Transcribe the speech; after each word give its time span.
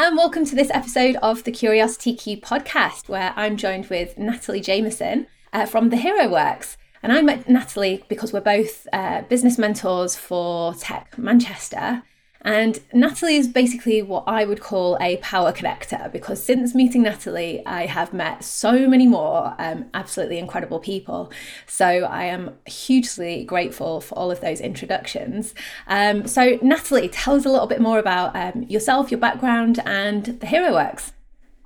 and 0.00 0.16
welcome 0.16 0.44
to 0.44 0.54
this 0.54 0.70
episode 0.70 1.16
of 1.16 1.42
the 1.42 1.50
Curiosity 1.50 2.14
Cube 2.14 2.40
podcast, 2.40 3.08
where 3.08 3.32
I'm 3.34 3.56
joined 3.56 3.88
with 3.88 4.16
Natalie 4.16 4.60
Jameson 4.60 5.26
uh, 5.52 5.66
from 5.66 5.90
the 5.90 5.96
Hero 5.96 6.28
Works. 6.28 6.76
And 7.02 7.12
I 7.12 7.20
met 7.20 7.48
Natalie 7.48 8.04
because 8.08 8.32
we're 8.32 8.40
both 8.40 8.86
uh, 8.92 9.22
business 9.22 9.58
mentors 9.58 10.14
for 10.14 10.72
Tech 10.74 11.18
Manchester. 11.18 12.04
And 12.48 12.78
Natalie 12.94 13.36
is 13.36 13.46
basically 13.46 14.00
what 14.00 14.24
I 14.26 14.46
would 14.46 14.62
call 14.62 14.96
a 15.02 15.18
power 15.18 15.52
connector 15.52 16.10
because 16.10 16.42
since 16.42 16.74
meeting 16.74 17.02
Natalie, 17.02 17.62
I 17.66 17.84
have 17.84 18.14
met 18.14 18.42
so 18.42 18.88
many 18.88 19.06
more 19.06 19.54
um, 19.58 19.84
absolutely 19.92 20.38
incredible 20.38 20.80
people. 20.80 21.30
So 21.66 21.84
I 21.84 22.24
am 22.24 22.56
hugely 22.64 23.44
grateful 23.44 24.00
for 24.00 24.14
all 24.14 24.30
of 24.30 24.40
those 24.40 24.62
introductions. 24.62 25.54
Um, 25.88 26.26
so, 26.26 26.58
Natalie, 26.62 27.10
tell 27.10 27.34
us 27.34 27.44
a 27.44 27.50
little 27.50 27.66
bit 27.66 27.82
more 27.82 27.98
about 27.98 28.34
um, 28.34 28.62
yourself, 28.62 29.10
your 29.10 29.20
background, 29.20 29.80
and 29.84 30.24
the 30.40 30.46
Hero 30.46 30.72
Works. 30.72 31.12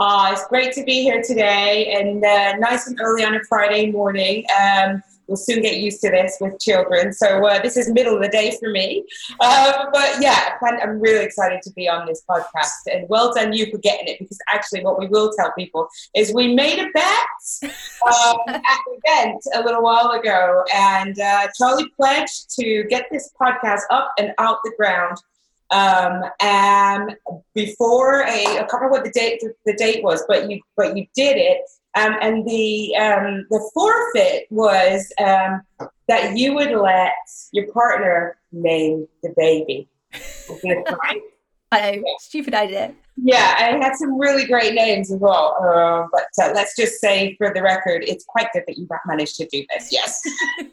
Uh, 0.00 0.30
it's 0.32 0.44
great 0.48 0.72
to 0.72 0.82
be 0.82 1.02
here 1.02 1.22
today 1.22 1.94
and 1.94 2.24
uh, 2.24 2.56
nice 2.56 2.88
and 2.88 3.00
early 3.00 3.24
on 3.24 3.36
a 3.36 3.44
Friday 3.44 3.92
morning. 3.92 4.44
Um, 4.60 5.00
we'll 5.26 5.36
soon 5.36 5.62
get 5.62 5.78
used 5.78 6.00
to 6.02 6.10
this 6.10 6.36
with 6.40 6.58
children. 6.60 7.12
So 7.12 7.46
uh, 7.46 7.60
this 7.62 7.76
is 7.76 7.90
middle 7.90 8.16
of 8.16 8.22
the 8.22 8.28
day 8.28 8.56
for 8.58 8.70
me. 8.70 9.04
Um, 9.40 9.88
but 9.92 10.16
yeah, 10.20 10.56
I'm 10.82 11.00
really 11.00 11.24
excited 11.24 11.62
to 11.62 11.72
be 11.72 11.88
on 11.88 12.06
this 12.06 12.22
podcast. 12.28 12.92
And 12.92 13.08
well 13.08 13.32
done 13.32 13.52
you 13.52 13.70
for 13.70 13.78
getting 13.78 14.08
it 14.08 14.18
because 14.18 14.38
actually, 14.52 14.84
what 14.84 14.98
we 14.98 15.06
will 15.06 15.32
tell 15.32 15.52
people 15.52 15.88
is 16.14 16.32
we 16.34 16.54
made 16.54 16.78
a 16.78 16.90
bet 16.92 17.04
um, 18.06 18.36
at 18.48 18.62
the 18.64 19.00
event 19.04 19.42
a 19.54 19.62
little 19.62 19.82
while 19.82 20.10
ago, 20.10 20.64
and 20.74 21.18
uh, 21.18 21.48
Charlie 21.56 21.88
pledged 21.96 22.50
to 22.60 22.84
get 22.84 23.06
this 23.10 23.30
podcast 23.40 23.82
up 23.90 24.12
and 24.18 24.32
out 24.38 24.58
the 24.64 24.72
ground. 24.76 25.16
Um, 25.70 26.24
and 26.40 27.16
before 27.54 28.20
a, 28.22 28.26
I 28.26 28.66
can't 28.68 28.72
remember 28.74 28.90
what 28.90 29.04
the 29.04 29.10
date 29.10 29.42
the 29.64 29.74
date 29.74 30.04
was, 30.04 30.22
but 30.28 30.50
you 30.50 30.60
but 30.76 30.96
you 30.96 31.06
did 31.14 31.38
it 31.38 31.62
um, 31.94 32.16
and 32.20 32.46
the 32.46 32.96
um, 32.96 33.46
the 33.50 33.70
forfeit 33.74 34.46
was 34.50 35.12
um, 35.18 35.62
that 36.08 36.36
you 36.36 36.54
would 36.54 36.70
let 36.70 37.12
your 37.52 37.70
partner 37.72 38.38
name 38.50 39.06
the 39.22 39.34
baby. 39.36 39.88
I 41.72 41.96
know, 41.96 42.04
stupid 42.18 42.54
idea. 42.54 42.94
Yeah, 43.16 43.54
I 43.58 43.84
had 43.84 43.94
some 43.96 44.18
really 44.18 44.46
great 44.46 44.74
names 44.74 45.10
as 45.10 45.18
well. 45.18 45.56
Uh, 45.62 46.06
but 46.12 46.44
uh, 46.44 46.52
let's 46.54 46.76
just 46.76 47.00
say, 47.00 47.34
for 47.36 47.52
the 47.54 47.62
record, 47.62 48.04
it's 48.06 48.24
quite 48.24 48.48
good 48.52 48.64
that 48.66 48.76
you 48.76 48.86
managed 49.06 49.36
to 49.36 49.46
do 49.46 49.64
this. 49.70 49.90
Yes, 49.90 50.22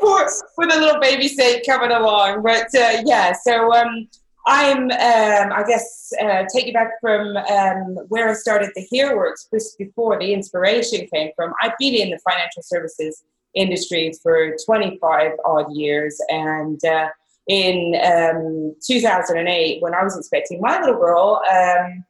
for, 0.00 0.28
for 0.54 0.66
the 0.66 0.76
little 0.78 1.00
baby 1.00 1.28
sake 1.28 1.64
coming 1.64 1.92
along. 1.92 2.42
But 2.42 2.74
uh, 2.74 3.02
yeah, 3.04 3.32
so 3.32 3.72
um, 3.72 4.08
I'm, 4.52 4.90
um, 4.90 5.52
I 5.52 5.64
guess, 5.66 6.12
uh, 6.20 6.42
take 6.52 6.66
you 6.66 6.72
back 6.72 7.00
from 7.00 7.36
um, 7.36 8.04
where 8.08 8.28
I 8.28 8.34
started 8.34 8.70
the 8.74 8.82
Hero 8.90 9.16
Works 9.16 9.46
just 9.54 9.78
before 9.78 10.18
the 10.18 10.32
inspiration 10.32 11.06
came 11.14 11.30
from. 11.36 11.54
I've 11.62 11.78
been 11.78 11.94
in 11.94 12.10
the 12.10 12.18
financial 12.28 12.62
services 12.62 13.22
industry 13.54 14.12
for 14.20 14.56
25 14.66 15.32
odd 15.44 15.72
years. 15.72 16.20
And 16.30 16.84
uh, 16.84 17.10
in 17.46 17.94
um, 18.04 18.74
2008, 18.84 19.80
when 19.82 19.94
I 19.94 20.02
was 20.02 20.18
expecting 20.18 20.60
my 20.60 20.80
little 20.80 20.96
girl, 20.96 21.40
um, 21.48 22.04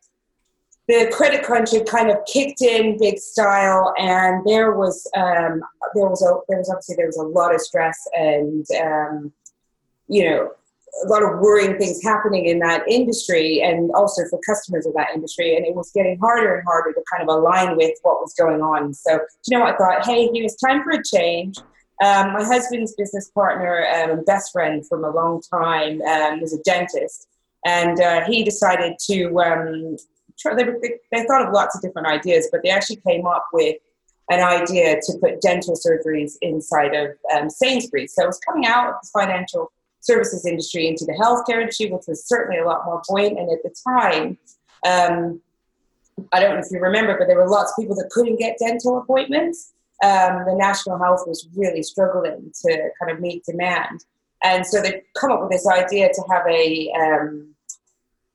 the 0.89 1.11
credit 1.13 1.45
crunch 1.45 1.73
had 1.73 1.87
kind 1.87 2.11
of 2.11 2.17
kicked 2.27 2.63
in 2.63 2.99
big 2.99 3.19
style, 3.19 3.95
and 3.97 4.45
there 4.45 4.73
was 4.73 5.09
um, 5.15 5.63
there 5.95 6.09
was 6.09 6.21
a 6.23 6.41
there 6.49 6.59
was 6.59 6.69
obviously 6.69 6.97
there 6.97 7.07
was 7.07 7.17
a 7.17 7.23
lot 7.23 7.55
of 7.55 7.61
stress 7.61 7.97
and 8.13 8.67
um, 8.83 9.33
you 10.09 10.29
know 10.29 10.51
a 11.05 11.09
lot 11.09 11.23
of 11.23 11.39
worrying 11.41 11.79
things 11.79 12.03
happening 12.03 12.47
in 12.47 12.59
that 12.59 12.87
industry 12.89 13.63
and 13.63 13.91
also 13.93 14.23
for 14.29 14.39
customers 14.47 14.87
of 14.87 14.95
that 14.95 15.09
industry. 15.15 15.57
And 15.57 15.65
it 15.65 15.75
was 15.75 15.91
getting 15.93 16.19
harder 16.19 16.57
and 16.57 16.65
harder 16.67 16.93
to 16.93 17.03
kind 17.11 17.29
of 17.29 17.35
align 17.35 17.77
with 17.77 17.97
what 18.03 18.21
was 18.21 18.35
going 18.35 18.61
on. 18.61 18.93
So, 18.95 19.21
you 19.47 19.59
know, 19.59 19.65
I 19.65 19.77
thought, 19.77 20.05
hey, 20.05 20.29
it's 20.33 20.57
time 20.57 20.83
for 20.83 20.91
a 20.91 21.03
change. 21.03 21.59
Um, 22.03 22.33
my 22.33 22.45
husband's 22.45 22.95
business 22.95 23.31
partner 23.31 23.87
um, 23.87 24.11
and 24.11 24.27
best 24.27 24.53
friend 24.53 24.87
from 24.87 25.05
a 25.05 25.11
long 25.11 25.43
time 25.43 26.01
um, 26.03 26.41
was 26.41 26.55
a 26.55 26.63
dentist. 26.63 27.29
And 27.67 28.01
uh, 28.01 28.25
he 28.27 28.43
decided 28.43 28.95
to, 29.11 29.41
um, 29.41 29.97
try, 30.39 30.55
they, 30.55 30.65
they, 30.65 30.95
they 31.13 31.25
thought 31.27 31.47
of 31.47 31.53
lots 31.53 31.77
of 31.77 31.83
different 31.83 32.09
ideas, 32.09 32.49
but 32.51 32.63
they 32.63 32.71
actually 32.71 33.01
came 33.07 33.27
up 33.27 33.47
with 33.53 33.77
an 34.31 34.41
idea 34.41 34.99
to 35.03 35.19
put 35.21 35.41
dental 35.43 35.75
surgeries 35.75 36.35
inside 36.41 36.95
of 36.95 37.11
um, 37.35 37.51
Sainsbury's. 37.51 38.15
So 38.15 38.23
it 38.23 38.27
was 38.27 38.41
coming 38.49 38.65
out 38.65 38.89
of 38.89 38.95
the 39.03 39.09
financial 39.13 39.73
services 40.01 40.47
industry 40.47 40.89
into 40.89 41.05
the 41.05 41.13
healthcare 41.13 41.61
industry, 41.61 41.91
which 41.91 42.07
was 42.09 42.27
certainly 42.27 42.59
a 42.59 42.67
lot 42.67 42.85
more 42.85 43.03
buoyant. 43.09 43.39
And 43.39 43.51
at 43.51 43.63
the 43.63 43.75
time, 43.87 44.39
um, 44.87 45.41
I 46.33 46.41
don't 46.41 46.55
know 46.55 46.61
if 46.61 46.71
you 46.71 46.81
remember, 46.81 47.17
but 47.19 47.27
there 47.27 47.37
were 47.37 47.49
lots 47.49 47.73
of 47.73 47.83
people 47.83 47.97
that 47.97 48.11
couldn't 48.11 48.39
get 48.39 48.59
dental 48.59 48.99
appointments. 48.99 49.73
Um, 50.03 50.45
the 50.47 50.55
national 50.57 50.99
health 50.99 51.25
was 51.27 51.47
really 51.55 51.83
struggling 51.83 52.51
to 52.65 52.91
kind 52.99 53.13
of 53.13 53.21
meet 53.21 53.45
demand. 53.45 54.05
And 54.43 54.67
so 54.67 54.81
they 54.81 55.03
come 55.19 55.31
up 55.31 55.43
with 55.43 55.51
this 55.51 55.67
idea 55.67 56.09
to 56.09 56.25
have 56.31 56.47
a, 56.49 56.91
um, 56.93 57.55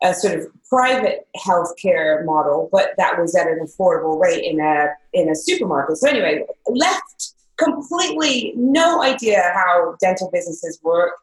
a 0.03 0.13
sort 0.13 0.39
of 0.39 0.47
private 0.69 1.27
healthcare 1.35 2.23
model, 2.25 2.69
but 2.71 2.91
that 2.97 3.19
was 3.19 3.35
at 3.35 3.47
an 3.47 3.59
affordable 3.59 4.19
rate 4.19 4.43
in 4.43 4.59
a 4.59 4.89
in 5.13 5.29
a 5.29 5.35
supermarket. 5.35 5.97
So 5.97 6.09
anyway, 6.09 6.43
left 6.67 7.33
completely 7.57 8.53
no 8.55 9.01
idea 9.01 9.51
how 9.53 9.95
dental 10.01 10.29
businesses 10.31 10.79
work 10.83 11.13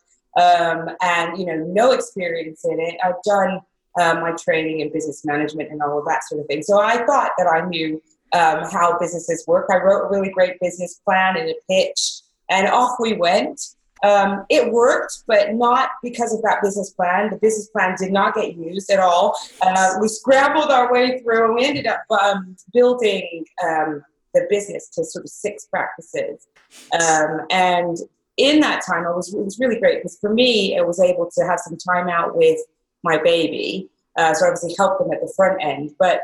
um, 0.40 0.90
and 1.02 1.38
you 1.38 1.46
know 1.46 1.56
no 1.56 1.92
experience 1.92 2.64
in 2.64 2.78
it. 2.80 2.96
I've 3.04 3.22
done 3.24 3.60
uh, 4.00 4.14
my 4.14 4.32
training 4.32 4.80
in 4.80 4.92
business 4.92 5.24
management 5.24 5.70
and 5.70 5.82
all 5.82 5.98
of 5.98 6.06
that 6.06 6.24
sort 6.24 6.40
of 6.40 6.46
thing. 6.46 6.62
So 6.62 6.80
I 6.80 7.04
thought 7.04 7.30
that 7.38 7.46
I 7.46 7.68
knew 7.68 8.02
um, 8.32 8.64
how 8.70 8.98
businesses 8.98 9.44
work. 9.46 9.66
I 9.70 9.76
wrote 9.76 10.06
a 10.06 10.08
really 10.08 10.30
great 10.30 10.58
business 10.60 11.00
plan 11.04 11.36
and 11.36 11.50
a 11.50 11.54
pitch, 11.68 12.20
and 12.50 12.68
off 12.68 12.96
we 13.00 13.14
went. 13.14 13.60
Um, 14.02 14.46
it 14.48 14.72
worked, 14.72 15.22
but 15.28 15.54
not 15.54 15.90
because 16.02 16.34
of 16.34 16.42
that 16.42 16.60
business 16.60 16.90
plan. 16.90 17.30
The 17.30 17.36
business 17.36 17.68
plan 17.68 17.94
did 17.96 18.10
not 18.10 18.34
get 18.34 18.56
used 18.56 18.90
at 18.90 18.98
all. 18.98 19.36
Uh, 19.60 19.94
we 20.00 20.08
scrambled 20.08 20.72
our 20.72 20.92
way 20.92 21.20
through, 21.20 21.44
and 21.44 21.54
we 21.54 21.64
ended 21.64 21.86
up 21.86 22.02
um, 22.10 22.56
building 22.72 23.44
um, 23.62 24.02
the 24.34 24.46
business 24.50 24.88
to 24.88 25.04
sort 25.04 25.24
of 25.24 25.30
six 25.30 25.66
practices. 25.66 26.48
Um, 26.92 27.42
and 27.50 27.96
in 28.36 28.60
that 28.60 28.82
time, 28.84 29.06
I 29.06 29.10
was 29.10 29.32
it 29.32 29.44
was 29.44 29.58
really 29.58 29.78
great 29.78 29.98
because 29.98 30.18
for 30.18 30.32
me, 30.32 30.76
it 30.76 30.86
was 30.86 31.00
able 31.00 31.30
to 31.30 31.44
have 31.44 31.60
some 31.60 31.76
time 31.76 32.08
out 32.08 32.36
with 32.36 32.58
my 33.02 33.18
baby. 33.22 33.88
Uh, 34.16 34.34
so 34.34 34.46
obviously 34.46 34.74
help 34.76 34.98
them 34.98 35.12
at 35.12 35.20
the 35.20 35.32
front 35.36 35.62
end, 35.62 35.94
but 35.98 36.22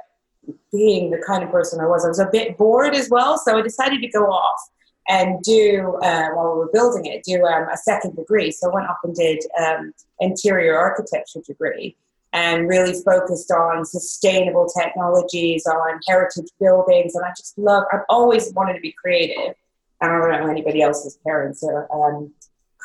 being 0.72 1.10
the 1.10 1.22
kind 1.26 1.42
of 1.42 1.50
person 1.50 1.80
I 1.80 1.86
was, 1.86 2.04
I 2.04 2.08
was 2.08 2.19
a 2.19 2.28
bit 2.30 2.56
bored 2.56 2.94
as 2.94 3.08
well. 3.10 3.38
So 3.38 3.58
I 3.58 3.62
decided 3.62 4.00
to 4.02 4.08
go 4.08 4.26
off 4.26 4.60
and 5.08 5.42
do 5.42 5.98
uh, 6.02 6.28
while 6.30 6.52
we 6.52 6.58
were 6.58 6.70
building 6.72 7.06
it, 7.06 7.24
do 7.24 7.44
um, 7.44 7.69
a 7.72 7.76
second 7.76 8.14
degree. 8.16 8.50
So 8.50 8.70
I 8.70 8.75
went 8.75 8.88
up 8.88 9.00
and 9.04 9.14
did 9.14 9.42
um, 9.58 9.92
interior 10.20 10.76
architecture 10.76 11.40
degree 11.46 11.96
and 12.34 12.69
really 12.69 12.92
focused 13.02 13.50
on 13.50 13.86
sustainable 13.86 14.69
technologies, 14.78 15.66
on 15.66 15.98
heritage 16.06 16.50
buildings, 16.60 17.14
and 17.14 17.25
I 17.25 17.30
just 17.30 17.56
love. 17.56 17.84
I've 17.90 18.04
always 18.10 18.52
wanted 18.52 18.75
to 18.75 18.80
be 18.80 18.92
creative 18.92 19.54
I 20.00 20.06
don't 20.06 20.31
know 20.31 20.48
anybody 20.48 20.82
else's 20.82 21.19
parents 21.26 21.62
are 21.64 21.88
um, 21.92 22.32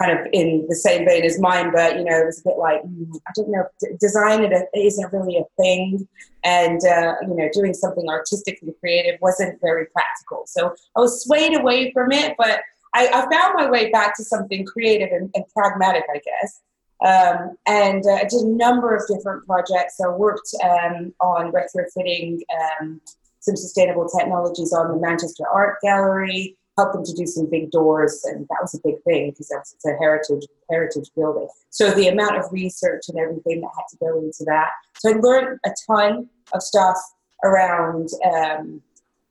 kind 0.01 0.17
of 0.17 0.27
in 0.33 0.65
the 0.67 0.75
same 0.75 1.05
vein 1.05 1.23
as 1.23 1.39
mine, 1.39 1.71
but 1.71 1.97
you 1.97 2.03
know, 2.03 2.17
it 2.17 2.25
was 2.25 2.39
a 2.39 2.49
bit 2.49 2.57
like 2.57 2.81
mm, 2.83 3.19
I 3.27 3.31
don't 3.35 3.51
know, 3.51 3.65
design 3.99 4.43
it 4.43 4.67
isn't 4.75 5.13
really 5.13 5.37
a 5.37 5.61
thing, 5.61 6.07
and 6.43 6.79
uh, 6.85 7.15
you 7.21 7.35
know, 7.35 7.49
doing 7.53 7.73
something 7.73 8.07
artistically 8.09 8.73
creative 8.79 9.19
wasn't 9.21 9.59
very 9.61 9.85
practical. 9.87 10.43
So 10.47 10.73
I 10.95 10.99
was 10.99 11.23
swayed 11.23 11.55
away 11.55 11.91
from 11.91 12.11
it, 12.11 12.35
but 12.37 12.61
I, 12.95 13.07
I 13.07 13.21
found 13.31 13.55
my 13.55 13.69
way 13.69 13.89
back 13.91 14.15
to 14.17 14.23
something 14.23 14.65
creative 14.65 15.09
and, 15.11 15.29
and 15.33 15.45
pragmatic, 15.55 16.03
I 16.13 16.19
guess. 16.19 16.61
Um, 17.03 17.57
and 17.67 18.05
uh, 18.05 18.13
I 18.13 18.23
did 18.23 18.41
a 18.41 18.47
number 18.47 18.95
of 18.95 19.03
different 19.07 19.45
projects. 19.45 19.99
I 19.99 20.09
worked 20.09 20.49
um, 20.63 21.13
on 21.19 21.51
retrofitting 21.51 22.39
um, 22.81 23.01
some 23.39 23.57
sustainable 23.57 24.07
technologies 24.07 24.71
on 24.73 24.89
the 24.89 25.01
Manchester 25.01 25.43
Art 25.51 25.77
Gallery 25.83 26.57
help 26.77 26.93
them 26.93 27.03
to 27.03 27.13
do 27.13 27.25
some 27.25 27.49
big 27.49 27.71
doors, 27.71 28.23
and 28.25 28.47
that 28.49 28.57
was 28.61 28.73
a 28.73 28.79
big 28.83 29.01
thing 29.03 29.29
because 29.31 29.51
it's 29.51 29.85
a 29.85 29.95
heritage 29.99 30.45
heritage 30.69 31.09
building. 31.15 31.47
So 31.69 31.91
the 31.91 32.07
amount 32.07 32.37
of 32.37 32.45
research 32.51 33.03
and 33.09 33.17
everything 33.19 33.61
that 33.61 33.69
had 33.75 33.85
to 33.91 33.97
go 33.97 34.19
into 34.19 34.43
that. 34.45 34.69
So 34.97 35.11
I 35.11 35.13
learned 35.13 35.59
a 35.65 35.71
ton 35.87 36.29
of 36.53 36.63
stuff 36.63 36.97
around 37.43 38.09
um, 38.33 38.81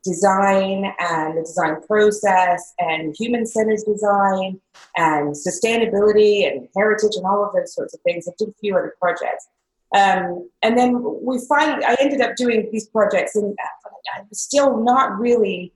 design 0.05 0.93
and 0.99 1.37
the 1.37 1.43
design 1.43 1.81
process 1.83 2.75
and 2.79 3.15
human 3.19 3.47
centered 3.47 3.79
design 3.87 4.61
and 4.97 5.35
sustainability 5.35 6.51
and 6.51 6.69
heritage 6.77 7.17
and 7.17 7.25
all 7.25 7.45
of 7.45 7.55
those 7.55 7.75
sorts 7.75 7.95
of 7.95 8.01
things. 8.01 8.29
I 8.29 8.33
did 8.39 8.49
a 8.49 8.55
few 8.61 8.77
other 8.77 8.95
projects. 9.01 9.49
Um, 9.95 10.49
and 10.63 10.77
then 10.77 11.03
we 11.23 11.39
finally, 11.49 11.85
I 11.85 11.97
ended 12.01 12.21
up 12.21 12.35
doing 12.37 12.69
these 12.73 12.89
projects 12.89 13.37
and 13.37 13.57
I 14.17 14.23
was 14.29 14.41
still 14.41 14.79
not 14.79 15.19
really 15.19 15.73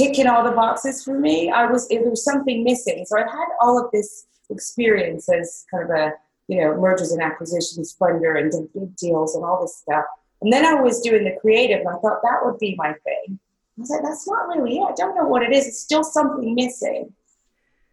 ticking 0.00 0.26
all 0.26 0.44
the 0.44 0.52
boxes 0.52 1.04
for 1.04 1.18
me. 1.18 1.50
I 1.50 1.66
was 1.66 1.88
there 1.88 2.08
was 2.08 2.24
something 2.24 2.64
missing. 2.64 3.04
So 3.06 3.18
I 3.18 3.22
had 3.22 3.48
all 3.60 3.82
of 3.82 3.90
this 3.92 4.26
experience 4.50 5.28
as 5.28 5.64
kind 5.70 5.84
of 5.84 5.90
a 5.90 6.12
you 6.50 6.60
know, 6.60 6.76
mergers 6.76 7.12
and 7.12 7.22
acquisitions 7.22 7.96
funder 7.98 8.36
and 8.36 8.50
big 8.74 8.96
deals 8.96 9.36
and 9.36 9.44
all 9.44 9.62
this 9.62 9.76
stuff. 9.76 10.04
And 10.42 10.52
then 10.52 10.66
I 10.66 10.80
was 10.80 11.00
doing 11.00 11.22
the 11.22 11.36
creative, 11.40 11.78
and 11.78 11.88
I 11.88 11.92
thought 11.92 12.22
that 12.24 12.40
would 12.42 12.58
be 12.58 12.74
my 12.76 12.92
thing. 13.04 13.38
I 13.38 13.80
was 13.80 13.90
like, 13.90 14.02
that's 14.02 14.26
not 14.26 14.48
really 14.48 14.78
it. 14.78 14.88
I 14.90 14.94
don't 14.96 15.14
know 15.14 15.28
what 15.28 15.44
it 15.44 15.52
is. 15.52 15.68
It's 15.68 15.78
still 15.78 16.02
something 16.02 16.56
missing. 16.56 17.12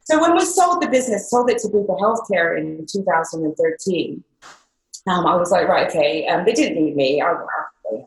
So 0.05 0.19
when 0.19 0.33
we 0.33 0.43
sold 0.43 0.81
the 0.81 0.87
business, 0.87 1.29
sold 1.29 1.51
it 1.51 1.59
to 1.59 1.67
Bupa 1.67 1.99
Healthcare 1.99 2.57
in 2.57 2.87
2013, 2.91 4.23
um, 5.05 5.27
I 5.27 5.35
was 5.35 5.51
like, 5.51 5.67
right, 5.67 5.87
okay. 5.87 6.25
Um, 6.25 6.43
they 6.43 6.53
didn't 6.53 6.83
need 6.83 6.95
me. 6.95 7.21
I, 7.21 7.35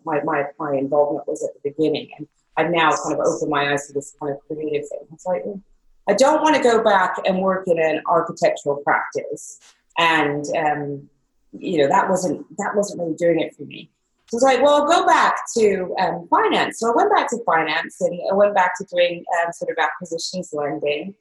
my, 0.04 0.20
my, 0.24 0.46
my 0.58 0.74
involvement 0.74 1.28
was 1.28 1.44
at 1.44 1.50
the 1.54 1.70
beginning. 1.70 2.10
And 2.18 2.26
I've 2.60 2.70
now 2.70 2.90
kind 2.90 3.18
of 3.18 3.26
opened 3.26 3.50
my 3.50 3.72
eyes 3.72 3.86
to 3.86 3.92
this 3.92 4.14
kind 4.20 4.32
of 4.32 4.40
creative 4.46 4.88
thing. 4.88 5.00
It's 5.12 5.26
like, 5.26 5.44
I 6.08 6.14
don't 6.14 6.42
want 6.42 6.56
to 6.56 6.62
go 6.62 6.82
back 6.82 7.16
and 7.24 7.40
work 7.40 7.66
in 7.66 7.78
an 7.78 8.02
architectural 8.06 8.76
practice. 8.84 9.58
And, 9.98 10.44
um, 10.56 11.08
you 11.52 11.78
know, 11.78 11.88
that 11.88 12.08
wasn't, 12.08 12.46
that 12.58 12.72
wasn't 12.74 13.00
really 13.00 13.14
doing 13.14 13.40
it 13.40 13.54
for 13.54 13.62
me. 13.62 13.90
So 14.28 14.36
I 14.36 14.38
was 14.38 14.42
like, 14.42 14.62
well, 14.62 14.82
I'll 14.82 14.86
go 14.86 15.06
back 15.06 15.34
to 15.58 15.94
um, 15.98 16.28
finance. 16.28 16.78
So 16.78 16.90
I 16.90 16.94
went 16.94 17.12
back 17.12 17.28
to 17.30 17.38
finance 17.44 18.00
and 18.00 18.18
I 18.30 18.34
went 18.34 18.54
back 18.54 18.78
to 18.78 18.84
doing 18.84 19.24
um, 19.42 19.52
sort 19.52 19.70
of 19.70 19.76
acquisitions 19.82 20.50
lending. 20.52 21.14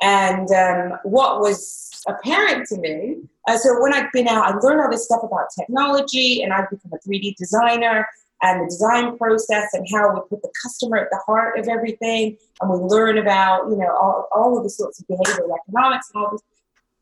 And 0.00 0.50
um, 0.50 0.98
what 1.02 1.40
was 1.40 2.02
apparent 2.06 2.66
to 2.68 2.78
me, 2.78 3.16
uh, 3.48 3.56
so 3.56 3.80
when 3.80 3.92
I'd 3.92 4.10
been 4.12 4.28
out, 4.28 4.44
I 4.44 4.56
learned 4.58 4.80
all 4.80 4.90
this 4.90 5.04
stuff 5.04 5.22
about 5.22 5.46
technology 5.58 6.42
and 6.42 6.52
I'd 6.52 6.70
become 6.70 6.92
a 6.92 7.08
3D 7.08 7.36
designer 7.36 8.06
and 8.42 8.60
the 8.60 8.66
design 8.66 9.16
process 9.16 9.68
and 9.72 9.86
how 9.92 10.12
we 10.12 10.20
put 10.28 10.42
the 10.42 10.52
customer 10.62 10.98
at 10.98 11.08
the 11.10 11.20
heart 11.24 11.58
of 11.58 11.68
everything. 11.68 12.36
And 12.60 12.70
we 12.70 12.76
learn 12.78 13.18
about, 13.18 13.68
you 13.70 13.76
know, 13.76 13.96
all, 13.96 14.28
all 14.34 14.58
of 14.58 14.64
the 14.64 14.70
sorts 14.70 15.00
of 15.00 15.06
behavioral 15.06 15.56
economics 15.56 16.10
and 16.12 16.24
all 16.24 16.30
this. 16.32 16.42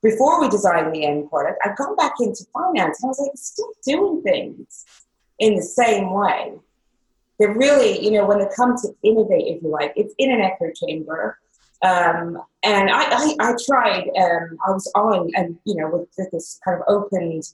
Before 0.03 0.41
we 0.41 0.49
designed 0.49 0.95
the 0.95 1.05
end 1.05 1.29
product, 1.29 1.59
I'd 1.65 1.77
gone 1.77 1.97
back 1.97 2.15
into 2.21 2.45
finance 2.53 3.03
and 3.03 3.09
I 3.09 3.11
was 3.11 3.21
like, 3.21 3.37
still 3.37 3.73
doing 3.85 4.23
things 4.23 4.85
in 5.39 5.57
the 5.57 5.63
same 5.63 6.13
way. 6.13 6.53
They're 7.39 7.57
really, 7.57 8.05
you 8.05 8.11
know, 8.13 8.27
when 8.27 8.39
they 8.39 8.49
come 8.55 8.77
to 8.77 8.89
innovate, 9.03 9.47
if 9.47 9.63
you 9.63 9.71
like, 9.71 9.93
it's 9.97 10.15
in 10.19 10.31
an 10.31 10.41
echo 10.41 10.71
chamber. 10.75 11.39
Um, 11.83 12.43
and 12.63 12.91
I, 12.91 13.05
I, 13.11 13.37
I 13.41 13.55
tried, 13.65 14.11
um, 14.19 14.59
I 14.67 14.71
was 14.71 14.91
on, 14.95 15.31
and, 15.35 15.59
you 15.65 15.75
know, 15.77 15.89
with, 15.89 16.09
with 16.19 16.31
this 16.31 16.61
kind 16.63 16.79
of 16.79 16.85
opened 16.89 17.45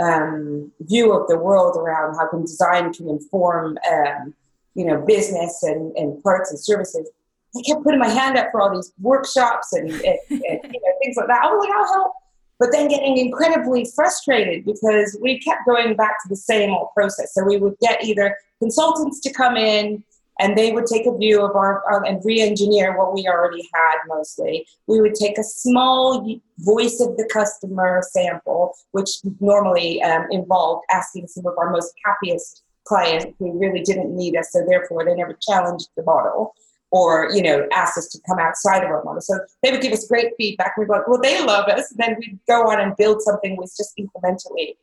um, 0.00 0.72
view 0.80 1.12
of 1.12 1.28
the 1.28 1.38
world 1.38 1.76
around 1.76 2.16
how 2.16 2.28
can 2.28 2.42
design 2.42 2.92
can 2.92 3.08
inform, 3.08 3.78
um, 3.90 4.34
you 4.74 4.84
know, 4.84 5.00
business 5.02 5.62
and, 5.62 5.96
and 5.96 6.22
products 6.22 6.50
and 6.50 6.60
services. 6.60 7.10
I 7.56 7.62
kept 7.66 7.84
putting 7.84 8.00
my 8.00 8.08
hand 8.08 8.38
up 8.38 8.50
for 8.50 8.62
all 8.62 8.74
these 8.74 8.92
workshops 9.00 9.74
and, 9.74 9.90
and, 9.90 10.18
and 10.30 10.40
you 10.40 10.80
know, 10.80 10.92
things 11.02 11.16
like 11.16 11.26
that. 11.26 11.42
I 11.42 11.46
was 11.46 11.66
like, 11.66 11.76
I'll 11.76 11.92
help 11.92 12.12
but 12.62 12.70
then 12.70 12.86
getting 12.86 13.18
incredibly 13.18 13.84
frustrated 13.84 14.64
because 14.64 15.18
we 15.20 15.40
kept 15.40 15.66
going 15.66 15.96
back 15.96 16.22
to 16.22 16.28
the 16.28 16.36
same 16.36 16.70
old 16.70 16.90
process. 16.94 17.34
So 17.34 17.44
we 17.44 17.56
would 17.56 17.76
get 17.80 18.04
either 18.04 18.36
consultants 18.60 19.18
to 19.22 19.32
come 19.32 19.56
in 19.56 20.04
and 20.42 20.58
they 20.58 20.72
would 20.72 20.86
take 20.86 21.06
a 21.06 21.16
view 21.16 21.40
of 21.40 21.54
our, 21.54 21.84
uh, 21.92 22.02
and 22.02 22.20
re-engineer 22.24 22.98
what 22.98 23.14
we 23.14 23.28
already 23.28 23.62
had 23.72 23.98
mostly. 24.08 24.66
We 24.88 25.00
would 25.00 25.14
take 25.14 25.38
a 25.38 25.44
small 25.44 26.28
voice 26.58 27.00
of 27.00 27.16
the 27.16 27.28
customer 27.32 28.02
sample, 28.10 28.74
which 28.90 29.10
normally 29.40 30.02
um, 30.02 30.26
involved 30.32 30.84
asking 30.92 31.28
some 31.28 31.46
of 31.46 31.56
our 31.58 31.70
most 31.70 31.94
happiest 32.04 32.64
clients 32.84 33.26
who 33.38 33.56
really 33.56 33.82
didn't 33.82 34.14
need 34.14 34.36
us, 34.36 34.48
so 34.50 34.64
therefore 34.68 35.04
they 35.04 35.14
never 35.14 35.38
challenged 35.40 35.88
the 35.96 36.02
model 36.02 36.54
or 36.90 37.30
you 37.32 37.42
know 37.42 37.66
asked 37.72 37.96
us 37.96 38.08
to 38.08 38.18
come 38.26 38.38
outside 38.40 38.82
of 38.82 38.90
our 38.90 39.04
model. 39.04 39.20
So 39.20 39.38
they 39.62 39.70
would 39.70 39.80
give 39.80 39.92
us 39.92 40.06
great 40.08 40.32
feedback. 40.36 40.76
We'd 40.76 40.86
be 40.86 40.92
like, 40.92 41.06
well, 41.06 41.20
they 41.22 41.42
love 41.44 41.68
us. 41.68 41.90
And 41.92 42.00
then 42.00 42.16
we'd 42.18 42.38
go 42.48 42.68
on 42.68 42.80
and 42.80 42.96
build 42.96 43.22
something 43.22 43.56
was 43.56 43.76
just 43.76 43.96
incrementally 43.96 44.76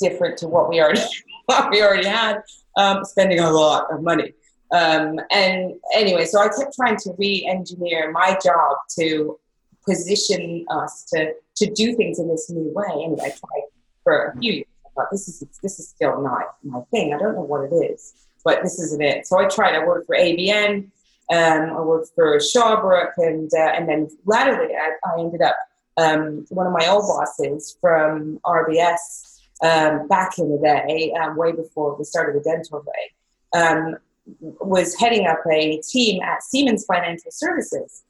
different 0.00 0.36
to 0.38 0.48
what 0.48 0.68
we 0.68 0.80
already 0.80 1.02
what 1.46 1.70
we 1.70 1.82
already 1.82 2.08
had, 2.08 2.42
um, 2.76 3.04
spending 3.04 3.38
a 3.38 3.50
lot 3.50 3.92
of 3.92 4.02
money. 4.02 4.34
Um, 4.72 5.18
and 5.30 5.74
anyway, 5.94 6.24
so 6.26 6.40
I 6.40 6.48
kept 6.48 6.74
trying 6.74 6.96
to 6.98 7.12
re-engineer 7.18 8.12
my 8.12 8.38
job 8.42 8.76
to 8.98 9.38
position 9.84 10.66
us 10.70 11.04
to 11.14 11.32
to 11.56 11.70
do 11.72 11.94
things 11.96 12.18
in 12.18 12.28
this 12.28 12.50
new 12.50 12.72
way. 12.74 13.04
Anyway, 13.04 13.20
I 13.20 13.30
tried 13.30 13.68
for 14.04 14.26
a 14.26 14.38
few 14.38 14.52
years. 14.52 14.66
I 14.86 14.88
thought 14.94 15.08
this 15.10 15.28
is 15.28 15.44
this 15.62 15.78
is 15.78 15.88
still 15.88 16.22
not 16.22 16.56
my 16.62 16.80
thing. 16.90 17.14
I 17.14 17.18
don't 17.18 17.34
know 17.34 17.42
what 17.42 17.64
it 17.64 17.74
is 17.74 18.14
but 18.44 18.62
this 18.62 18.78
isn't 18.78 19.02
it. 19.02 19.26
So 19.26 19.38
I 19.38 19.48
tried. 19.48 19.74
I 19.74 19.84
worked 19.84 20.06
for 20.06 20.16
ABN. 20.16 20.90
Um, 21.32 21.76
I 21.76 21.80
worked 21.80 22.10
for 22.14 22.38
Shawbrook, 22.38 23.12
and 23.18 23.50
uh, 23.54 23.72
and 23.76 23.88
then 23.88 24.08
latterly 24.24 24.74
I, 24.74 24.92
I 25.04 25.20
ended 25.20 25.42
up 25.42 25.56
um, 25.96 26.46
one 26.48 26.66
of 26.66 26.72
my 26.72 26.88
old 26.88 27.06
bosses 27.06 27.76
from 27.80 28.40
RBS 28.44 29.40
um, 29.62 30.08
back 30.08 30.38
in 30.38 30.50
the 30.50 30.58
day, 30.58 31.12
um, 31.20 31.36
way 31.36 31.52
before 31.52 31.96
we 31.96 32.04
started 32.04 32.40
the 32.40 32.44
dental 32.44 32.82
day, 32.82 33.58
um, 33.58 33.96
was 34.40 34.94
heading 34.96 35.26
up 35.26 35.40
a 35.50 35.80
team 35.80 36.22
at 36.22 36.42
Siemens 36.42 36.84
Financial 36.84 37.30
Services. 37.30 38.02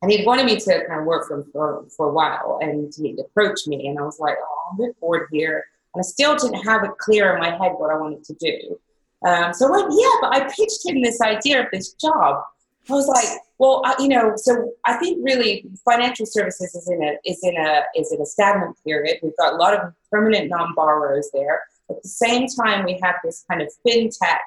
And 0.00 0.10
he'd 0.10 0.26
wanted 0.26 0.46
me 0.46 0.56
to 0.58 0.84
kind 0.86 1.00
of 1.00 1.06
work 1.06 1.28
for 1.28 1.36
him 1.36 1.44
for, 1.52 1.84
for 1.96 2.08
a 2.08 2.12
while, 2.12 2.58
and 2.60 2.92
he 2.96 3.16
approached 3.20 3.68
me, 3.68 3.86
and 3.86 3.98
I 3.98 4.02
was 4.02 4.18
like, 4.18 4.36
"Oh, 4.42 4.70
I'm 4.72 4.80
a 4.80 4.86
bit 4.88 5.00
bored 5.00 5.28
here," 5.30 5.64
and 5.94 6.00
I 6.00 6.02
still 6.02 6.34
didn't 6.34 6.64
have 6.64 6.82
it 6.82 6.98
clear 6.98 7.34
in 7.34 7.40
my 7.40 7.50
head 7.50 7.72
what 7.76 7.92
I 7.92 7.96
wanted 7.96 8.24
to 8.24 8.34
do. 8.34 8.80
Um, 9.24 9.52
so 9.52 9.68
I 9.68 9.70
went, 9.70 9.92
yeah, 9.96 10.08
but 10.20 10.34
I 10.34 10.52
pitched 10.54 10.84
him 10.84 11.00
this 11.02 11.20
idea 11.20 11.62
of 11.62 11.66
this 11.72 11.92
job. 11.94 12.42
I 12.90 12.92
was 12.92 13.06
like, 13.06 13.38
well, 13.58 13.82
I, 13.84 13.94
you 14.00 14.08
know, 14.08 14.32
so 14.34 14.72
I 14.84 14.94
think 14.94 15.20
really 15.22 15.64
financial 15.84 16.26
services 16.26 16.74
is 16.74 16.88
in 16.88 17.00
a 17.02 17.16
is 17.24 17.38
in 17.44 17.56
a 17.56 17.82
is 17.96 18.10
in 18.12 18.20
a 18.20 18.26
stagnant 18.26 18.76
period. 18.84 19.18
We've 19.22 19.36
got 19.38 19.52
a 19.52 19.56
lot 19.56 19.74
of 19.74 19.92
permanent 20.10 20.50
non-borrowers 20.50 21.30
there. 21.32 21.60
At 21.88 22.02
the 22.02 22.08
same 22.08 22.48
time, 22.48 22.84
we 22.84 22.98
have 23.02 23.16
this 23.22 23.44
kind 23.48 23.62
of 23.62 23.68
fintech, 23.86 24.38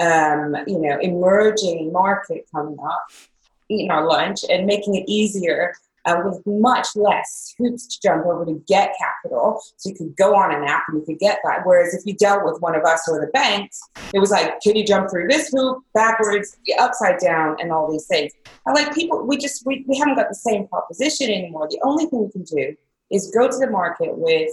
um, 0.00 0.56
you 0.66 0.78
know, 0.78 0.98
emerging 1.00 1.92
market 1.92 2.46
coming 2.52 2.78
up, 2.84 3.06
eating 3.68 3.90
our 3.90 4.06
lunch 4.06 4.40
and 4.48 4.66
making 4.66 4.94
it 4.96 5.04
easier 5.06 5.74
uh, 6.06 6.20
with 6.24 6.42
much 6.46 6.88
less 6.96 7.54
hoops 7.58 7.86
to 7.86 8.00
jump 8.02 8.26
over 8.26 8.44
to 8.44 8.62
get 8.66 8.94
capital. 8.98 9.60
So 9.76 9.90
you 9.90 9.96
could 9.96 10.16
go 10.16 10.34
on 10.34 10.54
an 10.54 10.64
app 10.64 10.84
and 10.88 10.98
you 10.98 11.06
could 11.06 11.18
get 11.18 11.38
that. 11.44 11.60
Whereas 11.64 11.94
if 11.94 12.04
you 12.04 12.14
dealt 12.14 12.44
with 12.44 12.60
one 12.60 12.74
of 12.74 12.84
us 12.84 13.08
or 13.08 13.20
the 13.20 13.28
banks, 13.28 13.80
it 14.12 14.18
was 14.18 14.30
like, 14.30 14.60
can 14.60 14.76
you 14.76 14.84
jump 14.84 15.10
through 15.10 15.28
this 15.28 15.48
hoop, 15.48 15.82
backwards, 15.94 16.56
upside 16.78 17.18
down, 17.20 17.56
and 17.60 17.72
all 17.72 17.90
these 17.90 18.06
things. 18.06 18.32
I 18.66 18.72
like 18.72 18.94
people, 18.94 19.26
we 19.26 19.38
just, 19.38 19.64
we, 19.64 19.84
we 19.88 19.96
haven't 19.96 20.16
got 20.16 20.28
the 20.28 20.34
same 20.34 20.68
proposition 20.68 21.30
anymore. 21.30 21.68
The 21.70 21.80
only 21.82 22.06
thing 22.06 22.24
we 22.24 22.30
can 22.30 22.44
do 22.44 22.76
is 23.10 23.30
go 23.30 23.48
to 23.48 23.56
the 23.56 23.70
market 23.70 24.16
with 24.16 24.50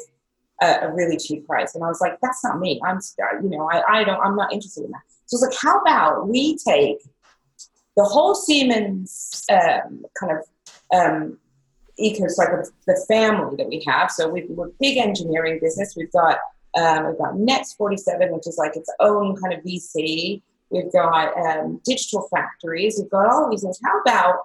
a, 0.61 0.87
a 0.87 0.93
really 0.93 1.17
cheap 1.17 1.45
price. 1.45 1.75
And 1.75 1.83
I 1.83 1.87
was 1.87 1.99
like, 1.99 2.17
that's 2.21 2.43
not 2.43 2.59
me. 2.59 2.79
I'm, 2.85 2.99
you 3.43 3.49
know, 3.49 3.69
I, 3.69 3.81
I 3.89 4.03
don't, 4.03 4.21
I'm 4.21 4.35
not 4.35 4.53
interested 4.53 4.85
in 4.85 4.91
that. 4.91 5.01
So 5.31 5.37
I 5.37 5.47
was 5.47 5.49
like, 5.49 5.59
how 5.61 5.79
about 5.79 6.27
we 6.27 6.57
take 6.57 6.97
the 7.95 8.03
whole 8.03 8.35
Siemens 8.35 9.45
um, 9.49 10.03
kind 10.19 10.37
of 10.37 10.45
um, 10.93 11.37
like 11.97 12.49
the 12.87 13.05
family 13.07 13.55
that 13.57 13.67
we 13.67 13.81
have. 13.87 14.11
So 14.11 14.27
we, 14.27 14.41
are 14.41 14.65
a 14.65 14.69
big 14.79 14.97
engineering 14.97 15.59
business. 15.61 15.93
We've 15.95 16.11
got 16.11 16.39
um, 16.77 17.07
we've 17.07 17.17
got 17.17 17.37
Next 17.37 17.73
47, 17.73 18.31
which 18.33 18.47
is 18.47 18.57
like 18.57 18.75
its 18.75 18.89
own 18.99 19.35
kind 19.35 19.53
of 19.53 19.63
VC. 19.63 20.41
We've 20.69 20.91
got 20.91 21.37
um, 21.37 21.81
digital 21.85 22.27
factories. 22.29 22.97
We've 22.99 23.11
got 23.11 23.27
all 23.27 23.49
these 23.49 23.61
things. 23.61 23.79
How 23.83 24.01
about 24.01 24.35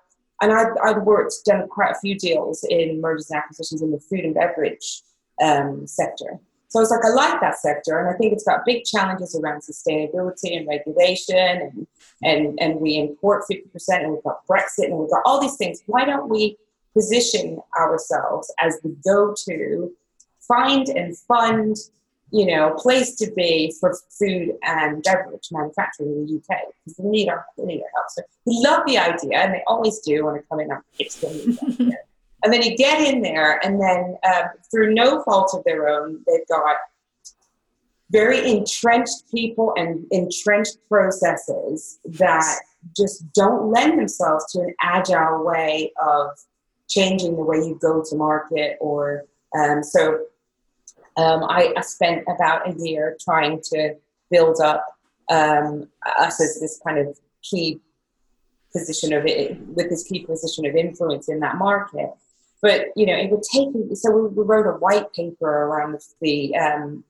and 0.43 0.52
I've, 0.52 0.76
I've 0.85 1.02
worked 1.02 1.35
done 1.47 1.66
quite 1.69 1.93
a 1.93 1.99
few 1.99 2.16
deals 2.16 2.64
in 2.69 3.00
mergers 3.00 3.31
and 3.31 3.38
acquisitions 3.38 3.81
in 3.81 3.90
the 3.90 3.99
food 3.99 4.21
and 4.21 4.35
beverage 4.35 5.02
um, 5.43 5.87
sector. 5.87 6.38
So 6.68 6.80
it's 6.80 6.90
like 6.90 7.04
I 7.04 7.11
like 7.11 7.40
that 7.40 7.58
sector, 7.58 7.99
and 7.99 8.08
I 8.08 8.18
think 8.18 8.32
it's 8.32 8.44
got 8.44 8.64
big 8.64 8.85
challenges 8.85 9.35
around 9.35 9.62
sustainability 9.62 10.56
and 10.56 10.66
regulation, 10.66 11.37
and 11.37 11.87
and 12.23 12.58
and 12.61 12.80
we 12.80 12.96
import 12.96 13.44
fifty 13.49 13.68
percent, 13.68 14.04
and 14.04 14.12
we've 14.12 14.25
got 14.25 14.46
Brexit, 14.46 14.87
and 14.87 14.99
we've 14.99 15.11
got 15.11 15.23
all 15.25 15.40
these 15.40 15.56
things. 15.56 15.80
Why 15.87 16.04
don't 16.04 16.28
we 16.28 16.56
position 16.92 17.61
ourselves 17.78 18.52
as 18.61 18.80
the 18.80 18.88
go-to 19.04 19.92
find 20.40 20.88
and 20.88 21.16
fund 21.16 21.76
you 22.30 22.46
know 22.46 22.75
place 22.78 23.14
to 23.16 23.30
be 23.32 23.73
for 23.78 23.96
food 24.18 24.54
and 24.62 25.02
beverage 25.02 25.49
manufacturing 25.52 26.11
in 26.11 26.26
the 26.26 26.37
UK 26.37 26.61
because 26.85 26.96
they 26.96 27.04
need 27.04 27.28
our 27.28 27.44
they 27.56 27.64
need 27.64 27.82
our 27.82 27.90
help. 27.94 28.06
So 28.11 28.23
we 28.44 28.61
love 28.64 28.82
the 28.87 28.99
idea, 28.99 29.38
and 29.38 29.54
they 29.54 29.62
always 29.66 30.00
do 30.00 30.25
when 30.25 30.35
they 30.35 30.42
come 30.49 30.61
in. 30.61 30.70
It's 30.99 31.23
and 32.47 32.53
then 32.53 32.62
you 32.62 32.76
get 32.76 33.00
in 33.00 33.23
there, 33.23 33.59
and 33.67 33.81
then 33.81 34.17
um, 34.23 34.45
through 34.71 34.95
no 34.95 35.21
fault 35.25 35.53
of 35.53 35.65
their 35.65 35.88
own, 35.88 36.23
they've 36.29 36.47
got 36.47 36.76
very 38.11 38.49
entrenched 38.49 39.29
people 39.35 39.75
and 39.76 40.07
entrenched 40.12 40.79
processes 40.88 41.99
that 42.05 42.61
just 42.97 43.25
don't 43.33 43.73
lend 43.73 43.99
themselves 43.99 44.53
to 44.53 44.61
an 44.61 44.73
agile 44.81 45.45
way 45.45 45.93
of 46.00 46.29
changing 46.88 47.35
the 47.35 47.43
way 47.43 47.57
you 47.57 47.76
go 47.83 48.00
to 48.09 48.15
market 48.15 48.76
or 48.81 49.25
um, 49.59 49.83
so 49.83 50.21
um, 51.17 51.43
I, 51.49 51.75
I, 51.76 51.81
spent 51.81 52.23
about 52.29 52.69
a 52.69 52.79
year 52.79 53.17
trying 53.21 53.61
to 53.73 53.97
build 54.31 54.61
up 54.61 54.87
um, 55.29 55.88
us 56.21 56.41
as 56.41 56.61
this 56.61 56.81
kind 56.87 56.99
of 56.99 57.19
key 57.43 57.81
position 58.73 59.12
of 59.12 59.26
it 59.26 59.59
with 59.67 59.91
this 59.91 60.05
key 60.05 60.25
position 60.25 60.65
of 60.65 60.76
influence 60.76 61.29
in 61.29 61.41
that 61.41 61.57
market 61.57 62.11
but 62.63 62.87
you 62.97 63.07
know, 63.07 63.15
it 63.15 63.31
would 63.31 63.43
take. 63.43 63.69
So 63.95 64.11
we, 64.11 64.29
we 64.29 64.45
wrote 64.45 64.67
a 64.67 64.79
white 64.79 65.13
paper 65.13 65.47
around 65.47 66.01
the 66.21 66.57
um, 66.57 67.05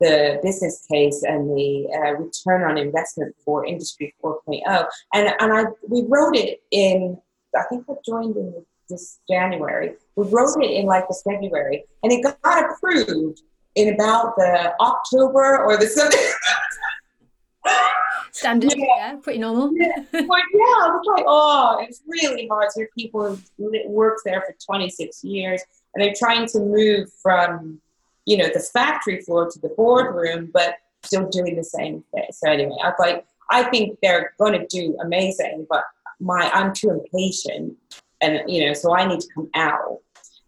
the 0.00 0.38
business 0.42 0.86
case 0.90 1.22
and 1.24 1.50
the 1.50 1.88
uh, 1.92 2.12
return 2.14 2.68
on 2.68 2.78
investment 2.78 3.34
for 3.44 3.66
Industry 3.66 4.14
4.0, 4.22 4.86
and 5.14 5.34
and 5.40 5.52
I 5.52 5.64
we 5.88 6.04
wrote 6.08 6.36
it 6.36 6.62
in. 6.70 7.18
I 7.56 7.62
think 7.70 7.86
I 7.88 7.94
joined 8.04 8.36
in 8.36 8.54
this 8.88 9.20
January. 9.28 9.94
We 10.16 10.26
wrote 10.28 10.62
it 10.62 10.70
in 10.70 10.86
like 10.86 11.08
this 11.08 11.22
February, 11.22 11.84
and 12.02 12.12
it 12.12 12.22
got 12.22 12.70
approved 12.70 13.40
in 13.74 13.94
about 13.94 14.34
the 14.36 14.74
October 14.80 15.64
or 15.64 15.76
the 15.76 15.86
something. 17.64 17.88
Standard, 18.38 18.74
yeah. 18.76 18.86
yeah. 18.96 19.16
pretty 19.16 19.40
normal. 19.40 19.72
yeah. 19.74 19.92
But 20.12 20.22
yeah, 20.22 20.28
I 20.28 20.90
was 20.90 21.06
like, 21.16 21.24
oh, 21.26 21.78
it's 21.80 22.02
really 22.06 22.46
hard. 22.46 22.70
So 22.70 22.84
people 22.96 23.36
who 23.56 23.72
worked 23.88 24.22
there 24.24 24.42
for 24.46 24.54
26 24.64 25.24
years, 25.24 25.62
and 25.94 26.04
they're 26.04 26.14
trying 26.16 26.46
to 26.48 26.60
move 26.60 27.12
from, 27.20 27.80
you 28.26 28.36
know, 28.36 28.48
the 28.52 28.60
factory 28.60 29.20
floor 29.22 29.50
to 29.50 29.58
the 29.58 29.70
boardroom, 29.70 30.50
but 30.52 30.76
still 31.02 31.28
doing 31.28 31.56
the 31.56 31.64
same 31.64 32.04
thing. 32.14 32.26
So 32.32 32.50
anyway, 32.50 32.76
I 32.82 32.88
was 32.88 32.96
like, 33.00 33.26
I 33.50 33.64
think 33.64 33.98
they're 34.02 34.34
going 34.38 34.52
to 34.52 34.66
do 34.66 34.96
amazing, 35.02 35.66
but 35.68 35.82
my 36.20 36.50
I'm 36.52 36.72
too 36.72 36.90
impatient, 36.90 37.76
and 38.20 38.42
you 38.46 38.66
know, 38.66 38.72
so 38.72 38.94
I 38.94 39.06
need 39.06 39.20
to 39.20 39.28
come 39.34 39.48
out. 39.54 39.98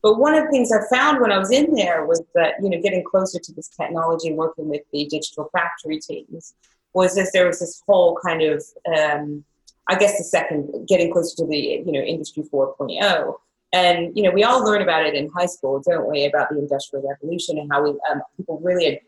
But 0.02 0.18
one 0.18 0.34
of 0.34 0.44
the 0.44 0.50
things 0.50 0.70
I 0.72 0.80
found 0.94 1.20
when 1.20 1.32
I 1.32 1.38
was 1.38 1.50
in 1.50 1.74
there 1.74 2.06
was 2.06 2.22
that 2.34 2.54
you 2.62 2.70
know, 2.70 2.80
getting 2.80 3.04
closer 3.04 3.38
to 3.38 3.52
this 3.52 3.68
technology 3.68 4.28
and 4.28 4.36
working 4.36 4.68
with 4.68 4.82
the 4.92 5.06
digital 5.06 5.48
factory 5.52 5.98
teams 5.98 6.54
was 6.94 7.16
as 7.16 7.30
there 7.32 7.46
was 7.46 7.60
this 7.60 7.82
whole 7.86 8.18
kind 8.24 8.42
of 8.42 8.64
um, 8.96 9.44
I 9.88 9.96
guess 9.96 10.18
the 10.18 10.24
second 10.24 10.88
getting 10.88 11.12
closer 11.12 11.36
to 11.36 11.46
the 11.46 11.82
you 11.84 11.92
know 11.92 12.00
industry 12.00 12.44
4.0 12.52 13.34
and 13.72 14.16
you 14.16 14.22
know 14.22 14.30
we 14.30 14.44
all 14.44 14.64
learn 14.64 14.82
about 14.82 15.06
it 15.06 15.14
in 15.14 15.28
high 15.30 15.46
school 15.46 15.82
don't 15.84 16.08
we 16.08 16.24
about 16.24 16.48
the 16.50 16.58
industrial 16.58 17.06
revolution 17.08 17.58
and 17.58 17.70
how 17.70 17.82
we 17.82 17.90
um, 18.10 18.22
people 18.36 18.60
really 18.62 19.00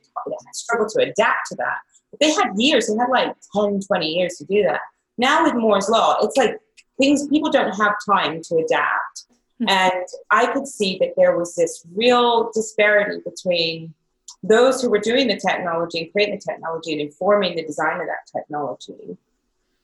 struggle 0.53 0.89
to 0.89 1.03
adapt 1.03 1.49
to 1.49 1.57
that. 1.57 1.79
But 2.11 2.21
they 2.21 2.33
had 2.33 2.51
years 2.57 2.87
they 2.87 2.97
had 2.97 3.11
like 3.11 3.35
10 3.55 3.81
20 3.81 4.07
years 4.07 4.37
to 4.37 4.45
do 4.45 4.63
that. 4.65 4.81
Now 5.19 5.45
with 5.45 5.55
moore's 5.55 5.89
law 5.89 6.19
it's 6.23 6.37
like 6.37 6.59
things 6.99 7.27
people 7.29 7.51
don't 7.51 7.73
have 7.73 7.95
time 8.09 8.41
to 8.43 8.57
adapt. 8.57 9.25
Mm-hmm. 9.61 9.69
and 9.69 10.07
i 10.31 10.51
could 10.53 10.67
see 10.67 10.97
that 10.99 11.13
there 11.17 11.37
was 11.37 11.55
this 11.55 11.87
real 11.95 12.51
disparity 12.53 13.21
between 13.23 13.95
those 14.43 14.83
who 14.83 14.91
were 14.91 14.99
doing 14.99 15.29
the 15.29 15.37
technology 15.37 16.01
and 16.03 16.13
creating 16.13 16.35
the 16.35 16.53
technology 16.53 16.93
and 16.93 17.01
informing 17.01 17.57
the 17.57 17.65
design 17.65 18.01
of 18.01 18.07
that 18.07 18.27
technology 18.37 19.17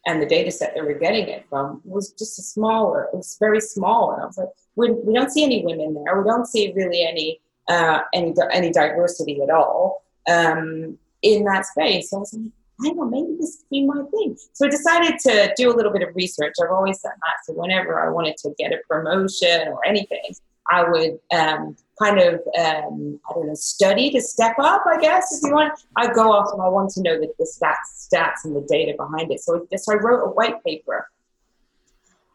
and 0.07 0.23
the 0.23 0.27
data 0.27 0.51
set 0.51 0.75
that 0.75 0.85
we're 0.85 0.99
getting 0.99 1.29
it 1.29 1.47
from 1.49 1.81
was 1.85 2.13
just 2.13 2.39
a 2.39 2.43
smaller, 2.43 3.05
it 3.05 3.17
was 3.17 3.37
very 3.39 3.61
small. 3.61 4.13
And 4.13 4.23
I 4.23 4.27
was 4.27 4.39
like, 4.39 4.49
we, 4.75 4.93
we 4.93 5.13
don't 5.13 5.31
see 5.31 5.45
any 5.45 5.65
women 5.65 5.95
there. 5.95 6.21
We 6.21 6.29
don't 6.29 6.47
see 6.47 6.73
really 6.75 7.03
any, 7.03 7.41
uh, 7.69 8.01
any, 8.15 8.35
any 8.53 8.71
diversity 8.71 9.43
at 9.43 9.51
all 9.51 10.03
um, 10.29 10.99
in 11.23 11.45
that 11.45 11.67
space. 11.67 12.11
So 12.11 12.17
I 12.17 12.21
was 12.21 12.33
like, 12.33 12.53
I 12.81 12.93
know, 12.93 13.05
maybe 13.05 13.37
this 13.39 13.57
could 13.57 13.71
be 13.71 13.85
my 13.85 14.03
thing. 14.11 14.37
So 14.53 14.67
I 14.67 14.71
decided 14.71 15.19
to 15.21 15.53
do 15.57 15.73
a 15.73 15.75
little 15.75 15.93
bit 15.93 16.03
of 16.03 16.15
research. 16.15 16.55
I've 16.63 16.71
always 16.71 17.01
done 17.01 17.13
that. 17.17 17.45
So 17.45 17.53
whenever 17.53 18.01
I 18.01 18.11
wanted 18.11 18.37
to 18.39 18.55
get 18.57 18.73
a 18.73 18.79
promotion 18.89 19.69
or 19.69 19.85
anything, 19.85 20.35
I 20.71 20.89
would 20.89 21.19
um, 21.33 21.77
kind 22.01 22.19
of 22.19 22.35
um, 22.59 23.21
I 23.29 23.35
don't 23.35 23.49
know 23.49 23.55
study 23.55 24.11
to 24.11 24.21
step 24.21 24.57
up, 24.59 24.85
I 24.87 25.01
guess 25.01 25.37
if 25.37 25.49
you 25.49 25.55
want. 25.55 25.79
I 25.97 26.13
go 26.13 26.33
off 26.33 26.53
and 26.53 26.63
I 26.63 26.69
want 26.69 26.91
to 26.91 27.03
know 27.03 27.19
the, 27.19 27.33
the 27.39 27.45
stats, 27.45 28.09
stats 28.13 28.45
and 28.45 28.55
the 28.55 28.67
data 28.69 28.95
behind 28.97 29.31
it. 29.31 29.41
So, 29.41 29.67
so 29.77 29.93
I 29.93 29.97
wrote 29.97 30.25
a 30.25 30.31
white 30.31 30.63
paper 30.65 31.09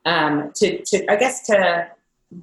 um, 0.06 0.52
to, 0.56 0.84
to 0.84 1.12
I 1.12 1.16
guess 1.16 1.46
to 1.48 1.88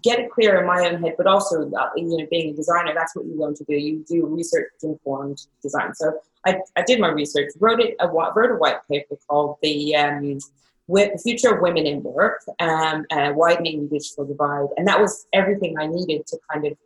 get 0.03 0.21
it 0.21 0.31
clear 0.31 0.61
in 0.61 0.67
my 0.67 0.87
own 0.87 1.03
head, 1.03 1.15
but 1.17 1.27
also 1.27 1.71
uh, 1.73 1.91
you 1.97 2.17
know 2.17 2.27
being 2.31 2.53
a 2.53 2.57
designer, 2.57 2.93
that's 2.95 3.15
what 3.15 3.27
you 3.27 3.39
want 3.39 3.57
to 3.59 3.65
do. 3.65 3.75
You 3.75 4.05
do 4.09 4.27
research 4.27 4.69
informed 4.83 5.47
design. 5.63 5.95
So 5.95 6.19
I, 6.47 6.61
I 6.77 6.83
did 6.83 7.01
my 7.01 7.09
research, 7.09 7.51
wrote 7.59 7.81
it, 7.81 7.97
a, 8.01 8.09
wrote 8.09 8.51
a 8.51 8.57
white 8.57 8.87
paper 8.91 9.17
called 9.29 9.59
the 9.63 9.95
um, 9.97 10.39
with 10.87 11.23
future 11.23 11.55
of 11.55 11.61
women 11.61 11.87
in 11.87 12.03
work, 12.03 12.43
um, 12.59 13.05
uh, 13.13 13.33
widening 13.35 13.83
the 13.83 13.99
digital 13.99 14.25
divide, 14.25 14.69
and 14.77 14.89
that 14.89 15.01
was 15.01 15.27
everything 15.33 15.79
I 15.79 15.87
needed 15.87 16.27
to 16.29 16.39
kind 16.53 16.67
of 16.67 16.77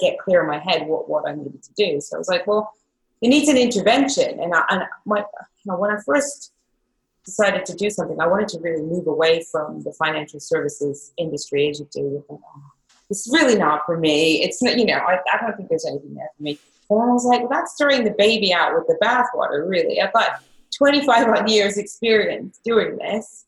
get 0.00 0.18
clear 0.18 0.42
in 0.42 0.48
my 0.48 0.58
head 0.58 0.86
what, 0.86 1.08
what 1.08 1.28
I 1.28 1.34
needed 1.34 1.62
to 1.62 1.72
do. 1.76 2.00
So 2.00 2.16
I 2.16 2.18
was 2.18 2.28
like, 2.28 2.46
well, 2.46 2.72
it 3.22 3.28
needs 3.28 3.48
an 3.48 3.56
intervention, 3.56 4.40
and, 4.40 4.54
I, 4.54 4.62
and 4.68 4.82
my, 5.06 5.18
you 5.18 5.24
know, 5.64 5.76
when 5.78 5.90
I 5.90 5.96
first 6.04 6.52
decided 7.24 7.64
to 7.66 7.74
do 7.74 7.88
something, 7.88 8.20
I 8.20 8.26
wanted 8.26 8.48
to 8.48 8.60
really 8.60 8.82
move 8.82 9.06
away 9.06 9.42
from 9.50 9.82
the 9.82 9.92
financial 9.92 10.38
services 10.38 11.12
industry 11.16 11.68
as 11.68 11.80
you 11.80 11.88
do. 11.92 12.24
oh, 12.30 12.40
it's 13.08 13.28
really 13.32 13.56
not 13.56 13.86
for 13.86 13.96
me. 13.96 14.42
It's 14.42 14.62
not, 14.62 14.76
you 14.76 14.84
know, 14.84 14.98
I, 14.98 15.18
I 15.32 15.40
don't 15.40 15.56
think 15.56 15.70
there's 15.70 15.86
anything 15.86 16.14
there 16.14 16.28
for 16.36 16.42
me. 16.42 16.58
And 16.90 17.00
I 17.00 17.06
was 17.06 17.24
like, 17.24 17.40
well, 17.40 17.48
that's 17.50 17.74
throwing 17.78 18.04
the 18.04 18.14
baby 18.18 18.52
out 18.52 18.74
with 18.74 18.86
the 18.86 18.98
bathwater, 19.02 19.68
really. 19.68 20.00
I've 20.00 20.12
got 20.12 20.42
25 20.76 21.28
odd 21.28 21.50
years 21.50 21.78
experience 21.78 22.60
doing 22.64 22.96
this, 22.98 23.46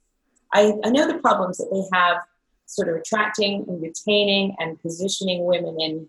I, 0.53 0.75
I 0.85 0.91
know 0.91 1.07
the 1.07 1.19
problems 1.19 1.59
that 1.59 1.69
they 1.71 1.97
have 1.97 2.23
sort 2.69 2.89
of 2.89 2.97
attracting 2.97 3.65
and 3.67 3.83
retaining 3.83 4.55
and 4.59 4.81
positioning 4.81 5.45
women 5.45 5.81
in 5.81 6.07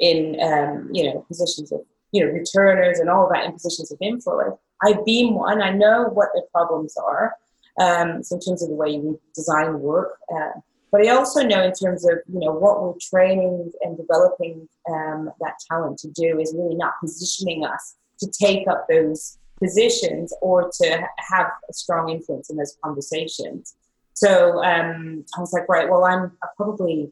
in 0.00 0.40
um, 0.40 0.88
you 0.92 1.04
know 1.04 1.24
positions 1.28 1.72
of 1.72 1.80
you 2.12 2.24
know 2.24 2.32
returners 2.32 2.98
and 2.98 3.08
all 3.08 3.28
that 3.32 3.44
in 3.44 3.52
positions 3.52 3.92
of 3.92 3.98
influence. 4.00 4.56
I've 4.82 5.04
been 5.04 5.34
one. 5.34 5.62
I 5.62 5.70
know 5.70 6.08
what 6.12 6.28
the 6.34 6.42
problems 6.52 6.96
are. 6.96 7.34
Um, 7.78 8.22
so 8.22 8.36
in 8.36 8.40
terms 8.40 8.62
of 8.62 8.68
the 8.68 8.74
way 8.74 8.98
we 8.98 9.16
design 9.34 9.78
work, 9.80 10.18
uh, 10.34 10.60
but 10.90 11.06
I 11.06 11.10
also 11.10 11.42
know 11.42 11.62
in 11.62 11.72
terms 11.72 12.04
of 12.04 12.18
you 12.32 12.40
know 12.40 12.52
what 12.52 12.82
we're 12.82 12.94
training 13.00 13.70
and 13.82 13.96
developing 13.96 14.68
um, 14.90 15.30
that 15.40 15.54
talent 15.70 15.98
to 15.98 16.08
do 16.10 16.40
is 16.40 16.54
really 16.56 16.74
not 16.74 16.94
positioning 17.00 17.64
us 17.64 17.96
to 18.18 18.30
take 18.30 18.66
up 18.68 18.86
those 18.88 19.38
positions 19.62 20.34
or 20.40 20.70
to 20.80 21.06
have 21.18 21.46
a 21.68 21.72
strong 21.72 22.08
influence 22.08 22.50
in 22.50 22.56
those 22.56 22.76
conversations. 22.82 23.76
So 24.22 24.62
um, 24.62 25.24
I 25.34 25.40
was 25.40 25.54
like, 25.54 25.66
right, 25.66 25.88
well, 25.88 26.04
I'm 26.04 26.32
probably 26.54 27.10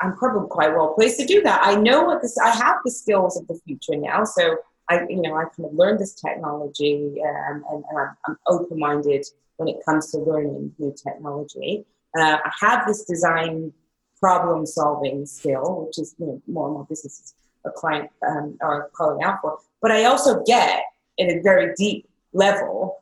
I'm 0.00 0.14
probably 0.16 0.48
quite 0.50 0.74
well 0.74 0.92
placed 0.92 1.18
to 1.20 1.26
do 1.26 1.40
that. 1.42 1.60
I 1.62 1.76
know 1.76 2.04
what 2.04 2.20
this. 2.20 2.36
I 2.36 2.50
have 2.50 2.76
the 2.84 2.90
skills 2.90 3.38
of 3.38 3.46
the 3.46 3.58
future 3.66 3.96
now, 3.96 4.24
so 4.24 4.58
I, 4.90 5.06
you 5.08 5.22
know, 5.22 5.34
I 5.34 5.44
kind 5.44 5.64
of 5.64 5.72
learned 5.72 6.00
this 6.00 6.14
technology, 6.14 7.22
um, 7.26 7.64
and, 7.70 7.84
and, 7.88 7.98
I'm, 7.98 8.16
I'm 8.26 8.36
open 8.48 8.78
minded 8.78 9.24
when 9.56 9.68
it 9.68 9.76
comes 9.86 10.10
to 10.10 10.18
learning 10.18 10.74
new 10.78 10.94
technology. 11.02 11.86
Uh, 12.18 12.36
I 12.44 12.52
have 12.60 12.86
this 12.86 13.04
design 13.04 13.72
problem 14.20 14.66
solving 14.66 15.24
skill, 15.24 15.86
which 15.86 15.98
is 15.98 16.14
you 16.18 16.26
know 16.26 16.42
more 16.46 16.66
and 16.66 16.74
more 16.74 16.86
businesses 16.86 17.34
are 17.64 17.72
client 17.72 18.10
um, 18.28 18.58
are 18.60 18.90
calling 18.92 19.22
out 19.22 19.40
for. 19.40 19.56
But 19.80 19.92
I 19.92 20.04
also 20.04 20.42
get 20.44 20.82
in 21.16 21.30
a 21.30 21.40
very 21.40 21.72
deep 21.76 22.06
level 22.34 23.01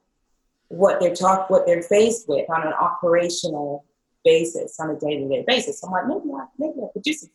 what 0.71 1.01
they're 1.01 1.15
talk 1.15 1.51
what 1.51 1.67
they're 1.67 1.83
faced 1.83 2.29
with 2.29 2.49
on 2.49 2.67
an 2.67 2.73
operational 2.73 3.85
basis 4.25 4.79
on 4.79 4.91
a 4.91 4.99
day-to-day 4.99 5.45
basis. 5.47 5.83
I'm 5.83 5.91
like, 5.91 6.07
maybe 6.07 6.31
I, 6.33 6.45
maybe 6.59 6.81
I 6.83 6.87
could 6.93 7.03
do 7.03 7.13
something. 7.13 7.35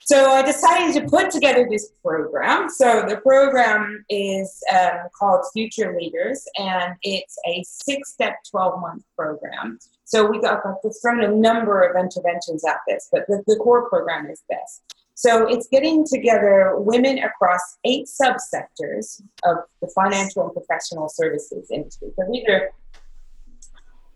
So 0.00 0.32
I 0.32 0.42
decided 0.42 1.00
to 1.00 1.08
put 1.08 1.30
together 1.30 1.66
this 1.70 1.92
program. 2.04 2.68
So 2.68 3.06
the 3.08 3.16
program 3.16 4.04
is 4.10 4.62
um, 4.70 5.08
called 5.18 5.46
Future 5.54 5.96
Leaders, 5.98 6.46
and 6.58 6.94
it's 7.02 7.38
a 7.46 7.64
six-step, 7.66 8.36
12-month 8.54 9.02
program. 9.16 9.78
So 10.04 10.26
we 10.26 10.42
got, 10.42 10.62
got 10.62 10.76
thrown 11.00 11.24
a 11.24 11.28
number 11.28 11.80
of 11.80 11.96
interventions 11.96 12.66
at 12.66 12.80
this, 12.86 13.08
but 13.10 13.24
the, 13.28 13.42
the 13.46 13.56
core 13.56 13.88
program 13.88 14.28
is 14.28 14.42
this. 14.50 14.82
So 15.14 15.46
it's 15.46 15.68
getting 15.68 16.04
together 16.04 16.74
women 16.76 17.18
across 17.18 17.78
eight 17.84 18.08
subsectors 18.08 19.22
of 19.44 19.58
the 19.80 19.88
financial 19.94 20.42
and 20.44 20.52
professional 20.52 21.08
services 21.08 21.70
industry. 21.70 22.10
So 22.16 22.26
these 22.30 22.44
are 22.48 22.70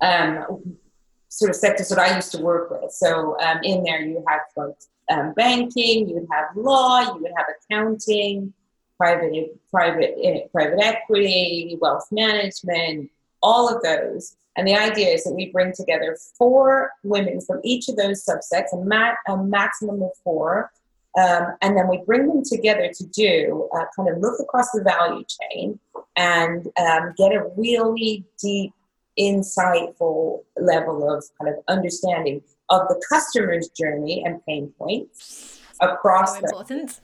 um, 0.00 0.76
sort 1.28 1.50
of 1.50 1.56
sectors 1.56 1.88
that 1.90 1.98
I 1.98 2.14
used 2.16 2.32
to 2.32 2.42
work 2.42 2.70
with. 2.70 2.90
So 2.90 3.38
um, 3.40 3.58
in 3.62 3.84
there 3.84 4.02
you 4.02 4.24
have 4.28 4.40
like 4.56 4.74
um, 5.10 5.34
banking, 5.34 6.08
you 6.08 6.14
would 6.14 6.28
have 6.30 6.56
law, 6.56 7.14
you 7.14 7.22
would 7.22 7.32
have 7.36 7.46
accounting, 7.62 8.52
private 8.96 9.56
private 9.70 10.14
eh, 10.22 10.40
private 10.52 10.80
equity, 10.82 11.78
wealth 11.80 12.08
management, 12.10 13.10
all 13.42 13.74
of 13.74 13.82
those. 13.82 14.34
And 14.56 14.66
the 14.66 14.74
idea 14.74 15.08
is 15.10 15.22
that 15.22 15.34
we 15.34 15.52
bring 15.52 15.72
together 15.72 16.18
four 16.36 16.90
women 17.04 17.40
from 17.40 17.60
each 17.62 17.88
of 17.88 17.96
those 17.96 18.24
subsets, 18.24 18.72
a, 18.72 18.84
ma- 18.84 19.14
a 19.28 19.36
maximum 19.36 20.02
of 20.02 20.10
four, 20.24 20.72
um, 21.16 21.56
and 21.62 21.76
then 21.76 21.88
we 21.88 22.02
bring 22.06 22.26
them 22.26 22.42
together 22.44 22.90
to 22.92 23.06
do 23.06 23.68
uh, 23.74 23.84
kind 23.96 24.08
of 24.08 24.18
look 24.18 24.38
across 24.40 24.70
the 24.72 24.82
value 24.82 25.24
chain 25.24 25.78
and 26.16 26.66
um, 26.78 27.14
get 27.16 27.32
a 27.32 27.48
really 27.56 28.24
deep, 28.40 28.72
insightful 29.18 30.42
level 30.56 31.10
of 31.10 31.24
kind 31.40 31.54
of 31.54 31.62
understanding 31.68 32.42
of 32.68 32.86
the 32.88 33.02
customer's 33.08 33.68
journey 33.68 34.22
and 34.24 34.44
pain 34.44 34.72
points 34.78 35.60
across 35.80 36.38
so 36.38 36.44
important. 36.44 37.00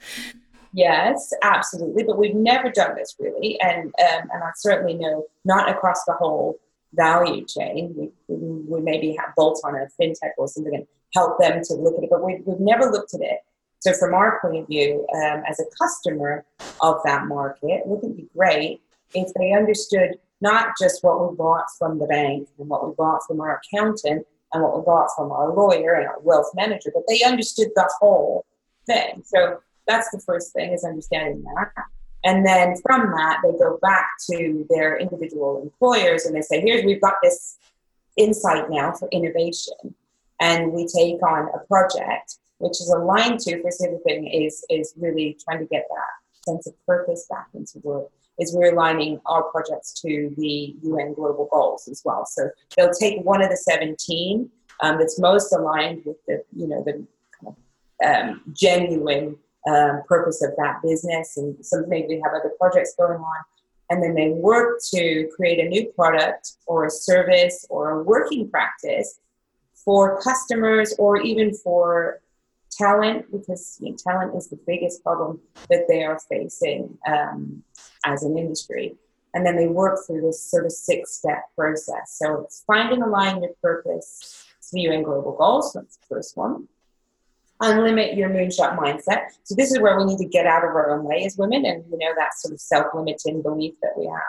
Yes, 0.73 1.33
absolutely. 1.41 2.03
But 2.03 2.17
we've 2.17 2.35
never 2.35 2.69
done 2.69 2.95
this 2.95 3.15
really, 3.19 3.59
and 3.61 3.85
um, 3.85 4.29
and 4.31 4.43
I 4.43 4.51
certainly 4.55 4.93
know 4.93 5.25
not 5.45 5.69
across 5.69 6.03
the 6.05 6.13
whole 6.13 6.59
value 6.93 7.45
chain. 7.45 7.93
We, 8.27 8.35
we 8.35 8.81
maybe 8.81 9.15
have 9.19 9.35
bolt 9.35 9.61
on 9.63 9.75
a 9.75 9.87
fintech 9.99 10.31
or 10.37 10.47
something 10.47 10.75
and 10.75 10.87
help 11.13 11.39
them 11.39 11.61
to 11.63 11.73
look 11.73 11.97
at 11.97 12.03
it. 12.03 12.09
But 12.09 12.23
we've, 12.23 12.41
we've 12.45 12.59
never 12.59 12.91
looked 12.91 13.13
at 13.13 13.21
it. 13.21 13.39
So 13.85 13.93
from 13.93 14.15
our 14.15 14.39
point 14.41 14.57
of 14.57 14.67
view, 14.67 15.05
um, 15.13 15.43
as 15.47 15.59
a 15.59 15.65
customer 15.79 16.43
of 16.81 16.95
that 17.05 17.27
market, 17.27 17.85
wouldn't 17.85 18.13
it 18.13 18.17
be 18.17 18.29
great 18.35 18.81
if 19.13 19.31
they 19.35 19.53
understood 19.53 20.17
not 20.41 20.69
just 20.81 21.03
what 21.03 21.29
we 21.29 21.37
bought 21.37 21.65
from 21.77 21.99
the 21.99 22.07
bank 22.07 22.49
and 22.57 22.67
what 22.67 22.87
we 22.87 22.95
bought 22.95 23.21
from 23.27 23.39
our 23.41 23.61
accountant 23.61 24.25
and 24.51 24.63
what 24.63 24.75
we 24.75 24.83
bought 24.83 25.09
from 25.15 25.31
our 25.31 25.53
lawyer 25.53 25.93
and 25.93 26.07
our 26.07 26.19
wealth 26.21 26.49
manager, 26.55 26.89
but 26.95 27.03
they 27.07 27.21
understood 27.21 27.67
the 27.75 27.87
whole 27.99 28.43
thing. 28.87 29.21
So 29.23 29.59
that's 29.85 30.09
the 30.09 30.19
first 30.19 30.51
thing 30.51 30.73
is 30.73 30.83
understanding 30.83 31.43
that. 31.43 31.71
And 32.23 32.43
then 32.43 32.77
from 32.81 33.11
that, 33.11 33.41
they 33.43 33.51
go 33.51 33.77
back 33.83 34.09
to 34.31 34.65
their 34.67 34.97
individual 34.97 35.61
employers 35.61 36.25
and 36.25 36.35
they 36.35 36.41
say, 36.41 36.59
here's, 36.59 36.83
we've 36.85 37.01
got 37.01 37.17
this 37.21 37.59
insight 38.17 38.67
now 38.71 38.93
for 38.93 39.07
innovation. 39.11 39.93
And 40.41 40.73
we 40.73 40.87
take 40.87 41.21
on 41.21 41.49
a 41.53 41.59
project 41.67 42.37
which 42.59 42.81
is 42.81 42.89
aligned 42.89 43.39
to, 43.41 43.61
first 43.61 43.83
everything 43.83 44.27
is, 44.27 44.65
is 44.69 44.93
really 44.97 45.37
trying 45.43 45.59
to 45.59 45.65
get 45.65 45.85
that 45.89 46.45
sense 46.47 46.67
of 46.67 46.73
purpose 46.85 47.25
back 47.29 47.47
into 47.53 47.79
work 47.83 48.09
is 48.39 48.53
we're 48.53 48.73
aligning 48.73 49.19
our 49.25 49.43
projects 49.43 49.93
to 50.01 50.33
the 50.37 50.75
UN 50.83 51.13
global 51.13 51.47
goals 51.51 51.87
as 51.87 52.01
well. 52.03 52.25
So 52.25 52.49
they'll 52.75 52.91
take 52.91 53.23
one 53.23 53.41
of 53.41 53.49
the 53.49 53.57
17 53.57 54.49
um, 54.81 54.97
that's 54.97 55.19
most 55.19 55.53
aligned 55.53 56.03
with 56.05 56.17
the, 56.27 56.43
you 56.55 56.67
know, 56.67 56.83
the 56.83 57.05
um, 58.05 58.41
genuine 58.53 59.37
um, 59.67 60.03
purpose 60.07 60.43
of 60.43 60.51
that 60.57 60.81
business. 60.83 61.37
And 61.37 61.65
some 61.65 61.87
maybe 61.87 62.21
have 62.23 62.33
other 62.33 62.51
projects 62.59 62.93
going 62.97 63.19
on. 63.19 63.37
And 63.89 64.03
then 64.03 64.15
they 64.15 64.29
work 64.31 64.79
to 64.93 65.29
create 65.35 65.59
a 65.59 65.69
new 65.69 65.85
product 65.91 66.53
or 66.65 66.85
a 66.85 66.89
service 66.89 67.65
or 67.69 67.91
a 67.91 68.03
working 68.03 68.49
practice 68.49 69.19
for 69.73 70.19
customers 70.21 70.93
or 70.97 71.21
even 71.21 71.53
for 71.53 72.19
talent 72.77 73.31
because 73.31 73.77
you 73.81 73.91
know, 73.91 73.97
talent 73.97 74.35
is 74.35 74.49
the 74.49 74.59
biggest 74.67 75.03
problem 75.03 75.39
that 75.69 75.85
they 75.87 76.03
are 76.03 76.19
facing 76.29 76.97
um, 77.07 77.63
as 78.05 78.23
an 78.23 78.37
industry. 78.37 78.95
And 79.33 79.45
then 79.45 79.57
they 79.57 79.67
work 79.67 79.99
through 80.07 80.21
this 80.21 80.41
sort 80.41 80.65
of 80.65 80.71
six 80.71 81.17
step 81.17 81.43
process. 81.57 82.17
So 82.17 82.41
it's 82.41 82.63
find 82.65 82.93
and 82.93 83.03
align 83.03 83.43
your 83.43 83.51
purpose 83.61 84.45
UN 84.73 85.03
global 85.03 85.33
goals. 85.33 85.73
That's 85.73 85.97
the 85.97 86.05
first 86.07 86.37
one. 86.37 86.67
Unlimit 87.61 88.17
your 88.17 88.29
moonshot 88.29 88.77
mindset. 88.77 89.27
So 89.43 89.55
this 89.55 89.71
is 89.71 89.79
where 89.79 89.97
we 89.97 90.05
need 90.05 90.17
to 90.17 90.25
get 90.25 90.45
out 90.45 90.63
of 90.63 90.71
our 90.71 90.91
own 90.91 91.05
way 91.05 91.23
as 91.25 91.37
women 91.37 91.65
and 91.65 91.83
you 91.89 91.97
know 91.97 92.13
that 92.17 92.37
sort 92.37 92.53
of 92.53 92.59
self-limiting 92.59 93.41
belief 93.41 93.75
that 93.81 93.93
we 93.97 94.07
have. 94.07 94.21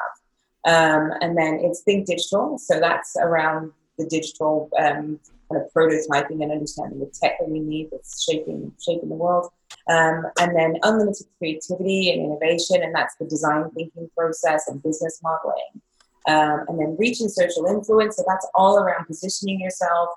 Um, 0.65 1.13
and 1.21 1.37
then 1.37 1.61
it's 1.63 1.81
think 1.81 2.07
digital. 2.07 2.59
So 2.59 2.79
that's 2.79 3.17
around 3.21 3.73
the 3.99 4.07
digital 4.07 4.71
um, 4.79 5.19
kind 5.51 5.63
of 5.63 5.73
prototyping 5.73 6.43
and 6.43 6.53
understanding 6.53 6.99
the 6.99 7.07
tech 7.07 7.39
that 7.39 7.49
we 7.49 7.61
need 7.61 7.89
that's 7.91 8.23
shaping 8.23 8.73
shaping 8.85 9.09
the 9.09 9.15
world. 9.15 9.51
Um, 9.89 10.25
and 10.41 10.57
then 10.57 10.77
unlimited 10.83 11.27
creativity 11.39 12.11
and 12.11 12.25
innovation, 12.25 12.83
and 12.83 12.95
that's 12.95 13.15
the 13.17 13.27
design 13.27 13.71
thinking 13.71 14.11
process 14.17 14.69
and 14.69 14.83
business 14.83 15.21
modeling. 15.23 15.81
Um, 16.29 16.67
and 16.69 16.81
then 16.81 16.97
reaching 16.99 17.29
social 17.29 17.67
influence, 17.67 18.17
so 18.17 18.25
that's 18.27 18.47
all 18.55 18.79
around 18.79 19.07
positioning 19.07 19.61
yourself 19.61 20.11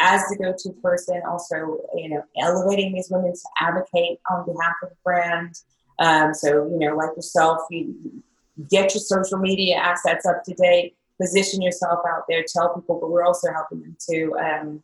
as 0.00 0.22
the 0.28 0.36
go-to 0.36 0.72
person. 0.82 1.22
Also, 1.26 1.78
you 1.94 2.10
know, 2.10 2.22
elevating 2.38 2.92
these 2.92 3.08
women 3.10 3.32
to 3.32 3.48
advocate 3.60 4.18
on 4.30 4.44
behalf 4.44 4.74
of 4.82 4.90
the 4.90 4.96
brand. 5.02 5.54
Um, 5.98 6.34
so, 6.34 6.66
you 6.66 6.78
know, 6.78 6.94
like 6.96 7.16
yourself, 7.16 7.62
you 7.70 8.22
get 8.68 8.94
your 8.94 9.00
social 9.00 9.38
media 9.38 9.76
assets 9.76 10.26
up 10.26 10.44
to 10.44 10.54
date 10.54 10.96
position 11.20 11.62
yourself 11.62 12.00
out 12.06 12.24
there, 12.28 12.44
tell 12.46 12.74
people, 12.74 12.98
but 13.00 13.10
we're 13.10 13.24
also 13.24 13.52
helping 13.52 13.80
them 13.80 13.96
to 14.10 14.34
um, 14.38 14.82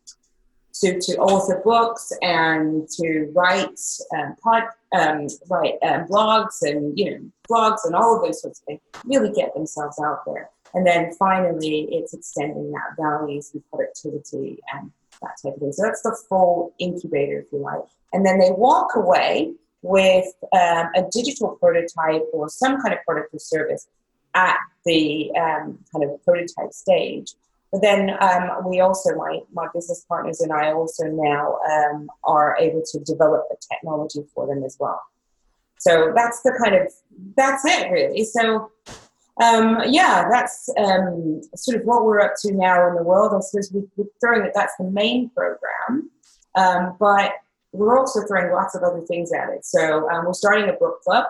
to 0.75 1.01
to 1.01 1.17
author 1.19 1.61
books 1.65 2.13
and 2.23 2.89
to 2.89 3.31
write 3.35 3.81
um, 4.17 4.37
pod, 4.43 4.65
um, 4.93 5.27
write 5.49 5.75
um, 5.83 6.07
blogs 6.07 6.63
and 6.63 6.99
you 6.99 7.11
know 7.11 7.31
blogs 7.49 7.81
and 7.85 7.95
all 7.95 8.17
of 8.17 8.23
those 8.23 8.43
sorts 8.43 8.61
of 8.61 8.65
things. 8.67 8.81
Really 9.05 9.33
get 9.33 9.55
themselves 9.55 9.99
out 10.05 10.25
there, 10.27 10.51
and 10.75 10.87
then 10.87 11.13
finally, 11.19 11.89
it's 11.91 12.15
extending 12.15 12.71
that 12.73 12.97
values 12.99 13.51
and 13.53 13.63
productivity 13.71 14.61
and 14.75 14.91
that 15.23 15.37
type 15.43 15.55
of 15.55 15.61
thing. 15.61 15.73
So 15.73 15.83
that's 15.83 16.03
the 16.03 16.17
full 16.29 16.75
incubator, 16.79 17.41
if 17.41 17.53
you 17.53 17.59
like. 17.59 17.83
And 18.13 18.25
then 18.25 18.39
they 18.39 18.51
walk 18.51 18.97
away 18.97 19.53
with 19.83 20.27
um, 20.53 20.91
a 20.95 21.05
digital 21.11 21.57
prototype 21.61 22.23
or 22.33 22.49
some 22.49 22.81
kind 22.81 22.95
of 22.95 23.01
product 23.05 23.35
or 23.35 23.39
service 23.39 23.87
at 24.35 24.59
the 24.85 25.31
um, 25.37 25.79
kind 25.93 26.05
of 26.05 26.23
prototype 26.25 26.73
stage. 26.73 27.35
But 27.73 27.83
then 27.83 28.17
um, 28.21 28.69
we 28.69 28.81
also, 28.81 29.15
my, 29.15 29.41
my 29.53 29.67
business 29.73 30.05
partners 30.09 30.41
and 30.41 30.53
I 30.53 30.73
also 30.73 31.05
now 31.05 31.59
um, 31.71 32.11
are 32.25 32.57
able 32.59 32.83
to 32.85 32.99
develop 33.01 33.45
the 33.49 33.57
technology 33.73 34.23
for 34.35 34.47
them 34.47 34.65
as 34.65 34.77
well. 34.81 35.01
So 35.79 36.13
that's 36.15 36.43
the 36.43 36.59
kind 36.63 36.75
of, 36.75 36.93
that's 37.37 37.65
it 37.65 37.91
really. 37.91 38.25
So 38.25 38.71
um, 39.41 39.83
yeah, 39.87 40.29
that's 40.31 40.69
um, 40.77 41.41
sort 41.55 41.81
of 41.81 41.87
what 41.87 42.05
we're 42.05 42.21
up 42.21 42.35
to 42.43 42.53
now 42.53 42.89
in 42.89 42.97
the 42.97 43.03
world. 43.03 43.33
I 43.35 43.41
suppose 43.41 43.73
we, 43.73 43.83
are 44.03 44.09
throwing 44.21 44.45
it, 44.45 44.53
that's 44.55 44.75
the 44.79 44.91
main 44.91 45.31
program. 45.31 46.11
Um, 46.57 46.97
but 46.99 47.33
we're 47.73 47.99
also 47.99 48.27
throwing 48.27 48.53
lots 48.53 48.75
of 48.75 48.83
other 48.83 49.01
things 49.03 49.33
at 49.33 49.49
it. 49.51 49.65
So 49.65 50.09
we're 50.25 50.33
starting 50.33 50.69
a 50.69 50.73
book 50.73 51.03
club 51.03 51.27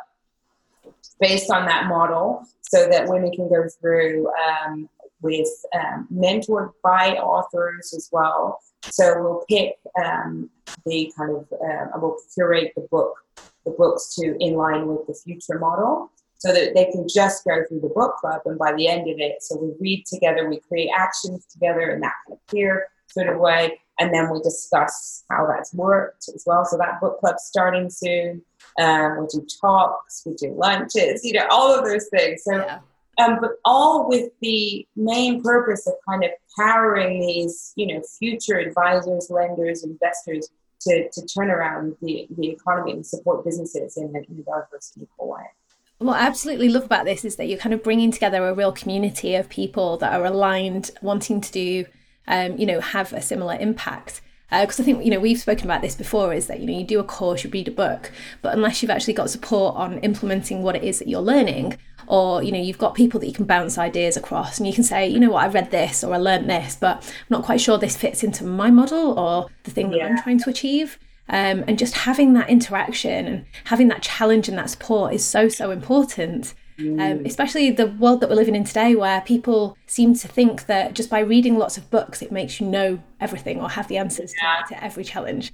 based 1.20 1.50
on 1.50 1.66
that 1.66 1.86
model 1.86 2.44
so 2.60 2.88
that 2.88 3.08
women 3.08 3.32
can 3.32 3.48
go 3.48 3.64
through 3.80 4.28
um, 4.28 4.88
with 5.22 5.48
um, 5.74 6.08
mentored 6.12 6.72
by 6.82 7.14
authors 7.16 7.92
as 7.94 8.08
well. 8.12 8.58
So 8.84 9.20
we'll 9.20 9.44
pick 9.48 9.74
um, 10.02 10.48
the 10.86 11.12
kind 11.16 11.36
of, 11.36 11.46
uh, 11.52 11.86
we'll 11.96 12.16
curate 12.34 12.72
the 12.74 12.86
book, 12.90 13.14
the 13.64 13.72
books 13.72 14.14
to 14.16 14.36
in 14.40 14.54
line 14.54 14.86
with 14.86 15.06
the 15.06 15.14
future 15.14 15.58
model 15.58 16.10
so 16.38 16.54
that 16.54 16.74
they 16.74 16.86
can 16.86 17.06
just 17.06 17.44
go 17.44 17.62
through 17.68 17.80
the 17.80 17.88
book 17.88 18.16
club 18.16 18.40
and 18.46 18.58
by 18.58 18.72
the 18.72 18.88
end 18.88 19.02
of 19.10 19.18
it, 19.18 19.42
so 19.42 19.56
we 19.58 19.74
read 19.78 20.06
together, 20.06 20.48
we 20.48 20.58
create 20.60 20.88
actions 20.96 21.44
together 21.46 21.90
in 21.90 22.00
that 22.00 22.14
kind 22.26 22.38
of 22.38 22.46
peer 22.46 22.86
sort 23.08 23.28
of 23.28 23.38
way, 23.38 23.78
and 24.00 24.12
then 24.12 24.30
we 24.30 24.40
discuss 24.40 25.24
how 25.30 25.46
that's 25.46 25.72
worked 25.74 26.28
as 26.34 26.42
well. 26.46 26.64
So 26.64 26.76
that 26.78 27.00
book 27.00 27.20
club's 27.20 27.44
starting 27.44 27.90
soon. 27.90 28.42
Um, 28.80 29.20
we 29.20 29.26
do 29.26 29.46
talks, 29.60 30.22
we 30.24 30.34
do 30.34 30.54
lunches, 30.56 31.24
you 31.24 31.34
know, 31.34 31.46
all 31.50 31.78
of 31.78 31.84
those 31.84 32.08
things. 32.08 32.42
So, 32.44 32.56
yeah. 32.56 32.78
um, 33.18 33.38
but 33.40 33.52
all 33.64 34.08
with 34.08 34.30
the 34.40 34.86
main 34.96 35.42
purpose 35.42 35.86
of 35.86 35.94
kind 36.08 36.24
of 36.24 36.30
powering 36.56 37.20
these, 37.20 37.74
you 37.76 37.86
know, 37.88 38.02
future 38.18 38.58
advisors, 38.58 39.28
lenders, 39.28 39.84
investors 39.84 40.48
to, 40.80 41.10
to 41.10 41.26
turn 41.26 41.50
around 41.50 41.94
the, 42.00 42.26
the 42.38 42.48
economy 42.48 42.92
and 42.92 43.06
support 43.06 43.44
businesses 43.44 43.98
in, 43.98 44.08
in 44.08 44.38
a 44.38 44.42
diverse 44.42 44.92
and 44.94 45.02
equal 45.02 45.28
way. 45.28 45.44
What 45.98 46.18
I 46.18 46.26
absolutely 46.26 46.70
love 46.70 46.84
about 46.84 47.04
this 47.04 47.26
is 47.26 47.36
that 47.36 47.48
you're 47.48 47.58
kind 47.58 47.74
of 47.74 47.82
bringing 47.82 48.10
together 48.10 48.48
a 48.48 48.54
real 48.54 48.72
community 48.72 49.34
of 49.34 49.50
people 49.50 49.98
that 49.98 50.14
are 50.14 50.24
aligned, 50.24 50.90
wanting 51.02 51.42
to 51.42 51.52
do, 51.52 51.84
um, 52.30 52.56
you 52.56 52.64
know, 52.64 52.80
have 52.80 53.12
a 53.12 53.20
similar 53.20 53.56
impact. 53.56 54.22
Because 54.50 54.80
uh, 54.80 54.82
I 54.82 54.86
think 54.86 55.04
you 55.04 55.10
know 55.12 55.20
we've 55.20 55.38
spoken 55.38 55.64
about 55.64 55.80
this 55.80 55.94
before 55.94 56.32
is 56.32 56.48
that 56.48 56.58
you 56.58 56.66
know 56.66 56.76
you 56.76 56.84
do 56.84 56.98
a 56.98 57.04
course 57.04 57.44
you 57.44 57.50
read 57.50 57.68
a 57.68 57.70
book 57.70 58.10
but 58.42 58.52
unless 58.52 58.82
you've 58.82 58.90
actually 58.90 59.14
got 59.14 59.30
support 59.30 59.76
on 59.76 60.00
implementing 60.00 60.64
what 60.64 60.74
it 60.74 60.82
is 60.82 60.98
that 60.98 61.06
you're 61.06 61.20
learning 61.20 61.78
or 62.08 62.42
you 62.42 62.50
know 62.50 62.58
you've 62.58 62.76
got 62.76 62.96
people 62.96 63.20
that 63.20 63.28
you 63.28 63.32
can 63.32 63.44
bounce 63.44 63.78
ideas 63.78 64.16
across 64.16 64.58
and 64.58 64.66
you 64.66 64.72
can 64.72 64.82
say 64.82 65.06
you 65.06 65.20
know 65.20 65.30
what 65.30 65.44
I 65.44 65.46
read 65.46 65.70
this 65.70 66.02
or 66.02 66.12
I 66.12 66.16
learned 66.16 66.50
this 66.50 66.74
but 66.74 66.96
I'm 66.96 67.26
not 67.28 67.44
quite 67.44 67.60
sure 67.60 67.78
this 67.78 67.96
fits 67.96 68.24
into 68.24 68.42
my 68.42 68.72
model 68.72 69.16
or 69.16 69.48
the 69.62 69.70
thing 69.70 69.92
yeah. 69.92 70.08
that 70.08 70.10
I'm 70.10 70.22
trying 70.24 70.40
to 70.40 70.50
achieve. 70.50 70.98
Um, 71.28 71.62
and 71.68 71.78
just 71.78 71.94
having 71.94 72.32
that 72.32 72.50
interaction 72.50 73.28
and 73.28 73.46
having 73.62 73.86
that 73.86 74.02
challenge 74.02 74.48
and 74.48 74.58
that 74.58 74.68
support 74.68 75.14
is 75.14 75.24
so 75.24 75.48
so 75.48 75.70
important 75.70 76.54
um, 76.80 76.96
mm. 76.96 77.26
especially 77.26 77.70
the 77.70 77.86
world 77.86 78.20
that 78.20 78.28
we're 78.28 78.36
living 78.36 78.54
in 78.54 78.64
today, 78.64 78.94
where 78.94 79.20
people 79.20 79.76
seem 79.86 80.14
to 80.14 80.28
think 80.28 80.66
that 80.66 80.94
just 80.94 81.10
by 81.10 81.20
reading 81.20 81.58
lots 81.58 81.76
of 81.76 81.90
books, 81.90 82.22
it 82.22 82.32
makes 82.32 82.60
you 82.60 82.66
know 82.66 83.02
everything 83.20 83.60
or 83.60 83.68
have 83.68 83.88
the 83.88 83.96
answers 83.96 84.32
yeah. 84.42 84.62
to, 84.68 84.74
to, 84.74 84.84
every 84.84 85.04
challenge. 85.04 85.52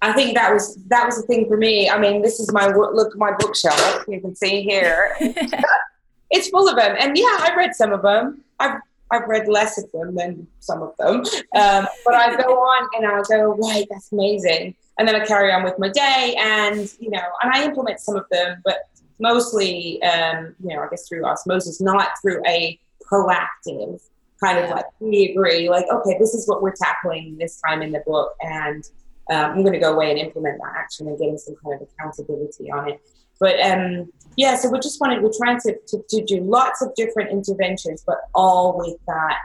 I 0.00 0.12
think 0.12 0.34
that 0.34 0.52
was 0.52 0.76
that 0.86 1.06
was 1.06 1.16
the 1.16 1.22
thing 1.22 1.46
for 1.48 1.56
me. 1.56 1.88
I 1.88 1.98
mean, 1.98 2.22
this 2.22 2.40
is 2.40 2.52
my 2.52 2.66
look 2.66 3.16
my 3.16 3.32
bookshelf. 3.38 4.04
You 4.08 4.20
can 4.20 4.34
see 4.34 4.62
here, 4.62 5.16
it's 6.30 6.48
full 6.48 6.68
of 6.68 6.76
them, 6.76 6.96
and 6.98 7.16
yeah, 7.16 7.38
I've 7.40 7.56
read 7.56 7.74
some 7.74 7.92
of 7.92 8.02
them. 8.02 8.42
I've 8.58 8.80
I've 9.12 9.28
read 9.28 9.46
less 9.46 9.78
of 9.78 9.90
them 9.92 10.14
than 10.14 10.46
some 10.60 10.82
of 10.82 10.96
them, 10.98 11.16
um, 11.54 11.86
but 12.04 12.14
I 12.14 12.34
go 12.36 12.54
on 12.54 12.88
and 12.96 13.06
I 13.06 13.22
go, 13.28 13.54
right, 13.54 13.86
that's 13.90 14.10
amazing, 14.10 14.74
and 14.98 15.06
then 15.06 15.14
I 15.14 15.24
carry 15.24 15.52
on 15.52 15.62
with 15.62 15.78
my 15.78 15.88
day, 15.88 16.34
and 16.38 16.92
you 16.98 17.10
know, 17.10 17.22
and 17.42 17.52
I 17.52 17.64
implement 17.64 18.00
some 18.00 18.16
of 18.16 18.24
them, 18.30 18.60
but 18.64 18.78
mostly, 19.22 20.02
um, 20.02 20.54
you 20.62 20.74
know, 20.74 20.82
I 20.82 20.88
guess 20.90 21.08
through 21.08 21.24
osmosis, 21.24 21.80
not 21.80 22.08
through 22.20 22.42
a 22.46 22.78
proactive 23.10 24.00
kind 24.42 24.58
of 24.58 24.70
like 24.70 24.86
we 24.98 25.30
agree, 25.30 25.70
like, 25.70 25.86
okay, 25.90 26.18
this 26.18 26.34
is 26.34 26.48
what 26.48 26.62
we're 26.62 26.74
tackling 26.74 27.38
this 27.38 27.60
time 27.60 27.80
in 27.80 27.92
the 27.92 28.02
book, 28.04 28.34
and 28.40 28.84
um, 29.30 29.52
I'm 29.52 29.62
going 29.62 29.72
to 29.72 29.78
go 29.78 29.94
away 29.94 30.10
and 30.10 30.18
implement 30.18 30.58
that 30.58 30.74
action 30.76 31.06
and 31.06 31.16
getting 31.16 31.38
some 31.38 31.54
kind 31.64 31.80
of 31.80 31.88
accountability 31.88 32.70
on 32.70 32.90
it. 32.90 33.00
But 33.38 33.60
um, 33.60 34.12
yeah, 34.36 34.56
so 34.56 34.70
we're 34.70 34.80
just 34.80 35.00
wanted, 35.00 35.22
we're 35.22 35.32
trying 35.36 35.60
to, 35.60 35.76
to, 35.88 36.02
to 36.08 36.24
do 36.24 36.40
lots 36.40 36.82
of 36.82 36.94
different 36.96 37.30
interventions, 37.30 38.02
but 38.04 38.18
all 38.34 38.76
with 38.78 38.96
that 39.06 39.38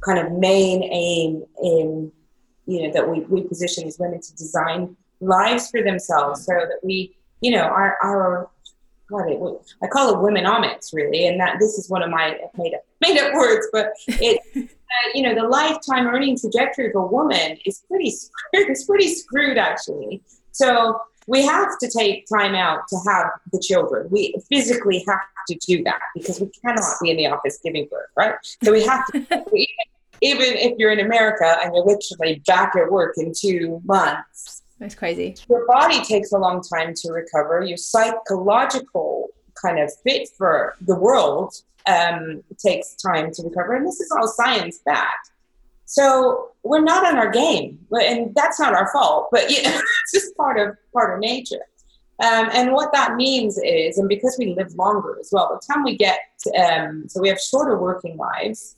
kind 0.00 0.18
of 0.18 0.32
main 0.32 0.82
aim 0.82 1.44
in 1.62 2.12
you 2.66 2.86
know 2.86 2.92
that 2.92 3.08
we, 3.08 3.20
we 3.20 3.42
position 3.42 3.84
these 3.84 3.98
women 3.98 4.20
to 4.20 4.34
design 4.36 4.96
lives 5.20 5.70
for 5.70 5.82
themselves 5.82 6.44
so 6.44 6.52
that 6.52 6.78
we 6.82 7.16
you 7.40 7.50
know 7.50 7.62
our 7.62 7.98
our 8.02 8.50
what 9.10 9.30
it 9.30 9.38
I 9.82 9.86
call 9.86 10.10
it 10.10 10.16
womenomics 10.16 10.92
really, 10.92 11.26
and 11.26 11.38
that 11.40 11.56
this 11.58 11.78
is 11.78 11.88
one 11.88 12.02
of 12.02 12.10
my 12.10 12.38
made 12.56 12.74
up 12.74 12.82
made 13.00 13.18
up 13.18 13.34
words, 13.34 13.66
but 13.72 13.92
it 14.08 14.40
uh, 14.56 15.10
you 15.14 15.22
know 15.22 15.34
the 15.34 15.46
lifetime 15.46 16.06
earning 16.06 16.38
trajectory 16.38 16.88
of 16.88 16.94
a 16.94 17.06
woman 17.06 17.58
is 17.66 17.82
pretty 17.88 18.10
screwed. 18.10 18.70
It's 18.70 18.84
pretty 18.84 19.14
screwed 19.14 19.58
actually. 19.58 20.22
So 20.52 21.00
we 21.26 21.42
have 21.42 21.78
to 21.78 21.88
take 21.88 22.26
time 22.26 22.54
out 22.54 22.80
to 22.88 22.96
have 23.08 23.26
the 23.52 23.60
children. 23.60 24.08
We 24.10 24.34
physically 24.48 25.04
have 25.06 25.20
to 25.48 25.58
do 25.66 25.84
that 25.84 26.00
because 26.14 26.40
we 26.40 26.50
cannot 26.64 26.96
be 27.00 27.10
in 27.10 27.18
the 27.18 27.26
office 27.26 27.60
giving 27.62 27.86
birth, 27.90 28.08
right? 28.16 28.34
So 28.62 28.72
we 28.72 28.84
have 28.84 29.06
to. 29.12 29.46
even 30.22 30.48
if 30.56 30.78
you're 30.78 30.92
in 30.92 31.00
America 31.00 31.56
and 31.62 31.74
you're 31.74 31.84
literally 31.84 32.42
back 32.46 32.74
at 32.76 32.90
work 32.90 33.14
in 33.16 33.32
two 33.34 33.80
months, 33.84 34.59
that's 34.80 34.94
crazy. 34.94 35.36
Your 35.48 35.66
body 35.66 36.02
takes 36.02 36.32
a 36.32 36.38
long 36.38 36.62
time 36.62 36.94
to 36.94 37.12
recover. 37.12 37.62
Your 37.62 37.76
psychological 37.76 39.28
kind 39.54 39.78
of 39.78 39.92
fit 40.02 40.28
for 40.36 40.74
the 40.80 40.96
world 40.96 41.54
um, 41.86 42.42
takes 42.58 42.94
time 42.94 43.30
to 43.32 43.42
recover. 43.42 43.76
And 43.76 43.86
this 43.86 44.00
is 44.00 44.10
all 44.10 44.26
science 44.26 44.80
backed. 44.84 45.30
So 45.84 46.52
we're 46.62 46.82
not 46.82 47.04
on 47.04 47.16
our 47.18 47.30
game, 47.30 47.78
and 47.90 48.34
that's 48.34 48.58
not 48.60 48.74
our 48.74 48.90
fault. 48.92 49.28
But 49.30 49.50
you 49.50 49.62
know, 49.62 49.70
it's 50.02 50.12
just 50.12 50.36
part 50.36 50.58
of 50.58 50.76
part 50.92 51.14
of 51.14 51.20
nature. 51.20 51.62
Um, 52.22 52.48
and 52.52 52.72
what 52.72 52.92
that 52.92 53.16
means 53.16 53.58
is, 53.58 53.98
and 53.98 54.08
because 54.08 54.36
we 54.38 54.54
live 54.54 54.72
longer 54.74 55.16
as 55.18 55.30
well, 55.32 55.58
the 55.60 55.72
time 55.72 55.82
we 55.82 55.96
get, 55.96 56.20
um, 56.58 57.08
so 57.08 57.20
we 57.20 57.28
have 57.28 57.40
shorter 57.40 57.78
working 57.78 58.16
lives, 58.16 58.76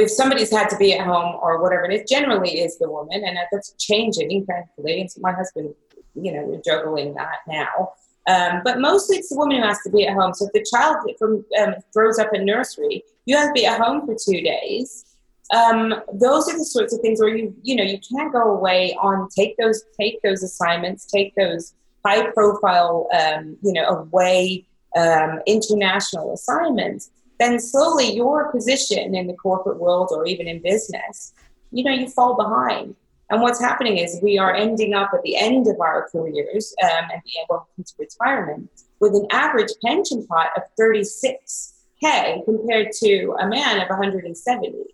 if 0.00 0.10
somebody's 0.10 0.50
had 0.50 0.68
to 0.70 0.76
be 0.76 0.94
at 0.94 1.06
home 1.06 1.36
or 1.40 1.60
whatever 1.60 1.84
it 1.84 2.00
is, 2.00 2.10
generally 2.10 2.60
is 2.60 2.78
the 2.78 2.90
woman, 2.90 3.22
and 3.24 3.36
that's 3.50 3.74
changing, 3.78 4.46
thankfully. 4.46 5.08
My 5.18 5.32
husband, 5.32 5.74
you 6.14 6.32
know, 6.32 6.42
we're 6.44 6.62
juggling 6.62 7.14
that 7.14 7.38
now. 7.46 7.92
Um, 8.28 8.62
but 8.64 8.80
mostly 8.80 9.16
it's 9.16 9.28
the 9.28 9.36
woman 9.36 9.60
who 9.60 9.66
has 9.66 9.80
to 9.82 9.90
be 9.90 10.06
at 10.06 10.14
home. 10.14 10.32
So 10.32 10.46
if 10.46 10.52
the 10.52 10.64
child 10.64 10.96
from 11.18 11.44
um, 11.60 11.74
grows 11.92 12.18
up 12.18 12.28
in 12.32 12.46
nursery, 12.46 13.02
you 13.26 13.36
have 13.36 13.48
to 13.48 13.52
be 13.52 13.66
at 13.66 13.80
home 13.80 14.06
for 14.06 14.14
two 14.14 14.40
days. 14.40 15.04
Um, 15.52 15.94
those 16.12 16.48
are 16.48 16.56
the 16.56 16.64
sorts 16.64 16.94
of 16.94 17.00
things 17.00 17.20
where 17.20 17.36
you 17.36 17.54
you 17.62 17.76
know 17.76 17.82
you 17.82 17.98
can't 17.98 18.32
go 18.32 18.54
away 18.54 18.96
on 19.00 19.28
take 19.28 19.56
those 19.58 19.82
take 20.00 20.22
those 20.22 20.42
assignments, 20.42 21.04
take 21.04 21.34
those 21.34 21.74
high 22.06 22.30
profile 22.30 23.08
um, 23.12 23.56
you 23.62 23.72
know 23.72 23.86
away 23.86 24.66
um, 24.96 25.40
international 25.46 26.32
assignments 26.32 27.10
then 27.38 27.58
slowly 27.58 28.14
your 28.14 28.50
position 28.52 29.14
in 29.14 29.26
the 29.26 29.34
corporate 29.34 29.78
world 29.78 30.08
or 30.12 30.26
even 30.26 30.46
in 30.46 30.60
business, 30.62 31.32
you 31.70 31.84
know, 31.84 31.92
you 31.92 32.08
fall 32.08 32.36
behind. 32.36 32.94
And 33.30 33.40
what's 33.40 33.60
happening 33.60 33.98
is 33.98 34.20
we 34.22 34.38
are 34.38 34.54
ending 34.54 34.92
up 34.92 35.10
at 35.14 35.22
the 35.22 35.36
end 35.36 35.66
of 35.66 35.80
our 35.80 36.08
careers 36.10 36.74
um, 36.82 37.08
and 37.12 37.22
the 37.24 37.32
well, 37.48 37.66
into 37.78 37.94
retirement 37.98 38.68
with 39.00 39.14
an 39.14 39.26
average 39.32 39.70
pension 39.84 40.26
pot 40.26 40.50
of 40.56 40.62
36k 40.78 42.44
compared 42.44 42.92
to 43.02 43.34
a 43.40 43.48
man 43.48 43.80
of 43.80 43.88
170. 43.88 44.84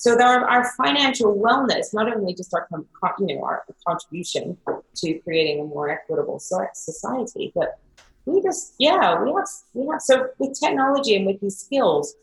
So 0.00 0.18
our, 0.18 0.48
our 0.48 0.72
financial 0.82 1.36
wellness, 1.36 1.92
not 1.92 2.10
only 2.16 2.32
just 2.32 2.54
our 2.54 2.66
you 3.18 3.36
know 3.36 3.42
our 3.42 3.64
contribution 3.86 4.56
to 4.94 5.18
creating 5.18 5.60
a 5.60 5.64
more 5.64 5.90
equitable 5.90 6.38
society, 6.38 7.52
but 7.54 7.78
we 8.30 8.42
just 8.42 8.74
yeah 8.78 9.20
we 9.22 9.30
have 9.32 9.48
we 9.74 9.86
have 9.86 10.00
so 10.00 10.28
with 10.38 10.58
technology 10.58 11.16
and 11.16 11.26
with 11.26 11.40
these 11.40 11.58
skills 11.58 12.14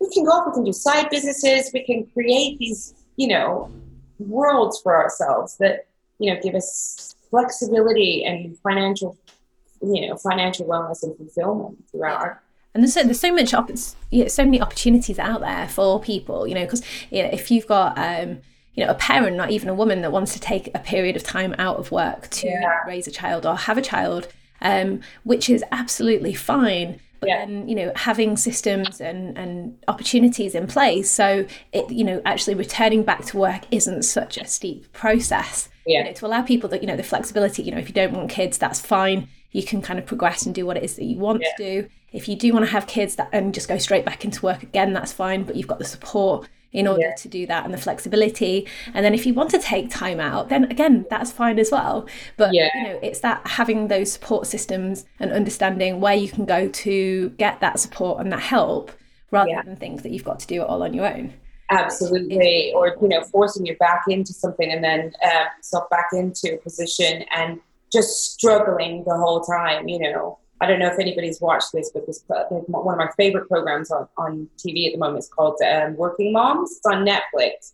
we 0.00 0.08
can 0.12 0.24
go 0.24 0.30
off 0.30 0.46
we 0.46 0.52
can 0.52 0.64
do 0.64 0.72
side 0.72 1.08
businesses 1.10 1.70
we 1.72 1.84
can 1.84 2.06
create 2.12 2.58
these 2.58 2.94
you 3.16 3.28
know 3.28 3.70
worlds 4.18 4.80
for 4.82 4.96
ourselves 4.96 5.56
that 5.58 5.86
you 6.18 6.32
know 6.32 6.40
give 6.40 6.54
us 6.54 7.14
flexibility 7.30 8.24
and 8.24 8.58
financial 8.58 9.16
you 9.82 10.08
know 10.08 10.16
financial 10.16 10.66
wellness 10.66 11.02
and 11.02 11.16
fulfillment 11.16 11.76
throughout 11.90 12.20
our 12.20 12.42
and 12.74 12.82
there's 12.82 12.92
so, 12.92 13.02
there's 13.02 13.20
so 13.20 13.32
much 13.32 13.54
op- 13.54 13.70
you 14.10 14.22
know, 14.22 14.28
so 14.28 14.44
many 14.44 14.60
opportunities 14.60 15.18
out 15.18 15.40
there 15.40 15.68
for 15.68 16.00
people 16.00 16.46
you 16.46 16.54
know 16.54 16.64
because 16.64 16.82
you 17.10 17.22
know 17.22 17.30
if 17.32 17.50
you've 17.50 17.66
got 17.66 17.96
um 17.98 18.38
you 18.74 18.84
know 18.84 18.90
a 18.90 18.94
parent 18.94 19.36
not 19.36 19.50
even 19.50 19.68
a 19.68 19.74
woman 19.74 20.02
that 20.02 20.12
wants 20.12 20.32
to 20.34 20.40
take 20.40 20.70
a 20.74 20.78
period 20.78 21.16
of 21.16 21.22
time 21.22 21.54
out 21.58 21.76
of 21.76 21.90
work 21.90 22.28
to 22.28 22.46
yeah. 22.46 22.82
raise 22.86 23.06
a 23.06 23.10
child 23.10 23.46
or 23.46 23.56
have 23.56 23.78
a 23.78 23.82
child 23.82 24.28
um, 24.60 25.00
which 25.24 25.48
is 25.48 25.64
absolutely 25.72 26.34
fine. 26.34 27.00
But 27.20 27.30
yeah. 27.30 27.46
then, 27.46 27.68
you 27.68 27.74
know, 27.74 27.92
having 27.96 28.36
systems 28.36 29.00
and, 29.00 29.36
and 29.38 29.78
opportunities 29.88 30.54
in 30.54 30.66
place, 30.66 31.10
so 31.10 31.46
it, 31.72 31.90
you 31.90 32.04
know, 32.04 32.20
actually 32.26 32.54
returning 32.54 33.04
back 33.04 33.24
to 33.26 33.38
work 33.38 33.62
isn't 33.70 34.02
such 34.02 34.36
a 34.36 34.46
steep 34.46 34.92
process. 34.92 35.70
Yeah. 35.86 36.00
You 36.00 36.04
know, 36.04 36.12
to 36.12 36.26
allow 36.26 36.42
people 36.42 36.68
that, 36.70 36.82
you 36.82 36.86
know, 36.86 36.96
the 36.96 37.02
flexibility, 37.02 37.62
you 37.62 37.72
know, 37.72 37.78
if 37.78 37.88
you 37.88 37.94
don't 37.94 38.12
want 38.12 38.28
kids, 38.28 38.58
that's 38.58 38.80
fine. 38.80 39.28
You 39.52 39.62
can 39.62 39.80
kind 39.80 39.98
of 39.98 40.04
progress 40.04 40.44
and 40.44 40.54
do 40.54 40.66
what 40.66 40.76
it 40.76 40.82
is 40.82 40.96
that 40.96 41.04
you 41.04 41.16
want 41.16 41.40
yeah. 41.40 41.48
to 41.56 41.82
do. 41.82 41.88
If 42.12 42.28
you 42.28 42.36
do 42.36 42.52
want 42.52 42.66
to 42.66 42.70
have 42.70 42.86
kids 42.86 43.16
that 43.16 43.30
and 43.32 43.54
just 43.54 43.68
go 43.68 43.78
straight 43.78 44.04
back 44.04 44.24
into 44.24 44.44
work 44.44 44.62
again, 44.62 44.92
that's 44.92 45.12
fine. 45.12 45.44
But 45.44 45.56
you've 45.56 45.66
got 45.66 45.78
the 45.78 45.84
support 45.84 46.48
in 46.76 46.86
order 46.86 47.00
yeah. 47.00 47.14
to 47.14 47.28
do 47.28 47.46
that 47.46 47.64
and 47.64 47.72
the 47.72 47.78
flexibility. 47.78 48.66
And 48.92 49.02
then 49.04 49.14
if 49.14 49.24
you 49.24 49.32
want 49.32 49.50
to 49.50 49.58
take 49.58 49.90
time 49.90 50.20
out, 50.20 50.50
then 50.50 50.64
again, 50.64 51.06
that's 51.08 51.32
fine 51.32 51.58
as 51.58 51.70
well. 51.72 52.06
But 52.36 52.52
yeah. 52.52 52.68
you 52.74 52.82
know, 52.84 53.00
it's 53.02 53.20
that 53.20 53.46
having 53.46 53.88
those 53.88 54.12
support 54.12 54.46
systems 54.46 55.06
and 55.18 55.32
understanding 55.32 56.00
where 56.00 56.14
you 56.14 56.28
can 56.28 56.44
go 56.44 56.68
to 56.68 57.30
get 57.30 57.60
that 57.60 57.80
support 57.80 58.20
and 58.20 58.30
that 58.30 58.40
help 58.40 58.92
rather 59.30 59.50
yeah. 59.50 59.62
than 59.62 59.76
think 59.76 60.02
that 60.02 60.12
you've 60.12 60.24
got 60.24 60.38
to 60.40 60.46
do 60.46 60.60
it 60.60 60.66
all 60.66 60.82
on 60.82 60.92
your 60.92 61.06
own. 61.06 61.32
Absolutely. 61.70 62.72
Or, 62.74 62.94
you 63.00 63.08
know, 63.08 63.24
forcing 63.24 63.64
you 63.64 63.76
back 63.78 64.02
into 64.08 64.34
something 64.34 64.70
and 64.70 64.84
then 64.84 65.12
um, 65.24 65.46
self 65.62 65.88
back 65.88 66.08
into 66.12 66.54
a 66.54 66.58
position 66.58 67.24
and 67.34 67.58
just 67.90 68.34
struggling 68.34 69.02
the 69.04 69.16
whole 69.16 69.40
time, 69.40 69.88
you 69.88 69.98
know. 69.98 70.38
I 70.60 70.66
don't 70.66 70.78
know 70.78 70.86
if 70.86 70.98
anybody's 70.98 71.40
watched 71.40 71.72
this, 71.72 71.90
but 71.92 72.06
this 72.06 72.24
one 72.28 72.94
of 72.94 72.98
my 72.98 73.10
favorite 73.16 73.48
programs 73.48 73.90
on, 73.90 74.08
on 74.16 74.48
TV 74.56 74.86
at 74.86 74.92
the 74.92 74.98
moment 74.98 75.18
is 75.18 75.28
called 75.28 75.60
um, 75.62 75.96
Working 75.96 76.32
Moms. 76.32 76.76
It's 76.76 76.86
on 76.86 77.04
Netflix. 77.04 77.72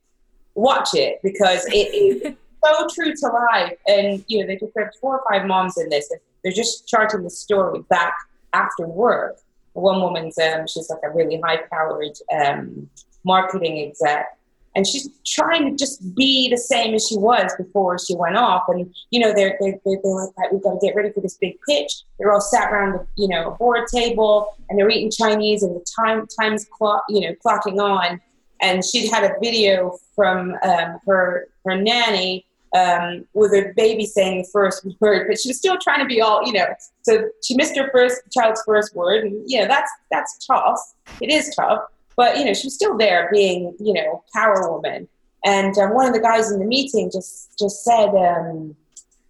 Watch 0.54 0.90
it 0.94 1.20
because 1.22 1.64
it 1.66 1.94
is 1.94 2.34
so 2.64 2.86
true 2.92 3.14
to 3.14 3.26
life. 3.28 3.78
And 3.86 4.24
you 4.26 4.40
know, 4.40 4.46
they 4.46 4.56
just 4.56 4.72
have 4.76 4.88
four 5.00 5.20
or 5.20 5.24
five 5.30 5.46
moms 5.46 5.78
in 5.78 5.88
this, 5.90 6.10
and 6.10 6.20
they're 6.42 6.52
just 6.52 6.88
charting 6.88 7.22
the 7.22 7.30
story 7.30 7.80
back 7.88 8.16
after 8.52 8.86
work. 8.86 9.38
One 9.74 10.00
woman's 10.00 10.36
um, 10.38 10.66
she's 10.66 10.90
like 10.90 11.00
a 11.04 11.10
really 11.10 11.40
high-powered 11.40 12.18
um, 12.34 12.90
marketing 13.24 13.88
exec, 13.88 14.36
and 14.74 14.86
she's 14.86 15.08
trying 15.26 15.70
to 15.70 15.76
just 15.76 16.14
be 16.14 16.48
the 16.48 16.56
same 16.56 16.94
as 16.94 17.06
she 17.06 17.16
was 17.16 17.52
before 17.58 17.98
she 17.98 18.14
went 18.14 18.36
off. 18.36 18.64
And 18.68 18.94
you 19.10 19.20
know, 19.20 19.32
they're 19.34 19.56
they're, 19.60 19.78
they're, 19.84 19.98
they're 20.02 20.14
like, 20.14 20.36
right, 20.38 20.52
we've 20.52 20.62
got 20.62 20.80
to 20.80 20.86
get 20.86 20.94
ready 20.94 21.10
for 21.12 21.20
this 21.20 21.36
big 21.36 21.56
pitch. 21.68 21.92
They're 22.18 22.32
all 22.32 22.40
sat 22.40 22.72
around 22.72 22.92
the 22.92 23.06
you 23.16 23.28
know 23.28 23.48
a 23.48 23.50
board 23.52 23.86
table 23.92 24.56
and 24.68 24.78
they're 24.78 24.90
eating 24.90 25.10
Chinese 25.10 25.62
and 25.62 25.74
the 25.74 25.84
time 25.98 26.26
times 26.40 26.66
clock 26.70 27.04
you 27.08 27.20
know 27.20 27.34
clocking 27.44 27.80
on. 27.80 28.20
And 28.60 28.84
she'd 28.84 29.10
had 29.10 29.24
a 29.24 29.34
video 29.42 29.98
from 30.14 30.54
um, 30.62 30.98
her 31.06 31.48
her 31.66 31.76
nanny 31.76 32.46
um, 32.74 33.26
with 33.34 33.52
her 33.52 33.72
baby 33.76 34.06
saying 34.06 34.42
the 34.42 34.48
first 34.52 34.86
word, 35.00 35.26
but 35.28 35.38
she 35.38 35.48
was 35.48 35.58
still 35.58 35.78
trying 35.78 36.00
to 36.00 36.06
be 36.06 36.20
all, 36.20 36.44
you 36.44 36.52
know. 36.52 36.66
So 37.02 37.28
she 37.42 37.54
missed 37.56 37.76
her 37.76 37.90
first 37.92 38.22
child's 38.32 38.62
first 38.66 38.94
word, 38.94 39.24
and 39.24 39.42
you 39.46 39.60
know 39.60 39.66
that's 39.66 39.90
that's 40.10 40.46
tough. 40.46 40.80
It 41.20 41.30
is 41.30 41.54
tough. 41.54 41.82
But 42.16 42.38
you 42.38 42.44
know, 42.44 42.54
she 42.54 42.66
was 42.66 42.74
still 42.74 42.96
there, 42.96 43.28
being 43.32 43.74
you 43.80 43.92
know, 43.92 44.24
power 44.34 44.70
woman. 44.70 45.08
And 45.44 45.76
um, 45.78 45.94
one 45.94 46.06
of 46.06 46.14
the 46.14 46.20
guys 46.20 46.50
in 46.50 46.58
the 46.58 46.64
meeting 46.64 47.10
just 47.12 47.58
just 47.58 47.82
said, 47.84 48.10
um, 48.10 48.76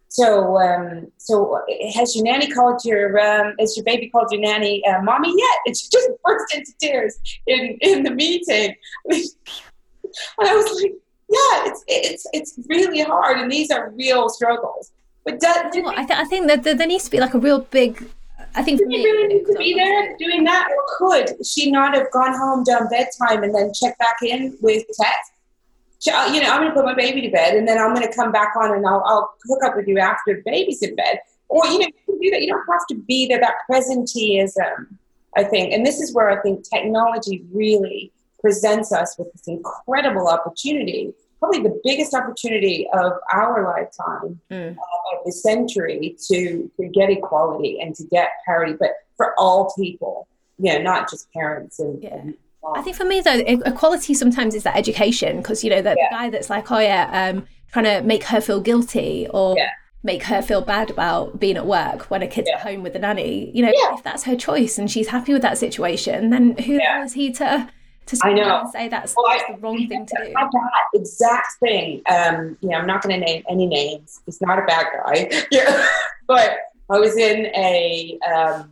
"So, 0.08 0.58
um, 0.58 1.10
so 1.16 1.58
has 1.94 2.14
your 2.14 2.24
nanny 2.24 2.48
called 2.48 2.84
your 2.84 3.18
um, 3.18 3.54
has 3.58 3.76
your 3.76 3.84
baby 3.84 4.10
called 4.10 4.28
your 4.30 4.40
nanny 4.40 4.84
uh, 4.86 5.00
mommy 5.02 5.32
yet?" 5.36 5.56
And 5.66 5.76
she 5.76 5.88
just 5.90 6.10
burst 6.24 6.54
into 6.54 6.72
tears 6.80 7.18
in 7.46 7.78
in 7.80 8.02
the 8.02 8.10
meeting. 8.10 8.74
and 9.04 9.24
I 10.40 10.54
was 10.54 10.82
like, 10.82 10.92
"Yeah, 11.28 11.70
it's 11.70 11.84
it's 11.88 12.26
it's 12.32 12.58
really 12.68 13.00
hard, 13.00 13.38
and 13.38 13.50
these 13.50 13.70
are 13.70 13.90
real 13.90 14.28
struggles." 14.28 14.92
But 15.24 15.38
does, 15.38 15.72
well, 15.76 15.94
I, 15.96 16.04
th- 16.04 16.18
I 16.18 16.24
think 16.24 16.48
that 16.48 16.64
there 16.64 16.86
needs 16.86 17.04
to 17.04 17.10
be 17.10 17.20
like 17.20 17.32
a 17.32 17.38
real 17.38 17.60
big 17.60 18.10
I 18.54 18.62
think 18.62 18.78
Did 18.78 18.88
me, 18.88 19.04
really 19.04 19.28
need 19.28 19.44
to 19.46 19.54
be 19.54 19.74
there 19.74 20.16
doing 20.18 20.44
that, 20.44 20.68
or 20.70 20.84
could 20.98 21.46
she 21.46 21.70
not 21.70 21.94
have 21.94 22.10
gone 22.10 22.36
home, 22.36 22.64
done 22.64 22.88
bedtime, 22.88 23.42
and 23.42 23.54
then 23.54 23.72
checked 23.72 23.98
back 23.98 24.16
in 24.22 24.56
with 24.60 24.84
Ted? 25.00 25.16
Uh, 26.12 26.30
you 26.32 26.40
know, 26.42 26.50
I'm 26.50 26.60
going 26.60 26.68
to 26.68 26.74
put 26.74 26.84
my 26.84 26.94
baby 26.94 27.22
to 27.22 27.30
bed, 27.30 27.56
and 27.56 27.66
then 27.66 27.78
I'm 27.78 27.94
going 27.94 28.06
to 28.06 28.14
come 28.14 28.32
back 28.32 28.54
on, 28.56 28.74
and 28.74 28.86
I'll, 28.86 29.02
I'll 29.06 29.34
hook 29.48 29.62
up 29.64 29.76
with 29.76 29.86
you 29.86 29.98
after 29.98 30.34
the 30.34 30.42
baby's 30.44 30.82
in 30.82 30.96
bed. 30.96 31.20
Or 31.48 31.64
you 31.66 31.78
know, 31.78 31.86
you 31.86 31.92
can 32.06 32.18
do 32.18 32.30
that. 32.30 32.42
You 32.42 32.48
don't 32.48 32.66
have 32.70 32.86
to 32.88 32.94
be 32.94 33.26
there. 33.26 33.40
That 33.40 33.54
presenteeism, 33.70 34.96
I 35.36 35.44
think, 35.44 35.72
and 35.72 35.86
this 35.86 36.00
is 36.00 36.14
where 36.14 36.30
I 36.30 36.42
think 36.42 36.68
technology 36.68 37.44
really 37.52 38.12
presents 38.40 38.92
us 38.92 39.16
with 39.18 39.32
this 39.32 39.46
incredible 39.46 40.28
opportunity 40.28 41.14
probably 41.42 41.60
the 41.60 41.80
biggest 41.82 42.14
opportunity 42.14 42.86
of 42.92 43.14
our 43.32 43.64
lifetime 43.64 44.40
mm. 44.48 44.76
uh, 44.76 45.16
of 45.18 45.24
the 45.26 45.32
century 45.32 46.16
to 46.28 46.70
to 46.80 46.88
get 46.88 47.10
equality 47.10 47.80
and 47.80 47.96
to 47.96 48.04
get 48.04 48.28
parity, 48.46 48.74
but 48.78 48.90
for 49.16 49.34
all 49.38 49.72
people, 49.76 50.28
you 50.58 50.72
know, 50.72 50.80
not 50.80 51.10
just 51.10 51.30
parents 51.32 51.80
and, 51.80 52.00
yeah. 52.00 52.14
and 52.14 52.34
I 52.76 52.82
think 52.82 52.96
for 52.96 53.04
me 53.04 53.20
though, 53.20 53.40
equality 53.66 54.14
sometimes 54.14 54.54
is 54.54 54.62
that 54.62 54.76
education 54.76 55.38
because 55.38 55.64
you 55.64 55.70
know 55.70 55.82
the, 55.82 55.96
yeah. 55.98 56.10
guy 56.10 56.30
that's 56.30 56.48
like, 56.48 56.70
oh 56.70 56.78
yeah, 56.78 57.32
um, 57.34 57.44
trying 57.72 57.86
to 57.86 58.06
make 58.06 58.22
her 58.24 58.40
feel 58.40 58.60
guilty 58.60 59.26
or 59.34 59.56
yeah. 59.58 59.70
make 60.04 60.22
her 60.22 60.42
feel 60.42 60.60
bad 60.60 60.88
about 60.88 61.40
being 61.40 61.56
at 61.56 61.66
work 61.66 62.02
when 62.04 62.22
a 62.22 62.28
kid's 62.28 62.48
yeah. 62.48 62.58
at 62.58 62.62
home 62.62 62.84
with 62.84 62.92
the 62.92 63.00
nanny. 63.00 63.50
You 63.52 63.66
know, 63.66 63.72
if 63.74 64.04
that's 64.04 64.22
her 64.24 64.36
choice 64.36 64.78
and 64.78 64.88
she's 64.88 65.08
happy 65.08 65.32
with 65.32 65.42
that 65.42 65.58
situation, 65.58 66.30
then 66.30 66.56
who 66.56 66.78
who 66.78 67.02
is 67.02 67.14
he 67.14 67.32
to? 67.32 67.68
To 68.06 68.18
I 68.24 68.32
know. 68.32 68.68
say 68.72 68.88
that's, 68.88 69.14
well, 69.16 69.26
that's 69.28 69.44
I, 69.48 69.52
the 69.52 69.58
wrong 69.60 69.86
thing 69.88 70.06
to 70.06 70.24
do. 70.24 70.32
That 70.32 70.84
exact 70.94 71.48
thing. 71.60 72.02
Um, 72.06 72.56
you 72.60 72.70
know, 72.70 72.76
I'm 72.76 72.86
not 72.86 73.02
going 73.02 73.18
to 73.18 73.24
name 73.24 73.42
any 73.48 73.66
names. 73.66 74.20
He's 74.26 74.40
not 74.40 74.58
a 74.58 74.62
bad 74.62 74.86
guy. 74.92 75.30
yeah, 75.50 75.86
but 76.26 76.58
I 76.90 76.98
was 76.98 77.16
in 77.16 77.46
a. 77.46 78.18
Um, 78.20 78.70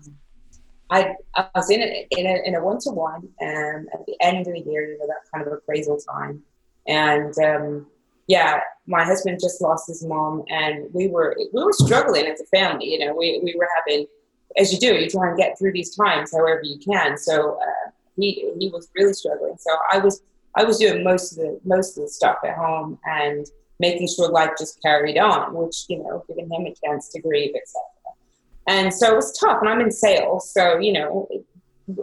I, 0.90 1.14
I 1.36 1.46
was 1.54 1.70
in 1.70 1.80
a, 1.80 2.06
in 2.10 2.26
a, 2.26 2.42
in 2.44 2.54
a 2.56 2.64
one-to-one 2.64 3.28
and 3.38 3.88
at 3.94 4.04
the 4.06 4.16
end 4.20 4.46
of 4.46 4.52
the 4.52 4.60
year, 4.60 4.90
you 4.90 4.98
know, 4.98 5.06
that 5.06 5.22
kind 5.32 5.46
of 5.46 5.52
appraisal 5.52 5.98
time. 5.98 6.42
And 6.86 7.32
um, 7.38 7.86
yeah, 8.26 8.60
my 8.86 9.04
husband 9.04 9.38
just 9.40 9.60
lost 9.60 9.86
his 9.86 10.04
mom 10.04 10.42
and 10.48 10.92
we 10.92 11.06
were, 11.06 11.36
we 11.52 11.62
were 11.62 11.72
struggling 11.72 12.26
as 12.26 12.40
a 12.40 12.46
family. 12.46 12.92
You 12.92 13.06
know, 13.06 13.14
we, 13.14 13.40
we 13.42 13.54
were 13.56 13.68
having, 13.76 14.06
as 14.56 14.72
you 14.72 14.80
do, 14.80 14.96
you 14.96 15.08
try 15.08 15.28
and 15.28 15.38
get 15.38 15.56
through 15.56 15.72
these 15.72 15.94
times 15.94 16.32
however 16.32 16.62
you 16.64 16.78
can. 16.78 17.16
So 17.16 17.60
uh, 17.60 17.89
he, 18.20 18.52
he 18.58 18.68
was 18.68 18.88
really 18.94 19.12
struggling. 19.12 19.56
So 19.58 19.70
I 19.92 19.98
was, 19.98 20.22
I 20.56 20.64
was 20.64 20.78
doing 20.78 21.04
most 21.04 21.32
of 21.32 21.38
the, 21.38 21.60
most 21.64 21.96
of 21.96 22.04
the 22.04 22.08
stuff 22.08 22.38
at 22.44 22.56
home 22.56 22.98
and 23.04 23.46
making 23.78 24.08
sure 24.08 24.28
life 24.30 24.50
just 24.58 24.80
carried 24.82 25.18
on, 25.18 25.54
which, 25.54 25.84
you 25.88 26.02
know, 26.02 26.24
giving 26.28 26.50
him 26.50 26.66
a 26.66 26.74
chance 26.84 27.08
to 27.08 27.20
grieve, 27.20 27.54
etc. 27.54 27.82
And 28.66 28.92
so 28.92 29.12
it 29.12 29.16
was 29.16 29.36
tough. 29.38 29.58
And 29.60 29.68
I'm 29.68 29.80
in 29.80 29.90
sales. 29.90 30.52
So, 30.52 30.78
you 30.78 30.92
know, 30.92 31.28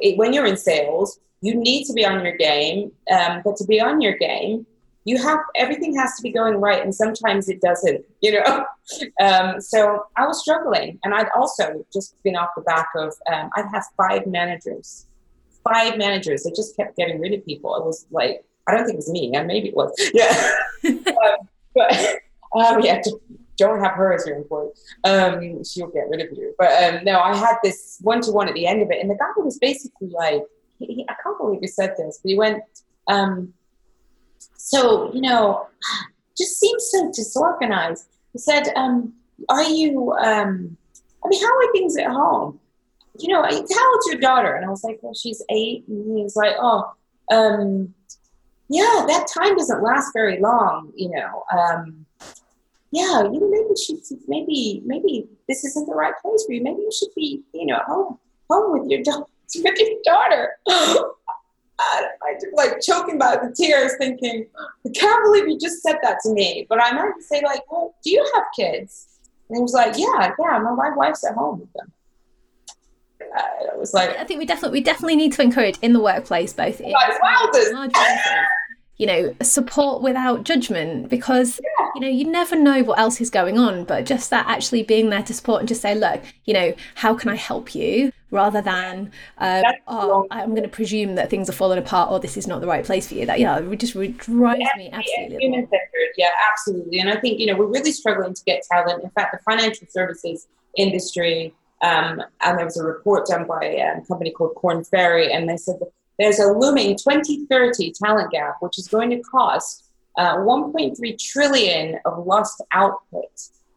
it, 0.02 0.18
when 0.18 0.34
you're 0.34 0.46
in 0.46 0.58
sales, 0.58 1.20
you 1.42 1.56
need 1.56 1.86
to 1.86 1.94
be 1.94 2.06
on 2.06 2.26
your 2.26 2.36
game. 2.36 2.92
Um, 3.12 3.42
but 3.46 3.56
to 3.58 3.66
be 3.66 3.80
on 3.80 4.02
your 4.02 4.18
game, 4.18 4.66
you 5.06 5.18
have 5.18 5.40
everything 5.56 5.96
has 5.96 6.16
to 6.16 6.22
be 6.22 6.32
going 6.32 6.56
right. 6.56 6.84
And 6.84 6.94
sometimes 6.94 7.48
it 7.48 7.62
doesn't, 7.62 8.04
you 8.22 8.34
know. 8.34 8.66
um, 9.22 9.62
so 9.62 10.06
I 10.18 10.26
was 10.28 10.42
struggling. 10.42 11.00
And 11.04 11.14
I'd 11.14 11.30
also 11.36 11.86
just 11.94 12.22
been 12.24 12.36
off 12.36 12.50
the 12.56 12.64
back 12.64 12.90
of, 12.96 13.14
um, 13.32 13.50
I'd 13.56 13.70
have 13.74 13.86
five 13.96 14.28
managers, 14.28 15.06
five 15.68 15.98
managers. 15.98 16.44
They 16.44 16.52
just 16.52 16.76
kept 16.76 16.98
getting 16.98 17.20
rid 17.20 17.34
of 17.34 17.46
people. 17.46 17.76
It 17.76 17.86
was 17.86 18.06
like, 18.12 18.44
I 18.68 18.74
don't 18.74 18.86
think 18.86 18.96
it 18.96 18.98
was 18.98 19.12
me. 19.12 19.32
And 19.34 19.48
maybe 19.48 19.70
it 19.70 19.76
was. 19.76 19.94
Yeah. 20.14 20.52
um, 20.86 21.50
but 21.74 21.94
um, 22.56 22.82
yeah, 22.82 23.02
don't 23.58 23.84
have 23.84 23.94
her 23.94 24.14
as 24.14 24.26
your 24.26 24.38
employee. 24.38 24.70
Um, 25.04 25.64
she'll 25.64 25.88
get 25.88 26.10
rid 26.10 26.22
of 26.22 26.38
you. 26.38 26.54
But 26.58 26.72
um, 26.84 27.04
no, 27.04 27.20
I 27.20 27.36
had 27.36 27.56
this 27.64 27.98
one 28.02 28.22
to 28.22 28.32
one 28.32 28.48
at 28.48 28.54
the 28.54 28.68
end 28.68 28.82
of 28.82 28.92
it, 28.92 29.02
and 29.02 29.10
the 29.10 29.16
guy 29.16 29.26
was 29.38 29.58
basically 29.58 30.10
like, 30.10 30.44
he, 30.80 30.86
he, 30.86 31.06
I 31.10 31.16
can't 31.22 31.38
believe 31.38 31.62
he 31.62 31.68
said 31.68 31.96
this, 31.98 32.20
but 32.22 32.30
he 32.30 32.38
went, 32.38 32.64
um, 33.08 33.54
so 34.56 35.12
you 35.14 35.22
know, 35.22 35.68
just 36.38 36.60
seems 36.60 36.88
so 36.92 37.12
disorganized. 37.12 38.08
He 38.34 38.40
said, 38.40 38.72
um, 38.76 39.14
"Are 39.50 39.64
you? 39.64 40.12
Um, 40.14 40.78
I 41.26 41.28
mean, 41.28 41.44
how 41.44 41.58
are 41.58 41.72
things 41.72 41.98
at 41.98 42.08
home? 42.08 42.60
You 43.20 43.30
know, 43.30 43.42
how 43.42 43.50
old's 43.50 44.08
your 44.08 44.20
daughter?" 44.20 44.56
And 44.56 44.66
I 44.66 44.70
was 44.70 44.84
like, 44.84 45.00
"Well, 45.02 45.14
she's 45.14 45.44
eight. 45.50 45.88
And 45.88 46.18
he 46.18 46.24
was 46.24 46.36
like, 46.36 46.56
"Oh." 46.60 46.92
Um, 47.30 47.94
yeah, 48.70 49.06
that 49.08 49.28
time 49.34 49.56
doesn't 49.56 49.84
last 49.84 50.12
very 50.14 50.40
long, 50.40 50.92
you 50.96 51.10
know. 51.10 51.44
Um, 51.58 52.06
yeah, 52.92 53.24
you 53.24 53.40
know, 53.40 53.50
maybe 53.50 53.76
should, 53.76 54.00
maybe, 54.28 54.82
maybe 54.86 55.28
this 55.48 55.64
isn't 55.64 55.88
the 55.88 55.94
right 55.94 56.14
place 56.22 56.46
for 56.46 56.54
you. 56.54 56.64
Maybe 56.64 56.82
you 56.82 56.92
should 56.92 57.14
be, 57.16 57.44
you 57.54 57.66
know, 57.66 57.80
home, 57.86 58.20
home 58.50 58.80
with 58.80 58.90
your, 58.90 59.04
da- 59.04 59.20
with 59.56 59.80
your 59.80 60.00
daughter. 60.04 60.58
I, 61.80 62.34
just 62.42 62.56
like 62.56 62.82
choking 62.82 63.18
by 63.18 63.36
the 63.36 63.54
tears, 63.56 63.94
thinking, 63.98 64.48
I 64.86 64.90
can't 64.90 65.24
believe 65.24 65.48
you 65.48 65.60
just 65.60 65.82
said 65.82 65.98
that 66.02 66.18
to 66.24 66.34
me. 66.34 66.66
But 66.68 66.82
I 66.82 66.92
might 66.92 67.22
say, 67.22 67.42
like, 67.46 67.70
well, 67.72 67.94
do 68.04 68.10
you 68.10 68.30
have 68.36 68.44
kids? 68.56 69.20
And 69.50 69.58
he 69.58 69.62
was 69.62 69.74
like, 69.74 69.94
yeah, 69.98 70.32
yeah, 70.40 70.60
my 70.60 70.92
wife's 70.96 71.26
at 71.26 71.36
home 71.36 71.60
with 71.60 71.72
them. 71.74 71.92
Uh, 73.36 73.74
it 73.74 73.80
was 73.80 73.94
like 73.94 74.18
I 74.18 74.24
think 74.24 74.40
we 74.40 74.46
definitely 74.46 74.80
we 74.80 74.84
definitely 74.84 75.16
need 75.16 75.34
to 75.34 75.42
encourage 75.42 75.78
in 75.82 75.94
the 75.94 76.00
workplace 76.00 76.54
both 76.54 76.82
in 76.82 76.94
you 78.98 79.06
know, 79.06 79.36
support 79.44 80.02
without 80.02 80.44
judgment 80.44 81.08
because, 81.10 81.60
yeah. 81.64 81.90
you 81.94 82.02
know, 82.02 82.08
you 82.08 82.26
never 82.26 82.56
know 82.56 82.84
what 82.84 82.98
else 82.98 83.22
is 83.22 83.30
going 83.30 83.58
on. 83.58 83.84
But 83.84 84.06
just 84.06 84.32
that 84.32 84.48
actually 84.48 84.84
being 84.84 85.12
there 85.12 85.22
to 85.22 85.34
support 85.34 85.60
and 85.60 85.68
just 85.68 85.82
say, 85.82 85.94
look, 85.94 86.22
you 86.46 86.54
know, 86.54 86.74
how 86.96 87.14
can 87.14 87.30
I 87.30 87.36
help 87.36 87.76
you 87.76 88.12
rather 88.32 88.60
than, 88.60 89.12
um, 89.38 89.64
oh, 89.88 90.28
I'm 90.32 90.50
going 90.50 90.64
to 90.64 90.70
presume 90.70 91.14
that 91.16 91.30
things 91.30 91.48
are 91.48 91.54
falling 91.54 91.78
apart 91.78 92.12
or 92.12 92.20
this 92.20 92.38
is 92.38 92.48
not 92.48 92.60
the 92.60 92.68
right 92.68 92.84
place 92.84 93.08
for 93.08 93.14
you. 93.14 93.28
That, 93.28 93.40
yeah, 93.40 93.60
it 93.60 93.80
just 93.80 93.94
drives 93.94 94.60
yeah, 94.60 94.70
me 94.76 94.90
absolutely. 94.92 95.68
Yeah, 96.18 96.30
absolutely. 96.52 97.00
And 97.00 97.10
I 97.10 97.20
think, 97.20 97.40
you 97.40 97.46
know, 97.46 97.56
we're 97.56 97.72
really 97.72 97.92
struggling 97.92 98.34
to 98.34 98.44
get 98.46 98.64
talent. 98.70 99.04
In 99.04 99.12
fact, 99.12 99.32
the 99.32 99.40
financial 99.50 99.86
services 99.92 100.48
industry, 100.76 101.54
um, 101.82 102.24
and 102.42 102.58
there 102.58 102.66
was 102.66 102.78
a 102.78 102.84
report 102.84 103.28
done 103.28 103.46
by 103.46 103.64
a 103.64 104.02
company 104.08 104.32
called 104.32 104.56
Korn 104.56 104.84
Ferry, 104.84 105.32
and 105.32 105.48
they 105.48 105.58
said 105.58 105.76
there's 106.18 106.40
a 106.40 106.48
looming 106.48 106.98
2030 106.98 107.94
talent 107.94 108.32
gap, 108.32 108.56
which 108.60 108.80
is 108.80 108.88
going 108.88 109.10
to 109.12 109.20
cost 109.22 109.86
uh, 110.18 110.38
1.3 110.38 111.20
trillion 111.20 112.00
of 112.06 112.26
lost 112.26 112.62
output 112.72 113.30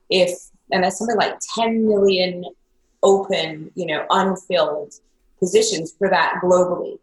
if, 0.09 0.39
and 0.73 0.83
that's 0.83 0.99
something 0.99 1.17
like 1.17 1.39
10 1.55 1.87
million 1.87 2.45
open, 3.03 3.71
you 3.75 3.87
know, 3.87 4.07
unfilled 4.11 4.95
positions 5.39 5.95
for 5.99 6.09
that 6.09 6.41
globally. 6.43 6.99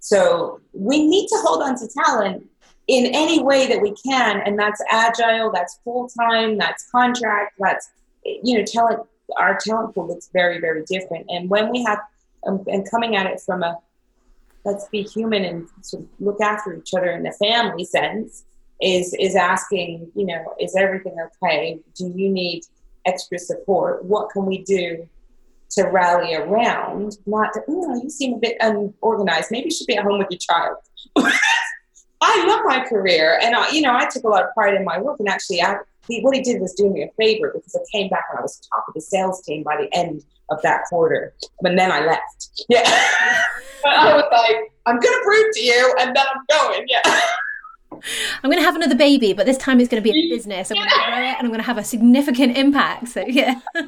So 0.00 0.60
we 0.72 1.06
need 1.06 1.28
to 1.28 1.36
hold 1.38 1.62
on 1.62 1.78
to 1.78 1.88
talent 1.88 2.46
in 2.86 3.06
any 3.14 3.42
way 3.42 3.66
that 3.66 3.80
we 3.80 3.94
can, 3.94 4.42
and 4.44 4.58
that's 4.58 4.82
agile, 4.90 5.50
that's 5.52 5.80
full 5.84 6.08
time, 6.08 6.58
that's 6.58 6.90
contract, 6.90 7.54
that's 7.58 7.88
you 8.22 8.58
know 8.58 8.64
talent. 8.64 9.00
Our 9.36 9.58
talent 9.58 9.94
pool 9.94 10.08
looks 10.08 10.28
very, 10.32 10.60
very 10.60 10.84
different, 10.84 11.26
and 11.28 11.48
when 11.48 11.70
we 11.70 11.82
have 11.84 12.00
um, 12.46 12.62
and 12.66 12.88
coming 12.90 13.16
at 13.16 13.26
it 13.26 13.40
from 13.40 13.62
a 13.62 13.78
let's 14.64 14.88
be 14.88 15.02
human 15.02 15.44
and 15.44 15.68
look 16.20 16.40
after 16.40 16.74
each 16.74 16.94
other 16.94 17.10
in 17.10 17.22
the 17.22 17.32
family 17.32 17.84
sense 17.84 18.44
is 18.80 19.14
is 19.20 19.36
asking 19.36 20.10
you 20.14 20.26
know 20.26 20.54
is 20.60 20.74
everything 20.76 21.16
okay? 21.42 21.78
Do 21.94 22.12
you 22.14 22.30
need 22.30 22.62
extra 23.06 23.38
support? 23.38 24.04
What 24.04 24.30
can 24.30 24.46
we 24.46 24.58
do 24.62 25.08
to 25.70 25.82
rally 25.84 26.34
around? 26.34 27.18
Not 27.26 27.52
to, 27.54 27.62
oh, 27.68 28.02
you 28.02 28.08
seem 28.08 28.34
a 28.34 28.38
bit 28.38 28.56
unorganized. 28.60 29.50
Maybe 29.50 29.66
you 29.66 29.70
should 29.70 29.86
be 29.86 29.96
at 29.96 30.04
home 30.04 30.18
with 30.18 30.28
your 30.30 30.38
child. 30.38 30.76
I 32.20 32.46
love 32.46 32.60
my 32.64 32.84
career 32.84 33.38
and 33.42 33.54
I, 33.54 33.70
you 33.70 33.82
know 33.82 33.94
i 33.94 34.06
took 34.06 34.24
a 34.24 34.28
lot 34.28 34.42
of 34.44 34.54
pride 34.54 34.74
in 34.74 34.84
my 34.84 34.98
work 34.98 35.20
and 35.20 35.28
actually 35.28 35.60
I, 35.60 35.76
he, 36.08 36.20
what 36.20 36.34
he 36.34 36.42
did 36.42 36.60
was 36.60 36.74
do 36.74 36.90
me 36.90 37.02
a 37.02 37.10
favor 37.16 37.52
because 37.54 37.74
I 37.74 37.80
came 37.92 38.08
back 38.08 38.24
and 38.30 38.38
I 38.38 38.42
was 38.42 38.60
top 38.72 38.84
of 38.88 38.94
the 38.94 39.00
sales 39.00 39.42
team 39.42 39.62
by 39.62 39.76
the 39.76 39.92
end 39.96 40.24
of 40.50 40.60
that 40.62 40.84
quarter. 40.88 41.34
But 41.60 41.76
then 41.76 41.90
I 41.90 42.04
left. 42.04 42.64
Yeah. 42.68 42.82
But 43.82 43.92
I 43.92 44.14
was 44.14 44.24
like, 44.30 44.72
I'm 44.86 44.98
going 44.98 45.14
to 45.14 45.22
prove 45.24 45.54
to 45.54 45.60
you, 45.62 45.94
and 46.00 46.14
then 46.14 46.24
I'm 46.34 46.44
going. 46.50 46.86
Yeah. 46.88 47.20
I'm 48.42 48.50
going 48.50 48.58
to 48.58 48.64
have 48.64 48.76
another 48.76 48.96
baby, 48.96 49.32
but 49.32 49.46
this 49.46 49.56
time 49.56 49.80
it's 49.80 49.88
going 49.88 50.02
to 50.02 50.12
be 50.12 50.26
a 50.26 50.28
business. 50.28 50.70
I'm 50.70 50.76
going 50.76 50.88
to 50.88 50.94
grow 51.06 51.18
it, 51.18 51.36
and 51.38 51.40
I'm 51.40 51.48
going 51.48 51.60
to 51.60 51.66
have 51.66 51.78
a 51.78 51.84
significant 51.84 52.56
impact. 52.56 53.08
So 53.08 53.24
yeah. 53.26 53.60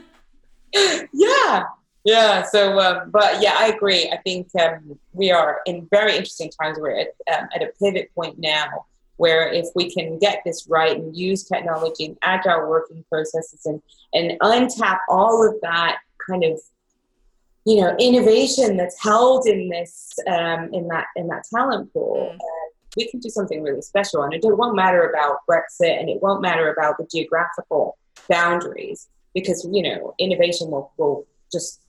yeah, 1.12 1.64
yeah. 2.04 2.42
So, 2.44 2.78
um, 2.78 3.10
but 3.10 3.42
yeah, 3.42 3.56
I 3.58 3.68
agree. 3.68 4.10
I 4.10 4.16
think 4.18 4.48
um, 4.60 4.98
we 5.12 5.30
are 5.30 5.60
in 5.66 5.86
very 5.90 6.12
interesting 6.12 6.50
times. 6.50 6.78
We're 6.80 6.98
at, 6.98 7.08
um, 7.32 7.48
at 7.54 7.62
a 7.62 7.70
pivot 7.80 8.14
point 8.14 8.38
now, 8.38 8.86
where 9.16 9.48
if 9.48 9.66
we 9.74 9.92
can 9.92 10.18
get 10.18 10.42
this 10.44 10.66
right 10.68 10.96
and 10.96 11.16
use 11.16 11.44
technology 11.44 12.06
and 12.06 12.18
agile 12.22 12.68
working 12.68 13.04
processes 13.08 13.64
and 13.64 13.80
and 14.12 14.38
untap 14.40 14.98
all 15.08 15.46
of 15.46 15.54
that 15.62 15.98
kind 16.28 16.44
of 16.44 16.60
you 17.64 17.80
know 17.80 17.94
innovation 17.98 18.76
that's 18.76 19.00
held 19.02 19.46
in 19.46 19.68
this 19.68 20.14
um, 20.28 20.72
in 20.72 20.88
that 20.88 21.06
in 21.16 21.26
that 21.28 21.44
talent 21.52 21.92
pool. 21.92 22.30
Mm. 22.32 22.36
Uh, 22.36 22.70
we 22.96 23.10
can 23.10 23.20
do 23.20 23.28
something 23.28 23.62
really 23.62 23.82
special, 23.82 24.22
and 24.22 24.32
it 24.32 24.40
won't 24.42 24.74
matter 24.74 25.10
about 25.10 25.40
Brexit, 25.46 26.00
and 26.00 26.08
it 26.08 26.22
won't 26.22 26.40
matter 26.40 26.72
about 26.72 26.96
the 26.96 27.06
geographical 27.12 27.98
boundaries 28.28 29.08
because 29.34 29.68
you 29.70 29.82
know 29.82 30.14
innovation 30.18 30.70
will 30.70 30.92
will 30.96 31.26
just 31.52 31.80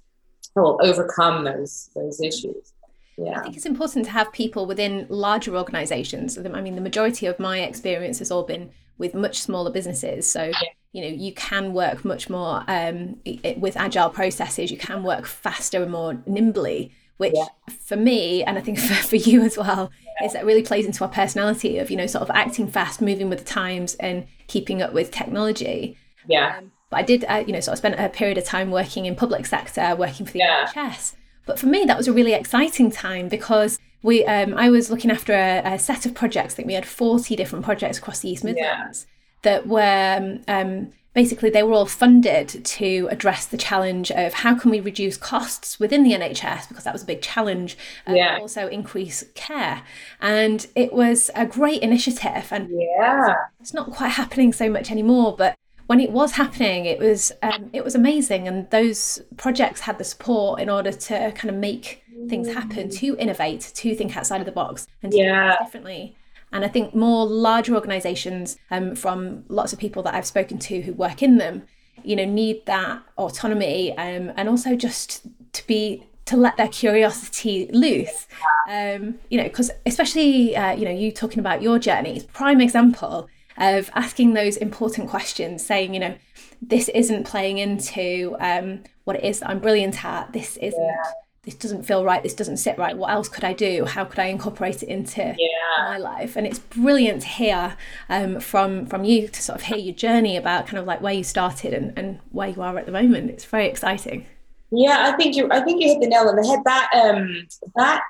will 0.55 0.79
overcome 0.81 1.45
those 1.45 1.89
those 1.95 2.19
issues. 2.21 2.73
Yeah. 3.17 3.39
I 3.39 3.43
think 3.43 3.57
it's 3.57 3.65
important 3.65 4.05
to 4.05 4.11
have 4.11 4.31
people 4.31 4.65
within 4.65 5.07
larger 5.09 5.57
organizations. 5.57 6.37
I 6.37 6.61
mean, 6.61 6.75
the 6.75 6.81
majority 6.81 7.25
of 7.25 7.39
my 7.39 7.61
experience 7.61 8.19
has 8.19 8.29
all 8.29 8.43
been 8.43 8.69
with 8.99 9.15
much 9.15 9.41
smaller 9.41 9.71
businesses. 9.71 10.31
So, 10.31 10.51
you 10.91 11.01
know, 11.01 11.07
you 11.07 11.33
can 11.33 11.73
work 11.73 12.05
much 12.05 12.29
more 12.29 12.63
um, 12.67 13.17
with 13.57 13.75
agile 13.75 14.09
processes, 14.09 14.71
you 14.71 14.77
can 14.77 15.03
work 15.03 15.25
faster 15.25 15.81
and 15.81 15.91
more 15.91 16.21
nimbly, 16.27 16.91
which 17.17 17.33
yeah. 17.35 17.47
for 17.79 17.97
me, 17.97 18.43
and 18.43 18.57
I 18.57 18.61
think 18.61 18.79
for, 18.79 18.93
for 18.93 19.15
you 19.15 19.41
as 19.41 19.57
well, 19.57 19.91
yeah. 20.19 20.27
is 20.27 20.33
that 20.33 20.45
really 20.45 20.63
plays 20.63 20.85
into 20.85 21.03
our 21.03 21.09
personality 21.09 21.79
of, 21.79 21.89
you 21.89 21.97
know, 21.97 22.07
sort 22.07 22.21
of 22.21 22.29
acting 22.35 22.67
fast, 22.67 23.01
moving 23.01 23.29
with 23.29 23.39
the 23.39 23.45
times 23.45 23.95
and 23.95 24.27
keeping 24.45 24.81
up 24.81 24.93
with 24.93 25.09
technology. 25.09 25.97
Yeah. 26.27 26.57
Um, 26.59 26.71
but 26.91 26.97
I 26.97 27.01
did, 27.01 27.25
uh, 27.27 27.43
you 27.45 27.51
know, 27.51 27.59
sort 27.61 27.73
of 27.73 27.79
spent 27.79 27.99
a 27.99 28.09
period 28.09 28.37
of 28.37 28.45
time 28.45 28.69
working 28.69 29.05
in 29.05 29.15
public 29.15 29.47
sector, 29.47 29.95
working 29.95 30.25
for 30.25 30.33
the 30.33 30.39
yeah. 30.39 30.67
NHS 30.67 31.15
but 31.47 31.57
for 31.57 31.65
me, 31.65 31.85
that 31.85 31.97
was 31.97 32.07
a 32.07 32.13
really 32.13 32.33
exciting 32.33 32.91
time 32.91 33.29
because 33.29 33.79
we 34.03 34.25
um, 34.25 34.53
I 34.55 34.69
was 34.69 34.91
looking 34.91 35.09
after 35.09 35.33
a, 35.33 35.61
a, 35.65 35.79
set 35.79 36.05
of 36.05 36.13
projects. 36.13 36.53
I 36.53 36.57
think 36.57 36.67
we 36.67 36.75
had 36.75 36.85
40 36.85 37.35
different 37.35 37.65
projects 37.65 37.97
across 37.97 38.19
the 38.19 38.29
East 38.29 38.43
Midlands 38.43 39.07
yeah. 39.09 39.41
that 39.43 39.67
were 39.67 40.39
um, 40.47 40.91
basically 41.17 41.49
they 41.49 41.63
were 41.63 41.73
all 41.73 41.87
funded 41.87 42.63
to 42.63 43.07
address 43.09 43.47
the 43.47 43.57
challenge 43.57 44.11
of 44.11 44.33
how 44.35 44.53
can 44.53 44.69
we 44.69 44.79
reduce 44.79 45.17
costs 45.17 45.79
within 45.79 46.03
the 46.03 46.11
NHS 46.11 46.69
because 46.69 46.83
that 46.83 46.93
was 46.93 47.01
a 47.01 47.07
big 47.07 47.23
challenge 47.23 47.75
and 48.05 48.15
yeah. 48.15 48.37
also 48.39 48.67
increase 48.67 49.23
care 49.33 49.81
and 50.21 50.67
it 50.75 50.93
was 50.93 51.31
a 51.33 51.47
great 51.47 51.81
initiative 51.81 52.47
and 52.51 52.69
yeah 52.69 53.33
it's 53.59 53.73
not 53.73 53.89
quite 53.89 54.09
happening 54.09 54.53
so 54.53 54.69
much 54.69 54.91
anymore 54.91 55.35
but 55.35 55.55
when 55.87 55.99
it 55.99 56.11
was 56.11 56.33
happening 56.33 56.85
it 56.85 56.99
was 56.99 57.31
um, 57.41 57.69
it 57.73 57.83
was 57.83 57.95
amazing 57.95 58.47
and 58.47 58.69
those 58.69 59.21
projects 59.35 59.81
had 59.81 59.97
the 59.97 60.03
support 60.03 60.61
in 60.61 60.69
order 60.69 60.91
to 60.91 61.31
kind 61.33 61.49
of 61.49 61.55
make 61.55 62.03
things 62.29 62.51
happen 62.53 62.89
to 62.89 63.15
innovate 63.17 63.61
to 63.73 63.95
think 63.95 64.15
outside 64.15 64.39
of 64.39 64.45
the 64.45 64.51
box 64.51 64.87
and 65.03 65.11
to 65.11 65.17
yeah. 65.17 65.55
differently 65.63 66.15
and 66.51 66.63
I 66.63 66.67
think 66.69 66.95
more 66.95 67.25
larger 67.25 67.75
organizations, 67.75 68.57
um, 68.71 68.95
from 68.95 69.43
lots 69.49 69.73
of 69.73 69.79
people 69.79 70.01
that 70.03 70.13
I've 70.13 70.25
spoken 70.25 70.57
to 70.59 70.81
who 70.81 70.93
work 70.93 71.21
in 71.21 71.37
them, 71.37 71.63
you 72.03 72.15
know, 72.15 72.25
need 72.25 72.65
that 72.65 73.01
autonomy 73.17 73.97
um, 73.97 74.31
and 74.37 74.47
also 74.47 74.75
just 74.75 75.27
to 75.53 75.67
be 75.67 76.03
to 76.25 76.37
let 76.37 76.57
their 76.57 76.67
curiosity 76.67 77.69
loose. 77.71 78.27
Um, 78.69 79.15
you 79.29 79.37
know, 79.37 79.43
because 79.43 79.71
especially 79.85 80.55
uh, 80.55 80.73
you 80.73 80.85
know 80.85 80.91
you 80.91 81.11
talking 81.11 81.39
about 81.39 81.61
your 81.61 81.79
journey, 81.79 82.25
prime 82.33 82.61
example 82.61 83.27
of 83.57 83.89
asking 83.95 84.33
those 84.33 84.57
important 84.57 85.09
questions, 85.09 85.65
saying 85.65 85.93
you 85.93 85.99
know 85.99 86.15
this 86.61 86.89
isn't 86.89 87.25
playing 87.25 87.57
into 87.57 88.35
um, 88.39 88.83
what 89.03 89.15
it 89.15 89.23
is 89.23 89.39
that 89.39 89.49
I'm 89.49 89.59
brilliant 89.59 90.03
at. 90.03 90.33
This 90.33 90.57
isn't. 90.57 90.81
Yeah. 90.81 91.03
this 91.43 91.55
doesn't 91.55 91.83
feel 91.83 92.03
right. 92.03 92.23
This 92.23 92.33
doesn't 92.33 92.57
sit 92.57 92.77
right. 92.77 92.97
What 92.97 93.11
else 93.11 93.29
could 93.29 93.43
i 93.43 93.53
do? 93.53 93.85
How 93.85 94.03
could 94.03 94.19
i 94.19 94.25
incorporate 94.25 94.83
it 94.83 94.89
into 94.89 95.35
yeah. 95.37 95.83
my 95.85 95.97
life? 95.97 96.35
And 96.35 96.45
it's 96.45 96.59
brilliant 96.59 97.21
to 97.21 97.27
hear 97.27 97.77
um, 98.09 98.39
from 98.39 98.85
from 98.85 99.03
you 99.03 99.27
to 99.27 99.41
sort 99.41 99.59
of 99.59 99.65
hear 99.65 99.77
your 99.77 99.95
journey 99.95 100.35
about 100.37 100.67
kind 100.67 100.77
of 100.77 100.85
like 100.85 101.01
where 101.01 101.13
you 101.13 101.23
started 101.23 101.73
and, 101.73 101.97
and 101.97 102.19
where 102.31 102.49
you 102.49 102.61
are 102.61 102.77
at 102.77 102.85
the 102.85 102.91
moment. 102.91 103.29
It's 103.29 103.45
very 103.45 103.67
exciting. 103.67 104.25
Yeah 104.71 105.11
i 105.13 105.15
think 105.15 105.35
you 105.35 105.47
i 105.51 105.61
think 105.61 105.81
you 105.81 105.87
hit 105.89 106.01
the 106.01 106.07
nail 106.07 106.27
on 106.27 106.35
the 106.35 106.47
head. 106.47 106.59
That 106.65 106.89
um 106.93 107.47
that 107.75 108.03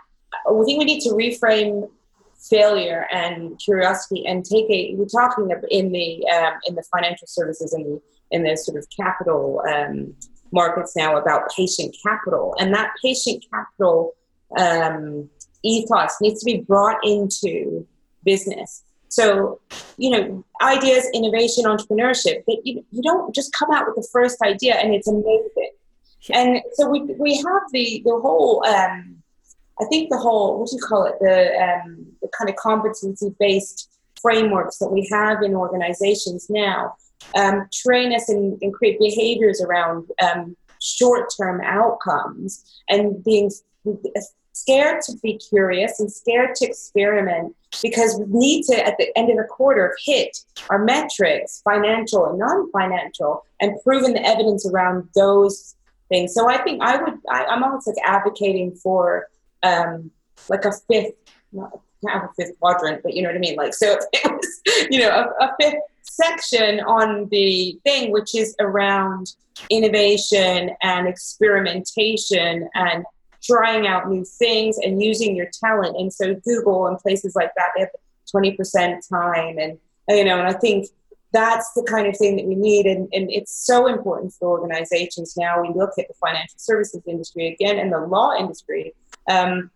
i 0.48 0.64
think 0.66 0.80
we 0.80 0.86
need 0.86 1.02
to 1.02 1.10
reframe 1.10 1.90
failure 2.50 3.08
and 3.12 3.60
curiosity 3.60 4.26
and 4.26 4.46
take 4.46 4.70
a 4.70 4.96
we're 4.96 5.06
talking 5.06 5.50
in 5.70 5.92
the 5.92 6.28
um, 6.30 6.54
in 6.68 6.76
the 6.76 6.84
financial 6.94 7.28
services 7.28 7.74
and 7.74 7.86
the 7.86 8.02
in 8.32 8.44
the 8.44 8.56
sort 8.56 8.78
of 8.78 8.86
capital 8.90 9.62
um, 9.70 10.14
markets 10.52 10.96
now 10.96 11.18
about 11.18 11.50
patient 11.56 11.96
capital, 12.06 12.56
and 12.60 12.74
that 12.74 12.92
patient 13.04 13.46
capital 13.52 14.14
um, 14.58 15.30
ethos 15.64 16.16
needs 16.22 16.40
to 16.42 16.46
be 16.46 16.58
brought 16.62 16.98
into 17.04 17.86
business. 18.24 18.84
So, 19.10 19.62
you 19.98 20.10
know, 20.10 20.46
ideas, 20.62 21.06
innovation, 21.14 21.64
entrepreneurship, 21.66 22.44
that 22.46 22.62
you, 22.66 22.86
you 22.92 23.02
don't 23.02 23.34
just 23.34 23.54
come 23.54 23.72
out 23.72 23.86
with 23.88 23.96
the 23.96 24.08
first 24.12 24.42
idea 24.42 24.76
and 24.76 24.94
it's 24.94 25.08
amazing. 25.08 25.72
And 26.34 26.62
so 26.74 26.90
we, 26.90 27.02
we 27.02 27.38
have 27.38 27.62
the, 27.72 28.02
the 28.04 28.20
whole, 28.20 28.66
um, 28.66 29.24
I 29.80 29.86
think 29.86 30.10
the 30.10 30.18
whole, 30.18 30.60
what 30.60 30.70
do 30.70 30.76
you 30.76 30.82
call 30.82 31.06
it? 31.06 31.16
The, 31.20 31.56
um, 31.62 32.08
the 32.22 32.30
kind 32.38 32.50
of 32.50 32.56
competency 32.56 33.36
based 33.40 33.90
frameworks 34.22 34.78
that 34.78 34.90
we 34.90 35.08
have 35.12 35.44
in 35.44 35.56
organizations 35.56 36.50
now 36.50 36.96
um, 37.36 37.68
train 37.74 38.14
us 38.14 38.30
and, 38.30 38.62
create 38.74 39.00
behaviors 39.00 39.62
around 39.62 40.08
um, 40.22 40.56
short-term 40.82 41.62
outcomes 41.64 42.82
and 42.90 43.24
being 43.24 43.52
scared 44.54 45.02
to 45.02 45.16
be 45.22 45.38
curious 45.38 46.00
and 46.00 46.12
scared 46.12 46.56
to 46.56 46.66
experiment 46.66 47.56
because 47.82 48.20
we 48.20 48.26
need 48.28 48.64
to 48.64 48.76
at 48.86 48.98
the 48.98 49.16
end 49.18 49.30
of 49.30 49.38
the 49.38 49.44
quarter 49.44 49.96
hit 50.04 50.38
our 50.70 50.84
metrics 50.84 51.62
financial 51.64 52.26
and 52.26 52.40
non-financial 52.40 53.46
and 53.62 53.78
proven 53.84 54.14
the 54.14 54.26
evidence 54.26 54.66
around 54.68 55.08
those 55.16 55.76
things 56.10 56.34
so 56.34 56.50
i 56.50 56.58
think 56.64 56.82
i 56.82 56.98
would 56.98 57.14
I, 57.30 57.46
am 57.46 57.64
almost 57.64 57.88
like 57.88 57.98
advocating 58.04 58.74
for 58.76 59.28
um, 59.64 60.12
like 60.50 60.66
a 60.66 60.72
fifth 60.88 61.14
not, 61.52 61.80
have 62.08 62.24
a 62.24 62.30
fifth 62.38 62.60
quadrant 62.60 63.02
but 63.02 63.14
you 63.14 63.24
know 63.24 63.30
what 63.30 63.36
i 63.36 63.40
mean 63.40 63.56
like 63.56 63.74
so 63.74 63.98
it 64.14 64.32
was 64.32 64.88
you 64.92 65.00
know 65.00 65.10
a, 65.10 65.46
a 65.46 65.56
fifth 65.60 65.82
section 66.18 66.80
on 66.82 67.28
the 67.30 67.80
thing, 67.84 68.12
which 68.12 68.36
is 68.36 68.56
around 68.60 69.34
innovation 69.70 70.72
and 70.82 71.08
experimentation 71.08 72.68
and 72.74 73.06
trying 73.44 73.88
out 73.88 74.10
new 74.10 74.26
things 74.26 74.78
and 74.80 75.02
using 75.02 75.36
your 75.36 75.48
talent. 75.64 75.96
And 75.98 76.12
so 76.12 76.36
Google 76.46 76.88
and 76.88 76.98
places 77.00 77.36
like 77.36 77.52
that, 77.56 77.70
they 77.76 77.82
have 77.82 77.90
20% 78.34 79.08
time. 79.08 79.58
And, 79.58 79.78
you 80.10 80.26
know, 80.26 80.40
and 80.40 80.48
I 80.48 80.54
think 80.54 80.88
that's 81.34 81.72
the 81.74 81.84
kind 81.84 82.08
of 82.08 82.18
thing 82.18 82.38
that 82.38 82.46
we 82.46 82.56
need. 82.56 82.86
And, 82.86 83.08
and 83.14 83.32
it's 83.32 83.66
so 83.66 83.88
important 83.88 84.34
for 84.34 84.60
organizations 84.60 85.36
now. 85.38 85.62
We 85.62 85.70
look 85.70 85.92
at 85.98 86.08
the 86.08 86.14
financial 86.16 86.58
services 86.58 87.04
industry 87.06 87.48
again 87.48 87.78
and 87.80 87.92
the 87.92 88.00
law 88.00 88.34
industry. 88.38 88.94
Um, 89.28 89.72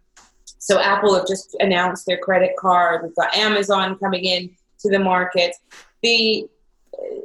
so 0.57 0.79
Apple 0.79 1.15
have 1.15 1.27
just 1.27 1.55
announced 1.59 2.05
their 2.05 2.17
credit 2.17 2.51
card. 2.57 3.03
We've 3.03 3.15
got 3.15 3.35
Amazon 3.35 3.97
coming 3.97 4.23
in 4.23 4.49
to 4.79 4.89
the 4.89 4.99
market 4.99 5.55
the 6.01 6.47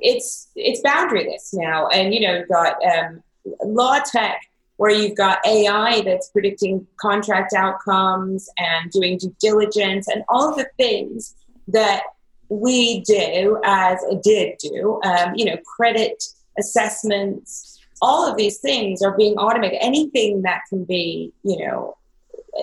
it's 0.01 0.49
it's 0.55 0.81
boundaryless 0.83 1.51
now, 1.53 1.89
and 1.89 2.15
you 2.15 2.21
know 2.21 2.39
you've 2.39 2.49
got 2.49 2.77
um, 2.85 3.23
law 3.65 3.99
tech 4.01 4.41
where 4.77 4.91
you've 4.91 5.17
got 5.17 5.45
AI 5.47 6.03
that's 6.03 6.29
predicting 6.29 6.87
contract 7.01 7.55
outcomes 7.55 8.49
and 8.59 8.91
doing 8.91 9.17
due 9.17 9.35
diligence 9.41 10.07
and 10.07 10.23
all 10.29 10.55
the 10.55 10.69
things 10.77 11.35
that 11.67 12.03
we 12.51 13.01
do 13.01 13.59
as 13.65 13.99
did 14.23 14.59
do. 14.59 15.01
Um, 15.03 15.35
you 15.35 15.47
know, 15.47 15.57
credit 15.65 16.23
assessments, 16.59 17.81
all 18.03 18.31
of 18.31 18.37
these 18.37 18.59
things 18.59 19.01
are 19.01 19.17
being 19.17 19.35
automated. 19.37 19.79
Anything 19.81 20.43
that 20.43 20.61
can 20.69 20.85
be, 20.85 21.33
you 21.43 21.67
know, 21.67 21.97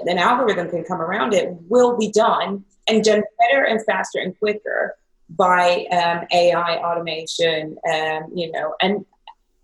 an 0.05 0.17
algorithm 0.17 0.69
can 0.69 0.83
come 0.83 1.01
around 1.01 1.33
it 1.33 1.49
will 1.69 1.97
be 1.97 2.11
done 2.11 2.63
and 2.87 3.03
done 3.03 3.23
better 3.39 3.63
and 3.63 3.83
faster 3.85 4.19
and 4.19 4.37
quicker 4.39 4.95
by 5.29 5.85
um, 5.91 6.27
AI 6.31 6.77
automation, 6.77 7.77
um, 7.91 8.31
you 8.33 8.51
know, 8.51 8.75
and 8.81 9.05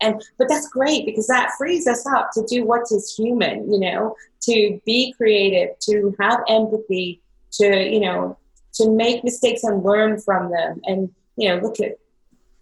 and 0.02 0.22
but 0.38 0.48
that's 0.48 0.68
great 0.68 1.04
because 1.04 1.26
that 1.26 1.50
frees 1.58 1.86
us 1.86 2.06
up 2.06 2.30
to 2.32 2.44
do 2.46 2.64
what 2.64 2.90
is 2.90 3.14
human, 3.14 3.70
you 3.70 3.78
know, 3.78 4.16
to 4.42 4.80
be 4.86 5.12
creative, 5.16 5.78
to 5.80 6.14
have 6.18 6.40
empathy, 6.48 7.20
to 7.52 7.88
you 7.88 8.00
know, 8.00 8.38
to 8.74 8.90
make 8.90 9.22
mistakes 9.22 9.62
and 9.62 9.84
learn 9.84 10.20
from 10.20 10.50
them, 10.50 10.80
and 10.84 11.10
you 11.36 11.48
know, 11.48 11.56
look 11.56 11.80
at 11.80 11.98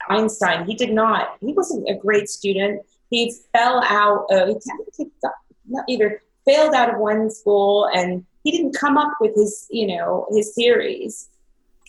Einstein. 0.09 0.67
He 0.67 0.75
did 0.75 0.93
not. 0.93 1.37
He 1.41 1.53
wasn't 1.53 1.89
a 1.89 1.95
great 1.95 2.29
student. 2.29 2.83
He 3.11 3.35
fell 3.53 3.83
out. 3.85 4.27
Of, 4.31 4.63
he 4.97 5.07
got, 5.23 5.33
not 5.69 5.85
either 5.89 6.23
failed 6.49 6.75
out 6.75 6.93
of 6.93 6.99
one 6.99 7.31
school 7.31 7.89
and 7.95 8.25
he 8.45 8.51
didn't 8.51 8.75
come 8.75 8.97
up 8.97 9.13
with 9.21 9.35
his 9.35 9.67
you 9.71 9.87
know 9.87 10.27
his 10.33 10.55
theories 10.55 11.29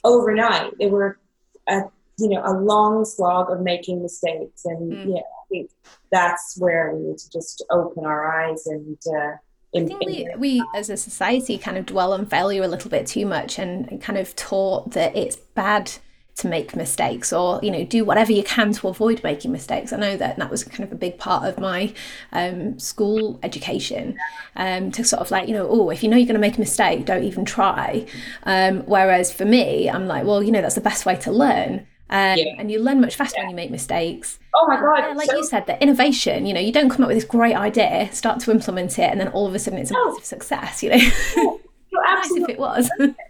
overnight. 0.04 0.78
They 0.78 0.88
were, 0.88 1.20
a, 1.68 1.84
you 2.18 2.30
know, 2.30 2.42
a 2.44 2.54
long 2.54 3.06
slog 3.06 3.52
of 3.52 3.62
making 3.62 4.02
mistakes, 4.02 4.66
and 4.66 4.92
mm. 4.92 5.16
yeah, 5.16 5.22
I 5.22 5.44
think 5.50 5.72
that's 6.12 6.58
where 6.58 6.94
we 6.96 7.08
need 7.08 7.18
to 7.18 7.30
just 7.32 7.64
open 7.70 8.06
our 8.06 8.50
eyes 8.50 8.68
and. 8.68 8.98
Uh, 9.08 9.36
I 9.76 9.86
think 9.86 10.04
we, 10.04 10.28
we 10.36 10.64
as 10.74 10.90
a 10.90 10.98
society 10.98 11.60
kind 11.60 11.78
of 11.78 11.86
dwell 11.86 12.12
on 12.12 12.26
failure 12.26 12.64
a 12.64 12.68
little 12.68 12.90
bit 12.90 13.06
too 13.06 13.28
much 13.28 13.60
and, 13.60 13.88
and 13.92 14.02
kind 14.02 14.18
of 14.18 14.36
taught 14.36 14.94
that 14.94 15.16
it's 15.16 15.36
bad 15.36 15.92
to 16.40 16.48
make 16.48 16.76
mistakes 16.76 17.32
or 17.32 17.60
you 17.62 17.70
know 17.72 17.84
do 17.84 18.04
whatever 18.06 18.32
you 18.32 18.44
can 18.44 18.72
to 18.72 18.88
avoid 18.88 19.22
making 19.24 19.52
mistakes 19.52 19.94
i 19.94 19.98
know 19.98 20.18
that 20.18 20.38
that 20.38 20.50
was 20.50 20.64
kind 20.64 20.84
of 20.84 20.92
a 20.92 20.96
big 20.96 21.18
part 21.18 21.44
of 21.44 21.60
my 21.60 21.94
um, 22.32 22.78
school 22.80 23.40
education 23.44 24.18
um, 24.56 24.92
to 24.92 25.04
sort 25.04 25.22
of 25.22 25.32
like 25.32 25.48
you 25.48 25.54
know 25.54 25.68
oh 25.70 25.90
if 25.90 26.02
you 26.04 26.10
know 26.10 26.18
you're 26.18 26.28
going 26.28 26.34
to 26.34 26.40
make 26.40 26.58
a 26.58 26.60
mistake 26.60 27.06
don't 27.06 27.24
even 27.24 27.46
try 27.46 28.06
um, 28.44 28.82
whereas 28.86 29.34
for 29.34 29.46
me 29.46 29.90
i'm 29.90 30.08
like 30.08 30.26
well 30.26 30.42
you 30.42 30.52
know 30.52 30.62
that's 30.62 30.76
the 30.76 30.82
best 30.82 31.06
way 31.06 31.16
to 31.16 31.32
learn 31.32 31.86
um, 32.12 32.38
yeah. 32.38 32.56
and 32.58 32.72
you 32.72 32.80
learn 32.80 33.02
much 33.02 33.16
faster 33.16 33.38
yeah. 33.38 33.44
when 33.44 33.50
you 33.52 33.56
make 33.56 33.70
mistakes. 33.70 34.40
Oh 34.56 34.66
my 34.68 34.80
god! 34.80 34.98
Yeah, 34.98 35.14
like 35.14 35.30
so- 35.30 35.38
you 35.38 35.44
said, 35.44 35.68
the 35.68 35.80
innovation. 35.80 36.48
You 36.48 36.56
know, 36.56 36.60
you 36.60 36.72
don't 36.72 36.90
come 36.90 37.04
up 37.04 37.10
with 37.10 37.18
this 37.18 37.24
great 37.24 37.56
idea, 37.56 38.10
start 38.12 38.40
to 38.42 38.52
implement 38.52 38.98
it, 38.98 39.12
and 39.12 39.22
then 39.22 39.28
all 39.28 39.46
of 39.46 39.54
a 39.54 39.60
sudden 39.60 39.78
it's 39.78 39.92
a 39.92 39.94
no. 39.94 40.06
massive 40.08 40.26
success. 40.26 40.82
You 40.82 40.90
know, 40.90 40.98
nice 41.92 42.32
if 42.32 42.50
it 42.50 42.58
was. 42.58 42.90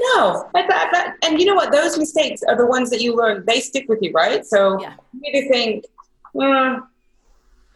No, 0.00 0.48
but 0.52 0.66
that, 0.68 0.90
that, 0.92 1.16
and 1.22 1.38
you 1.38 1.46
know 1.46 1.54
what? 1.54 1.70
Those 1.70 1.98
mistakes 1.98 2.42
are 2.42 2.56
the 2.56 2.66
ones 2.66 2.90
that 2.90 3.00
you 3.00 3.14
learn. 3.14 3.44
They 3.46 3.60
stick 3.60 3.88
with 3.88 4.00
you, 4.02 4.10
right? 4.12 4.44
So 4.44 4.80
yeah. 4.80 4.94
you 5.12 5.32
to 5.32 5.48
think, 5.48 5.84
mm, 6.34 6.82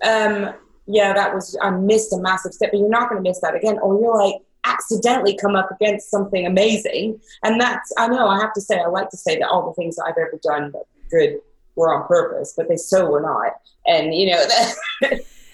um, 0.04 0.54
yeah, 0.86 1.12
that 1.12 1.34
was 1.34 1.56
I 1.62 1.70
missed 1.70 2.12
a 2.12 2.18
massive 2.18 2.52
step, 2.52 2.70
but 2.72 2.80
you're 2.80 2.88
not 2.88 3.08
going 3.08 3.22
to 3.22 3.28
miss 3.28 3.40
that 3.40 3.54
again. 3.54 3.78
Or 3.78 4.00
you're 4.00 4.16
like 4.16 4.42
accidentally 4.64 5.36
come 5.36 5.54
up 5.54 5.70
against 5.70 6.10
something 6.10 6.46
amazing, 6.46 7.20
and 7.44 7.60
that's 7.60 7.92
I 7.98 8.08
know 8.08 8.26
I 8.26 8.40
have 8.40 8.52
to 8.54 8.60
say 8.60 8.80
I 8.80 8.86
like 8.86 9.10
to 9.10 9.16
say 9.16 9.38
that 9.38 9.48
all 9.48 9.68
the 9.68 9.74
things 9.74 9.96
that 9.96 10.04
I've 10.04 10.18
ever 10.18 10.40
done 10.42 10.72
that 10.72 10.84
good 11.10 11.38
were 11.76 11.94
on 11.94 12.08
purpose, 12.08 12.54
but 12.56 12.68
they 12.68 12.76
so 12.76 13.08
were 13.08 13.20
not. 13.20 13.52
And 13.86 14.12
you 14.12 14.30
know, 14.32 14.44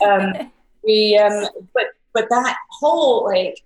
um, 0.07 0.51
we 0.83 1.19
um, 1.19 1.47
but 1.75 1.89
but 2.15 2.29
that 2.31 2.57
whole 2.71 3.25
like 3.25 3.63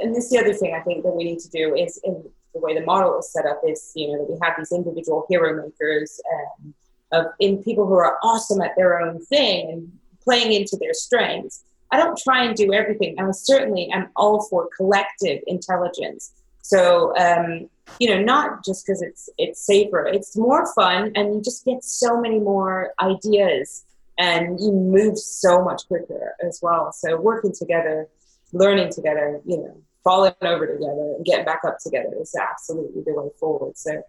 and 0.00 0.14
this 0.14 0.24
is 0.24 0.30
the 0.30 0.38
other 0.38 0.54
thing 0.54 0.74
I 0.74 0.80
think 0.80 1.02
that 1.04 1.14
we 1.14 1.24
need 1.24 1.40
to 1.40 1.50
do 1.50 1.74
is 1.74 2.00
in 2.04 2.24
the 2.54 2.60
way 2.60 2.78
the 2.78 2.84
model 2.84 3.18
is 3.18 3.32
set 3.32 3.46
up 3.46 3.60
is 3.66 3.92
you 3.94 4.08
know 4.08 4.18
that 4.18 4.30
we 4.30 4.38
have 4.42 4.54
these 4.58 4.72
individual 4.72 5.26
hero 5.28 5.62
makers 5.62 6.20
um, 6.34 6.74
of 7.12 7.26
in 7.38 7.62
people 7.62 7.86
who 7.86 7.94
are 7.94 8.18
awesome 8.22 8.60
at 8.60 8.72
their 8.76 9.00
own 9.00 9.24
thing 9.26 9.70
and 9.70 9.92
playing 10.22 10.52
into 10.52 10.76
their 10.76 10.94
strengths. 10.94 11.64
I 11.90 11.96
don't 11.96 12.18
try 12.18 12.44
and 12.44 12.54
do 12.54 12.72
everything. 12.74 13.18
I 13.18 13.30
certainly 13.30 13.88
am 13.90 14.10
all 14.14 14.46
for 14.50 14.68
collective 14.76 15.40
intelligence. 15.46 16.32
So 16.60 17.16
um, 17.16 17.70
you 17.98 18.14
know, 18.14 18.22
not 18.22 18.64
just 18.64 18.86
because 18.86 19.02
it's 19.02 19.28
it's 19.38 19.64
safer. 19.64 20.06
It's 20.06 20.36
more 20.36 20.72
fun, 20.74 21.12
and 21.14 21.34
you 21.34 21.42
just 21.42 21.64
get 21.64 21.82
so 21.82 22.20
many 22.20 22.38
more 22.38 22.92
ideas, 23.00 23.84
and 24.18 24.60
you 24.60 24.72
move 24.72 25.18
so 25.18 25.62
much 25.62 25.86
quicker 25.88 26.34
as 26.46 26.60
well. 26.62 26.92
So 26.92 27.18
working 27.20 27.52
together, 27.52 28.08
learning 28.52 28.92
together, 28.92 29.40
you 29.46 29.56
know, 29.58 29.82
falling 30.08 30.34
over 30.42 30.66
together, 30.66 31.14
and 31.16 31.24
getting 31.24 31.44
back 31.44 31.60
up 31.66 31.78
together 31.78 32.14
is 32.20 32.34
absolutely 32.34 33.02
the 33.04 33.12
way 33.12 33.28
forward. 33.38 33.76
So 33.76 34.02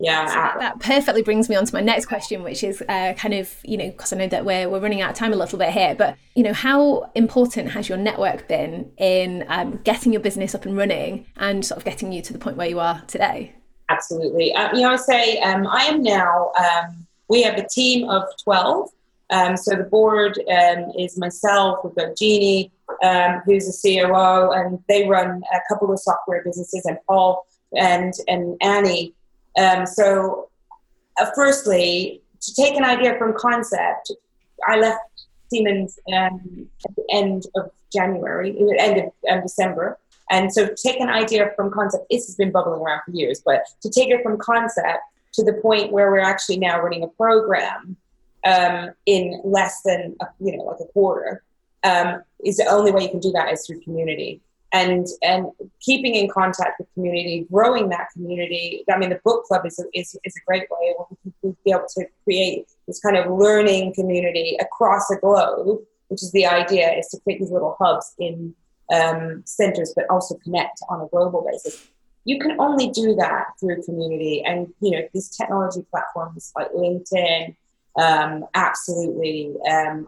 yeah 0.00 0.26
so 0.26 0.34
that, 0.34 0.58
that, 0.58 0.80
perfectly 0.80 1.22
brings 1.22 1.48
me 1.48 1.54
on 1.54 1.64
to 1.64 1.74
my 1.74 1.80
next 1.80 2.06
question 2.06 2.42
which 2.42 2.64
is 2.64 2.82
uh, 2.88 3.12
kind 3.16 3.34
of 3.34 3.54
you 3.64 3.76
know 3.76 3.90
because 3.90 4.12
i 4.12 4.16
know 4.16 4.26
that 4.26 4.44
we're, 4.44 4.68
we're 4.68 4.80
running 4.80 5.02
out 5.02 5.10
of 5.10 5.16
time 5.16 5.32
a 5.32 5.36
little 5.36 5.58
bit 5.58 5.70
here 5.70 5.94
but 5.94 6.16
you 6.34 6.42
know 6.42 6.54
how 6.54 7.10
important 7.14 7.70
has 7.70 7.88
your 7.88 7.98
network 7.98 8.48
been 8.48 8.90
in 8.96 9.44
um, 9.48 9.78
getting 9.84 10.12
your 10.12 10.22
business 10.22 10.54
up 10.54 10.64
and 10.64 10.76
running 10.76 11.26
and 11.36 11.64
sort 11.64 11.78
of 11.78 11.84
getting 11.84 12.12
you 12.12 12.22
to 12.22 12.32
the 12.32 12.38
point 12.38 12.56
where 12.56 12.68
you 12.68 12.80
are 12.80 13.02
today? 13.06 13.54
Absolutely. 13.90 14.54
Um, 14.54 14.74
you 14.74 14.82
know 14.82 14.92
i 14.92 14.96
say 14.96 15.38
um, 15.40 15.66
i 15.66 15.84
am 15.84 16.02
now 16.02 16.52
um, 16.58 17.06
we 17.28 17.42
have 17.42 17.58
a 17.58 17.68
team 17.68 18.08
of 18.08 18.24
12 18.42 18.88
um, 19.30 19.56
so 19.56 19.76
the 19.76 19.84
board 19.84 20.38
um, 20.50 20.90
is 20.98 21.18
myself 21.18 21.80
we've 21.84 21.94
got 21.94 22.16
jeannie 22.16 22.72
who's 23.44 23.68
a 23.68 23.88
coo 23.88 24.50
and 24.52 24.78
they 24.88 25.08
run 25.08 25.42
a 25.52 25.58
couple 25.68 25.92
of 25.92 25.98
software 25.98 26.42
businesses 26.44 26.84
and 26.84 26.98
paul 27.06 27.46
and 27.76 28.14
and 28.28 28.56
annie 28.60 29.14
um, 29.58 29.86
so, 29.86 30.48
uh, 31.20 31.30
firstly, 31.34 32.22
to 32.40 32.54
take 32.54 32.76
an 32.76 32.84
idea 32.84 33.16
from 33.18 33.34
concept, 33.36 34.12
I 34.66 34.78
left 34.78 35.00
Siemens 35.50 35.98
um, 36.14 36.68
at 36.88 36.94
the 36.96 37.04
end 37.12 37.46
of 37.56 37.70
January, 37.92 38.56
end 38.78 38.98
of 38.98 39.12
um, 39.30 39.42
December. 39.42 39.98
And 40.30 40.52
so, 40.52 40.68
take 40.82 41.00
an 41.00 41.08
idea 41.08 41.52
from 41.56 41.70
concept. 41.70 42.04
This 42.10 42.26
has 42.26 42.36
been 42.36 42.52
bubbling 42.52 42.80
around 42.80 43.02
for 43.04 43.10
years, 43.10 43.42
but 43.44 43.64
to 43.82 43.90
take 43.90 44.10
it 44.10 44.22
from 44.22 44.38
concept 44.38 45.00
to 45.32 45.44
the 45.44 45.54
point 45.54 45.92
where 45.92 46.10
we're 46.10 46.20
actually 46.20 46.58
now 46.58 46.80
running 46.80 47.02
a 47.02 47.08
program 47.08 47.96
um, 48.46 48.90
in 49.06 49.40
less 49.44 49.82
than 49.82 50.16
a, 50.20 50.26
you 50.40 50.56
know 50.56 50.64
like 50.64 50.80
a 50.80 50.92
quarter 50.92 51.42
um, 51.82 52.22
is 52.44 52.56
the 52.56 52.66
only 52.66 52.90
way 52.90 53.02
you 53.02 53.10
can 53.10 53.20
do 53.20 53.32
that 53.32 53.52
is 53.52 53.66
through 53.66 53.80
community 53.80 54.40
and 54.72 55.06
and 55.22 55.46
keeping 55.80 56.14
in 56.14 56.28
contact 56.28 56.78
with 56.78 56.92
community, 56.94 57.46
growing 57.50 57.88
that 57.88 58.08
community. 58.12 58.84
I 58.90 58.98
mean, 58.98 59.10
the 59.10 59.20
book 59.24 59.44
club 59.44 59.66
is 59.66 59.78
a, 59.78 59.98
is, 59.98 60.16
is 60.24 60.34
a 60.36 60.44
great 60.46 60.68
way 60.70 60.94
where 60.96 61.06
we 61.24 61.32
can 61.40 61.56
be 61.64 61.70
able 61.72 61.86
to 61.96 62.06
create 62.24 62.66
this 62.86 63.00
kind 63.00 63.16
of 63.16 63.30
learning 63.30 63.94
community 63.94 64.56
across 64.60 65.08
the 65.08 65.16
globe, 65.16 65.80
which 66.08 66.22
is 66.22 66.30
the 66.32 66.46
idea, 66.46 66.92
is 66.92 67.08
to 67.08 67.20
create 67.20 67.40
these 67.40 67.50
little 67.50 67.76
hubs 67.80 68.14
in 68.18 68.54
um, 68.92 69.42
centers, 69.44 69.92
but 69.94 70.08
also 70.08 70.36
connect 70.44 70.80
on 70.88 71.00
a 71.00 71.08
global 71.08 71.46
basis. 71.50 71.88
You 72.24 72.38
can 72.38 72.60
only 72.60 72.90
do 72.90 73.14
that 73.16 73.46
through 73.58 73.82
community, 73.82 74.44
and 74.44 74.68
you 74.80 74.92
know 74.92 75.08
these 75.12 75.30
technology 75.30 75.84
platforms 75.90 76.52
like 76.56 76.70
LinkedIn, 76.72 77.56
um, 77.96 78.44
absolutely 78.54 79.54
um, 79.68 80.06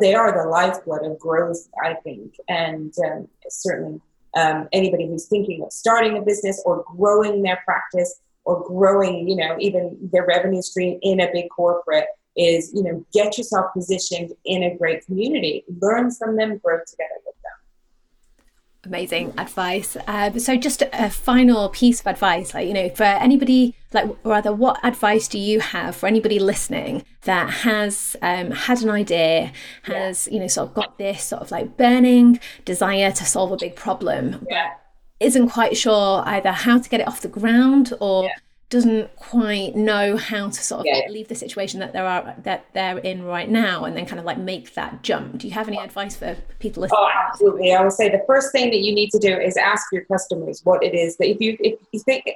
they 0.00 0.14
are 0.14 0.32
the 0.32 0.48
lifeblood 0.48 1.04
of 1.04 1.18
growth, 1.18 1.68
I 1.82 1.94
think, 1.94 2.34
and 2.48 2.92
um, 3.04 3.28
certainly 3.48 4.00
um, 4.36 4.68
anybody 4.72 5.06
who's 5.06 5.26
thinking 5.26 5.62
of 5.62 5.72
starting 5.72 6.18
a 6.18 6.22
business 6.22 6.62
or 6.66 6.84
growing 6.96 7.42
their 7.42 7.60
practice 7.64 8.20
or 8.44 8.62
growing, 8.66 9.28
you 9.28 9.36
know, 9.36 9.56
even 9.58 9.96
their 10.12 10.26
revenue 10.26 10.62
stream 10.62 10.98
in 11.02 11.20
a 11.20 11.30
big 11.32 11.48
corporate 11.50 12.06
is, 12.36 12.72
you 12.74 12.82
know, 12.82 13.04
get 13.12 13.38
yourself 13.38 13.66
positioned 13.74 14.32
in 14.44 14.62
a 14.64 14.76
great 14.76 15.04
community, 15.06 15.64
learn 15.80 16.10
from 16.12 16.36
them, 16.36 16.58
grow 16.58 16.78
together 16.86 17.14
with 17.24 17.34
them. 17.34 18.44
Amazing 18.84 19.32
advice. 19.38 19.96
Um, 20.06 20.38
so, 20.38 20.56
just 20.56 20.82
a 20.92 21.10
final 21.10 21.68
piece 21.70 22.00
of 22.00 22.06
advice, 22.06 22.54
like 22.54 22.68
you 22.68 22.74
know, 22.74 22.88
for 22.90 23.04
anybody, 23.04 23.74
like 23.96 24.16
rather, 24.24 24.52
what 24.52 24.78
advice 24.84 25.26
do 25.26 25.38
you 25.38 25.60
have 25.60 25.96
for 25.96 26.06
anybody 26.06 26.38
listening 26.38 27.02
that 27.22 27.48
has 27.48 28.14
um, 28.22 28.50
had 28.50 28.82
an 28.82 28.90
idea, 28.90 29.52
has 29.82 30.28
you 30.30 30.38
know, 30.38 30.46
sort 30.46 30.68
of 30.68 30.74
got 30.74 30.98
this 30.98 31.24
sort 31.24 31.42
of 31.42 31.50
like 31.50 31.76
burning 31.76 32.38
desire 32.64 33.10
to 33.10 33.24
solve 33.24 33.52
a 33.52 33.56
big 33.56 33.74
problem, 33.74 34.46
yeah. 34.48 34.72
but 34.74 34.82
isn't 35.18 35.48
quite 35.48 35.76
sure 35.76 36.22
either 36.26 36.52
how 36.52 36.78
to 36.78 36.88
get 36.88 37.00
it 37.00 37.08
off 37.08 37.22
the 37.22 37.28
ground 37.28 37.94
or 38.00 38.24
yeah. 38.24 38.34
doesn't 38.68 39.16
quite 39.16 39.74
know 39.74 40.18
how 40.18 40.50
to 40.50 40.62
sort 40.62 40.80
of 40.80 40.86
yeah. 40.86 41.08
leave 41.08 41.28
the 41.28 41.34
situation 41.34 41.80
that 41.80 41.94
there 41.94 42.06
are 42.06 42.34
that 42.42 42.66
they're 42.74 42.98
in 42.98 43.24
right 43.24 43.48
now 43.48 43.84
and 43.84 43.96
then 43.96 44.04
kind 44.04 44.18
of 44.18 44.26
like 44.26 44.38
make 44.38 44.74
that 44.74 45.02
jump. 45.02 45.38
Do 45.38 45.48
you 45.48 45.54
have 45.54 45.68
any 45.68 45.78
advice 45.78 46.16
for 46.16 46.36
people 46.58 46.82
listening? 46.82 47.00
oh 47.00 47.10
absolutely. 47.28 47.72
I 47.72 47.82
would 47.82 47.92
say 47.92 48.10
the 48.10 48.22
first 48.26 48.52
thing 48.52 48.70
that 48.72 48.80
you 48.80 48.94
need 48.94 49.10
to 49.12 49.18
do 49.18 49.34
is 49.38 49.56
ask 49.56 49.90
your 49.90 50.04
customers 50.04 50.60
what 50.64 50.84
it 50.84 50.94
is 50.94 51.16
that 51.16 51.30
if 51.30 51.40
you 51.40 51.56
if 51.60 51.78
you 51.92 52.00
think 52.00 52.26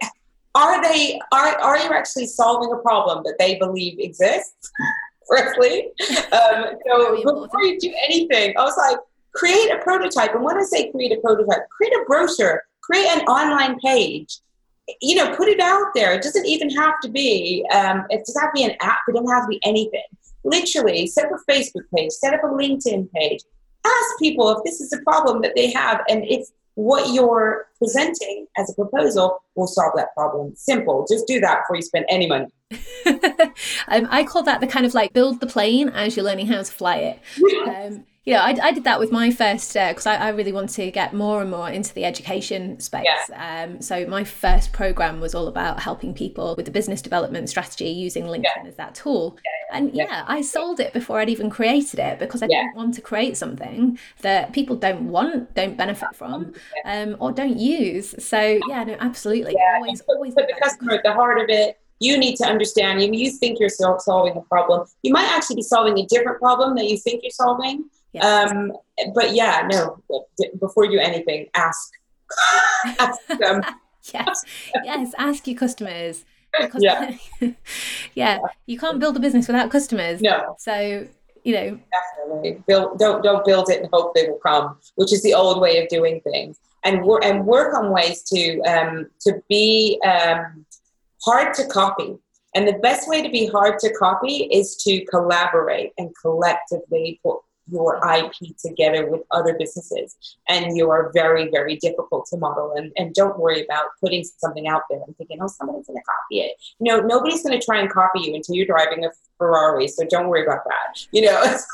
are 0.54 0.82
they 0.82 1.20
are, 1.32 1.58
are 1.58 1.78
you 1.78 1.90
actually 1.92 2.26
solving 2.26 2.72
a 2.72 2.78
problem 2.78 3.22
that 3.24 3.36
they 3.38 3.56
believe 3.56 3.98
exists 3.98 4.70
firstly 5.28 5.90
um, 6.32 6.76
so 6.86 7.16
before 7.16 7.62
you 7.62 7.78
do 7.78 7.92
anything 8.08 8.54
i 8.58 8.64
was 8.64 8.76
like 8.76 8.98
create 9.34 9.70
a 9.70 9.78
prototype 9.82 10.34
and 10.34 10.42
when 10.42 10.56
i 10.56 10.62
say 10.62 10.90
create 10.90 11.12
a 11.12 11.20
prototype 11.20 11.68
create 11.70 11.92
a 11.92 12.04
brochure 12.06 12.62
create 12.82 13.06
an 13.06 13.20
online 13.22 13.78
page 13.78 14.40
you 15.00 15.16
know, 15.16 15.34
put 15.36 15.48
it 15.48 15.60
out 15.60 15.92
there. 15.94 16.12
It 16.12 16.22
doesn't 16.22 16.46
even 16.46 16.70
have 16.70 17.00
to 17.02 17.08
be, 17.08 17.66
um, 17.72 18.04
it 18.10 18.24
doesn't 18.26 18.40
have 18.40 18.52
to 18.52 18.54
be 18.54 18.64
an 18.64 18.76
app. 18.80 18.98
It 19.08 19.12
doesn't 19.12 19.30
have 19.30 19.44
to 19.44 19.48
be 19.48 19.60
anything. 19.64 20.02
Literally, 20.44 21.06
set 21.06 21.26
up 21.26 21.32
a 21.32 21.52
Facebook 21.52 21.84
page, 21.94 22.10
set 22.12 22.34
up 22.34 22.42
a 22.42 22.46
LinkedIn 22.46 23.10
page. 23.12 23.40
Ask 23.84 24.18
people 24.18 24.50
if 24.50 24.64
this 24.64 24.80
is 24.80 24.92
a 24.92 25.00
problem 25.02 25.42
that 25.42 25.54
they 25.54 25.70
have 25.70 26.02
and 26.08 26.24
if 26.24 26.48
what 26.74 27.12
you're 27.12 27.66
presenting 27.78 28.46
as 28.56 28.70
a 28.70 28.74
proposal 28.74 29.42
will 29.54 29.66
solve 29.66 29.92
that 29.96 30.14
problem. 30.14 30.54
Simple. 30.56 31.06
Just 31.10 31.26
do 31.26 31.40
that 31.40 31.62
before 31.62 31.76
you 31.76 31.82
spend 31.82 32.06
any 32.08 32.26
money. 32.26 32.46
um, 33.88 34.06
I 34.10 34.24
call 34.24 34.42
that 34.44 34.60
the 34.60 34.66
kind 34.66 34.86
of 34.86 34.94
like 34.94 35.12
build 35.12 35.40
the 35.40 35.46
plane 35.46 35.88
as 35.90 36.16
you're 36.16 36.24
learning 36.24 36.46
how 36.46 36.58
to 36.58 36.64
fly 36.64 36.96
it. 36.96 37.20
Um, 37.66 38.04
know, 38.30 38.38
I, 38.38 38.56
I 38.62 38.72
did 38.72 38.84
that 38.84 38.98
with 38.98 39.12
my 39.12 39.30
first 39.30 39.72
because 39.72 40.06
uh, 40.06 40.10
I, 40.10 40.14
I, 40.16 40.28
really 40.30 40.52
want 40.52 40.70
to 40.70 40.90
get 40.90 41.14
more 41.14 41.40
and 41.40 41.50
more 41.50 41.68
into 41.68 41.92
the 41.94 42.04
education 42.04 42.80
space. 42.80 43.06
Yeah. 43.28 43.64
Um, 43.64 43.80
so 43.80 44.06
my 44.06 44.24
first 44.24 44.72
program 44.72 45.20
was 45.20 45.34
all 45.34 45.48
about 45.48 45.80
helping 45.80 46.14
people 46.14 46.54
with 46.56 46.66
the 46.66 46.72
business 46.72 47.02
development 47.02 47.48
strategy 47.48 47.88
using 47.88 48.24
LinkedIn 48.24 48.44
yeah. 48.62 48.68
as 48.68 48.76
that 48.76 48.94
tool. 48.94 49.36
Yeah, 49.44 49.50
and 49.72 49.94
yeah, 49.94 50.24
I 50.26 50.42
sold 50.42 50.80
it 50.80 50.92
before 50.92 51.20
I'd 51.20 51.28
even 51.28 51.50
created 51.50 51.98
it 51.98 52.18
because 52.18 52.42
I 52.42 52.46
didn't 52.46 52.74
want 52.74 52.94
to 52.94 53.00
create 53.00 53.36
something 53.36 53.98
that 54.22 54.52
people 54.52 54.76
don't 54.76 55.08
want, 55.08 55.54
don't 55.54 55.76
benefit 55.76 56.14
from, 56.14 56.54
um, 56.84 57.16
or 57.18 57.32
don't 57.32 57.58
use. 57.58 58.14
So 58.24 58.58
yeah, 58.68 58.84
no, 58.84 58.96
absolutely. 59.00 59.56
Always, 59.74 60.02
always. 60.08 60.34
Put 60.34 60.48
the 60.48 60.60
customer 60.60 60.94
at 60.94 61.02
the 61.04 61.12
heart 61.12 61.40
of 61.40 61.48
it 61.48 61.78
you 62.02 62.16
need 62.16 62.34
to 62.34 62.46
understand 62.46 63.02
you, 63.02 63.12
you 63.12 63.30
think 63.30 63.60
you're 63.60 63.68
solving 63.68 64.34
a 64.34 64.40
problem 64.42 64.86
you 65.02 65.12
might 65.12 65.28
actually 65.28 65.56
be 65.56 65.62
solving 65.62 65.98
a 65.98 66.06
different 66.06 66.38
problem 66.38 66.74
that 66.74 66.88
you 66.88 66.96
think 66.96 67.22
you're 67.22 67.30
solving 67.30 67.84
Yes. 68.12 68.50
Um, 68.50 68.72
but 69.14 69.34
yeah, 69.34 69.66
no, 69.70 70.02
before 70.58 70.84
you 70.84 70.92
do 70.92 70.98
anything, 70.98 71.46
ask. 71.54 71.92
ask 72.98 73.20
them. 73.38 73.62
yes, 74.14 74.44
yes, 74.84 75.12
ask 75.18 75.46
your 75.46 75.56
customers. 75.56 76.24
yeah. 76.78 77.14
yeah, 78.14 78.38
you 78.66 78.78
can't 78.78 78.98
build 78.98 79.16
a 79.16 79.20
business 79.20 79.46
without 79.46 79.70
customers. 79.70 80.20
No. 80.20 80.56
So, 80.58 81.06
you 81.44 81.54
know. 81.54 81.78
Definitely. 81.92 82.62
Build, 82.66 82.98
don't, 82.98 83.22
don't 83.22 83.44
build 83.44 83.70
it 83.70 83.82
and 83.82 83.88
hope 83.92 84.14
they 84.14 84.28
will 84.28 84.40
come, 84.44 84.78
which 84.96 85.12
is 85.12 85.22
the 85.22 85.34
old 85.34 85.60
way 85.60 85.82
of 85.82 85.88
doing 85.88 86.20
things. 86.22 86.58
And, 86.84 87.04
work 87.04 87.24
and 87.24 87.46
work 87.46 87.74
on 87.74 87.92
ways 87.92 88.22
to, 88.24 88.60
um, 88.62 89.06
to 89.20 89.42
be 89.48 90.00
um, 90.04 90.64
hard 91.22 91.54
to 91.54 91.66
copy. 91.66 92.16
And 92.54 92.66
the 92.66 92.78
best 92.80 93.08
way 93.08 93.22
to 93.22 93.28
be 93.28 93.46
hard 93.46 93.78
to 93.80 93.92
copy 93.94 94.48
is 94.50 94.76
to 94.78 95.04
collaborate 95.06 95.92
and 95.98 96.10
collectively 96.20 97.20
put 97.22 97.40
your 97.70 98.00
IP 98.16 98.56
together 98.56 99.10
with 99.10 99.22
other 99.30 99.56
businesses. 99.58 100.16
And 100.48 100.76
you 100.76 100.90
are 100.90 101.10
very, 101.12 101.50
very 101.50 101.76
difficult 101.76 102.26
to 102.30 102.36
model. 102.36 102.74
And, 102.76 102.92
and 102.96 103.14
don't 103.14 103.38
worry 103.38 103.64
about 103.64 103.86
putting 104.00 104.24
something 104.24 104.68
out 104.68 104.82
there 104.90 105.00
and 105.06 105.16
thinking, 105.16 105.38
oh, 105.40 105.46
somebody's 105.46 105.86
going 105.86 105.98
to 105.98 106.04
copy 106.04 106.40
it. 106.40 106.56
You 106.78 106.92
know, 106.92 107.00
nobody's 107.00 107.42
going 107.42 107.58
to 107.58 107.64
try 107.64 107.80
and 107.80 107.90
copy 107.90 108.20
you 108.20 108.34
until 108.34 108.54
you're 108.54 108.66
driving 108.66 109.04
a 109.04 109.10
Ferrari. 109.38 109.88
So 109.88 110.04
don't 110.08 110.28
worry 110.28 110.44
about 110.44 110.64
that. 110.64 111.06
You 111.12 111.22
know, 111.22 111.42
just, 111.44 111.66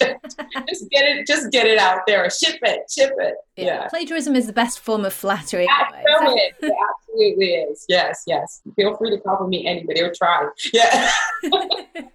just 0.68 0.90
get 0.90 1.04
it, 1.04 1.26
just 1.26 1.50
get 1.50 1.66
it 1.66 1.78
out 1.78 2.00
there. 2.06 2.28
Ship 2.30 2.58
it, 2.62 2.90
ship 2.90 3.12
it. 3.18 3.34
Yeah. 3.56 3.64
yeah. 3.64 3.88
Plagiarism 3.88 4.36
is 4.36 4.46
the 4.46 4.52
best 4.52 4.80
form 4.80 5.04
of 5.04 5.12
flattery. 5.12 5.66
So. 5.66 6.36
it 6.36 6.54
absolutely 6.62 7.54
is. 7.54 7.84
Yes, 7.88 8.22
yes. 8.26 8.62
Feel 8.76 8.96
free 8.96 9.10
to 9.10 9.18
copy 9.18 9.48
me 9.48 9.66
anybody 9.66 10.02
or 10.02 10.12
try. 10.14 10.48
Yeah. 10.72 11.10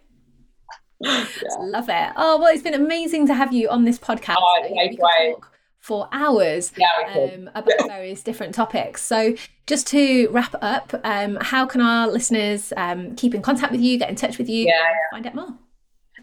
yeah. 1.04 1.22
Love 1.60 1.90
it. 1.90 2.14
Oh 2.16 2.40
well, 2.40 2.54
it's 2.54 2.64
been 2.64 2.74
amazing 2.74 3.28
to 3.28 3.34
have 3.34 3.54
you 3.54 3.70
on 3.70 3.86
this 3.86 4.00
podcast. 4.00 4.36
Oh, 4.40 4.68
likewise 4.76 5.36
for 5.80 6.08
hours 6.14 6.72
yeah, 6.78 6.88
um, 7.14 7.50
about 7.54 7.74
various 7.88 8.24
different 8.24 8.56
topics. 8.56 9.02
So, 9.04 9.36
just 9.68 9.86
to 9.88 10.30
wrap 10.30 10.56
up, 10.62 10.94
um, 11.04 11.38
how 11.42 11.66
can 11.66 11.82
our 11.82 12.08
listeners 12.08 12.72
um, 12.78 13.16
keep 13.18 13.36
in 13.36 13.42
contact 13.42 13.74
with 13.74 13.82
you, 13.82 14.00
get 14.00 14.10
in 14.10 14.16
touch 14.16 14.38
with 14.38 14.48
you, 14.48 14.66
yeah, 14.66 14.72
yeah. 14.72 14.98
find 15.12 15.28
out 15.28 15.36
more? 15.36 15.58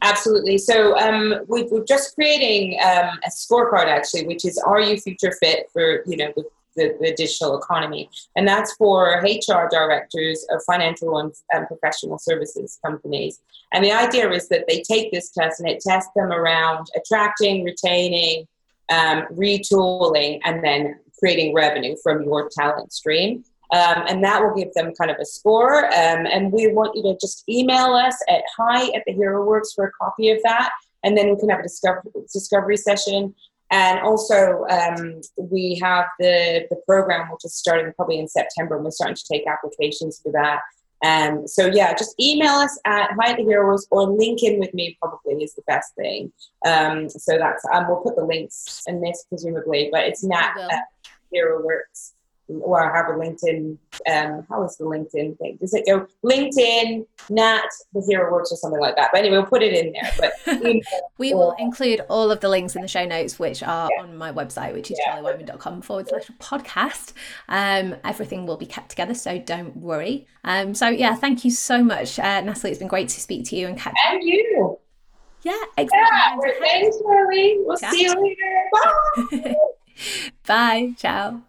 Absolutely. 0.02 0.56
So 0.56 0.96
um, 0.98 1.44
we, 1.48 1.64
are 1.64 1.84
just 1.86 2.14
creating 2.14 2.78
um, 2.82 3.18
a 3.24 3.28
scorecard 3.28 3.86
actually, 3.86 4.26
which 4.26 4.46
is 4.46 4.56
Are 4.58 4.80
you 4.80 4.98
future 4.98 5.32
fit 5.40 5.68
for 5.72 6.02
you 6.06 6.16
know 6.16 6.32
the, 6.34 6.44
the, 6.80 6.96
the, 7.00 7.14
digital 7.14 7.58
economy? 7.58 8.08
And 8.36 8.48
that's 8.48 8.74
for 8.74 9.22
HR 9.22 9.68
directors 9.70 10.44
of 10.50 10.62
financial 10.64 11.18
and, 11.18 11.32
and 11.52 11.66
professional 11.66 12.18
services 12.18 12.78
companies. 12.84 13.40
And 13.72 13.84
the 13.84 13.92
idea 13.92 14.30
is 14.30 14.48
that 14.48 14.64
they 14.68 14.82
take 14.82 15.12
this 15.12 15.30
test 15.30 15.60
and 15.60 15.68
it 15.68 15.80
tests 15.80 16.10
them 16.16 16.32
around 16.32 16.88
attracting, 16.96 17.64
retaining, 17.64 18.46
um, 18.90 19.26
retooling, 19.32 20.40
and 20.44 20.64
then 20.64 20.98
creating 21.18 21.54
revenue 21.54 21.96
from 22.02 22.24
your 22.24 22.48
talent 22.56 22.92
stream. 22.92 23.44
Um, 23.72 24.04
and 24.08 24.24
that 24.24 24.42
will 24.42 24.54
give 24.54 24.72
them 24.74 24.92
kind 25.00 25.10
of 25.10 25.18
a 25.20 25.24
score. 25.24 25.86
Um, 25.86 26.26
and 26.26 26.50
we 26.50 26.72
want 26.72 26.96
you 26.96 27.02
to 27.04 27.16
just 27.20 27.48
email 27.48 27.94
us 27.94 28.16
at 28.28 28.42
hi 28.56 28.86
at 28.96 29.04
the 29.06 29.12
Hero 29.12 29.44
Works 29.44 29.72
for 29.74 29.86
a 29.86 29.92
copy 29.92 30.30
of 30.30 30.42
that. 30.42 30.72
And 31.04 31.16
then 31.16 31.30
we 31.30 31.38
can 31.38 31.48
have 31.48 31.60
a 31.60 31.62
discovery, 31.62 32.10
discovery 32.32 32.76
session. 32.76 33.34
And 33.70 34.00
also, 34.00 34.64
um, 34.68 35.20
we 35.36 35.78
have 35.82 36.06
the, 36.18 36.66
the 36.70 36.76
program, 36.86 37.30
which 37.30 37.44
is 37.44 37.54
starting 37.54 37.92
probably 37.94 38.18
in 38.18 38.26
September, 38.26 38.76
and 38.76 38.84
we're 38.84 38.90
starting 38.90 39.16
to 39.16 39.24
take 39.30 39.46
applications 39.46 40.20
for 40.20 40.32
that. 40.32 40.60
Um, 41.02 41.46
so 41.48 41.66
yeah, 41.66 41.94
just 41.94 42.14
email 42.20 42.52
us 42.52 42.78
at 42.84 43.10
Hi 43.18 43.34
the 43.34 43.42
Heroes 43.42 43.86
or 43.90 44.10
link 44.10 44.42
in 44.42 44.58
with 44.58 44.74
me 44.74 44.98
probably 45.00 45.42
is 45.42 45.54
the 45.54 45.62
best 45.66 45.94
thing. 45.94 46.30
Um, 46.66 47.08
so 47.08 47.38
that's 47.38 47.64
um, 47.72 47.86
we'll 47.88 48.02
put 48.02 48.16
the 48.16 48.24
links 48.24 48.82
in 48.86 49.00
this 49.00 49.24
presumably, 49.28 49.88
but 49.90 50.02
it's 50.02 50.22
not 50.22 50.50
Hero 51.32 51.64
Works 51.64 52.14
or 52.60 52.80
I 52.80 52.96
have 52.96 53.06
a 53.08 53.18
LinkedIn. 53.18 53.76
Um, 54.10 54.46
how 54.48 54.64
is 54.64 54.76
the 54.76 54.84
LinkedIn 54.84 55.38
thing? 55.38 55.58
Does 55.60 55.74
it 55.74 55.86
go 55.86 56.06
LinkedIn, 56.24 57.06
Nat, 57.28 57.68
the 57.92 58.04
Hero 58.08 58.32
Works, 58.32 58.52
or 58.52 58.56
something 58.56 58.80
like 58.80 58.96
that? 58.96 59.10
But 59.12 59.20
anyway, 59.20 59.38
we'll 59.38 59.46
put 59.46 59.62
it 59.62 59.72
in 59.72 59.92
there. 59.92 60.12
But 60.18 60.60
we 61.18 61.34
will 61.34 61.54
include 61.58 62.00
all 62.08 62.30
of 62.30 62.40
the 62.40 62.48
links 62.48 62.76
in 62.76 62.82
the 62.82 62.88
show 62.88 63.04
notes, 63.04 63.38
which 63.38 63.62
are 63.62 63.88
yeah. 63.94 64.02
on 64.02 64.16
my 64.16 64.32
website, 64.32 64.72
which 64.72 64.90
is 64.90 64.98
yeah. 65.04 65.16
charliewyman.com 65.16 65.82
forward 65.82 66.08
slash 66.08 66.30
podcast. 66.38 67.12
Um, 67.48 67.96
everything 68.04 68.46
will 68.46 68.56
be 68.56 68.66
kept 68.66 68.90
together, 68.90 69.14
so 69.14 69.38
don't 69.38 69.76
worry. 69.76 70.26
Um, 70.44 70.74
so 70.74 70.88
yeah, 70.88 71.14
thank 71.14 71.44
you 71.44 71.50
so 71.50 71.82
much, 71.82 72.18
uh, 72.18 72.40
Natalie. 72.40 72.70
It's 72.70 72.78
been 72.78 72.88
great 72.88 73.08
to 73.10 73.20
speak 73.20 73.44
to 73.46 73.56
you 73.56 73.68
and 73.68 73.78
catch. 73.78 73.94
And 74.08 74.22
you. 74.22 74.78
Yeah, 75.42 75.52
exactly. 75.76 76.48
Yeah, 76.48 76.52
thanks, 76.60 76.98
Charlie. 77.00 77.56
We'll 77.60 77.76
Ciao. 77.78 77.90
see 77.90 78.02
you 78.02 78.36
later. 79.30 79.44
Bye. 79.46 79.54
Bye. 80.46 80.94
Ciao. 80.98 81.42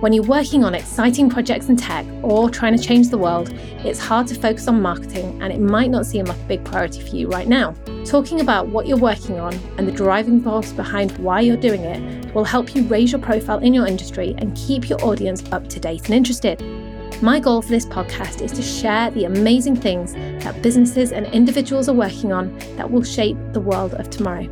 When 0.00 0.12
you're 0.12 0.24
working 0.24 0.62
on 0.62 0.74
exciting 0.74 1.30
projects 1.30 1.70
in 1.70 1.76
tech 1.78 2.04
or 2.22 2.50
trying 2.50 2.76
to 2.76 2.82
change 2.82 3.08
the 3.08 3.16
world, 3.16 3.48
it's 3.82 3.98
hard 3.98 4.26
to 4.26 4.34
focus 4.34 4.68
on 4.68 4.82
marketing 4.82 5.40
and 5.42 5.50
it 5.50 5.58
might 5.58 5.90
not 5.90 6.04
seem 6.04 6.26
like 6.26 6.38
a 6.38 6.44
big 6.44 6.62
priority 6.66 7.00
for 7.00 7.16
you 7.16 7.28
right 7.28 7.48
now. 7.48 7.74
Talking 8.04 8.42
about 8.42 8.68
what 8.68 8.86
you're 8.86 8.98
working 8.98 9.40
on 9.40 9.54
and 9.78 9.88
the 9.88 9.92
driving 9.92 10.42
force 10.42 10.70
behind 10.70 11.16
why 11.16 11.40
you're 11.40 11.56
doing 11.56 11.80
it 11.80 12.34
will 12.34 12.44
help 12.44 12.74
you 12.74 12.82
raise 12.82 13.10
your 13.10 13.22
profile 13.22 13.58
in 13.60 13.72
your 13.72 13.86
industry 13.86 14.34
and 14.36 14.54
keep 14.54 14.90
your 14.90 15.02
audience 15.02 15.42
up 15.50 15.66
to 15.70 15.80
date 15.80 16.04
and 16.04 16.14
interested. 16.14 16.60
My 17.22 17.40
goal 17.40 17.62
for 17.62 17.70
this 17.70 17.86
podcast 17.86 18.42
is 18.42 18.52
to 18.52 18.62
share 18.62 19.10
the 19.10 19.24
amazing 19.24 19.76
things 19.76 20.12
that 20.44 20.60
businesses 20.60 21.10
and 21.10 21.24
individuals 21.28 21.88
are 21.88 21.94
working 21.94 22.34
on 22.34 22.54
that 22.76 22.90
will 22.90 23.02
shape 23.02 23.38
the 23.54 23.60
world 23.60 23.94
of 23.94 24.10
tomorrow. 24.10 24.46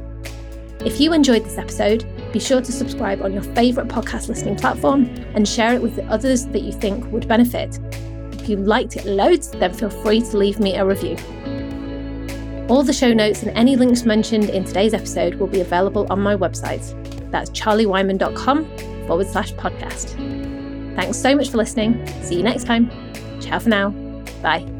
If 0.80 1.00
you 1.00 1.12
enjoyed 1.12 1.44
this 1.44 1.58
episode, 1.58 2.04
be 2.34 2.40
sure 2.40 2.60
to 2.60 2.72
subscribe 2.72 3.22
on 3.22 3.32
your 3.32 3.44
favourite 3.54 3.88
podcast 3.88 4.28
listening 4.28 4.56
platform 4.56 5.04
and 5.36 5.48
share 5.48 5.72
it 5.72 5.80
with 5.80 5.94
the 5.94 6.04
others 6.06 6.46
that 6.46 6.62
you 6.62 6.72
think 6.72 7.10
would 7.12 7.28
benefit. 7.28 7.78
If 8.32 8.48
you 8.48 8.56
liked 8.56 8.96
it 8.96 9.06
loads, 9.06 9.52
then 9.52 9.72
feel 9.72 9.88
free 9.88 10.20
to 10.20 10.36
leave 10.36 10.58
me 10.58 10.74
a 10.74 10.84
review. 10.84 11.16
All 12.68 12.82
the 12.82 12.92
show 12.92 13.14
notes 13.14 13.44
and 13.44 13.56
any 13.56 13.76
links 13.76 14.02
mentioned 14.02 14.50
in 14.50 14.64
today's 14.64 14.94
episode 14.94 15.36
will 15.36 15.46
be 15.46 15.60
available 15.60 16.08
on 16.10 16.20
my 16.20 16.34
website. 16.34 16.84
That's 17.30 17.50
charliewyman.com 17.50 19.06
forward 19.06 19.28
slash 19.28 19.52
podcast. 19.52 20.16
Thanks 20.96 21.16
so 21.16 21.36
much 21.36 21.50
for 21.50 21.58
listening. 21.58 22.04
See 22.22 22.34
you 22.34 22.42
next 22.42 22.64
time. 22.64 22.90
Ciao 23.40 23.60
for 23.60 23.68
now. 23.68 23.90
Bye. 24.42 24.73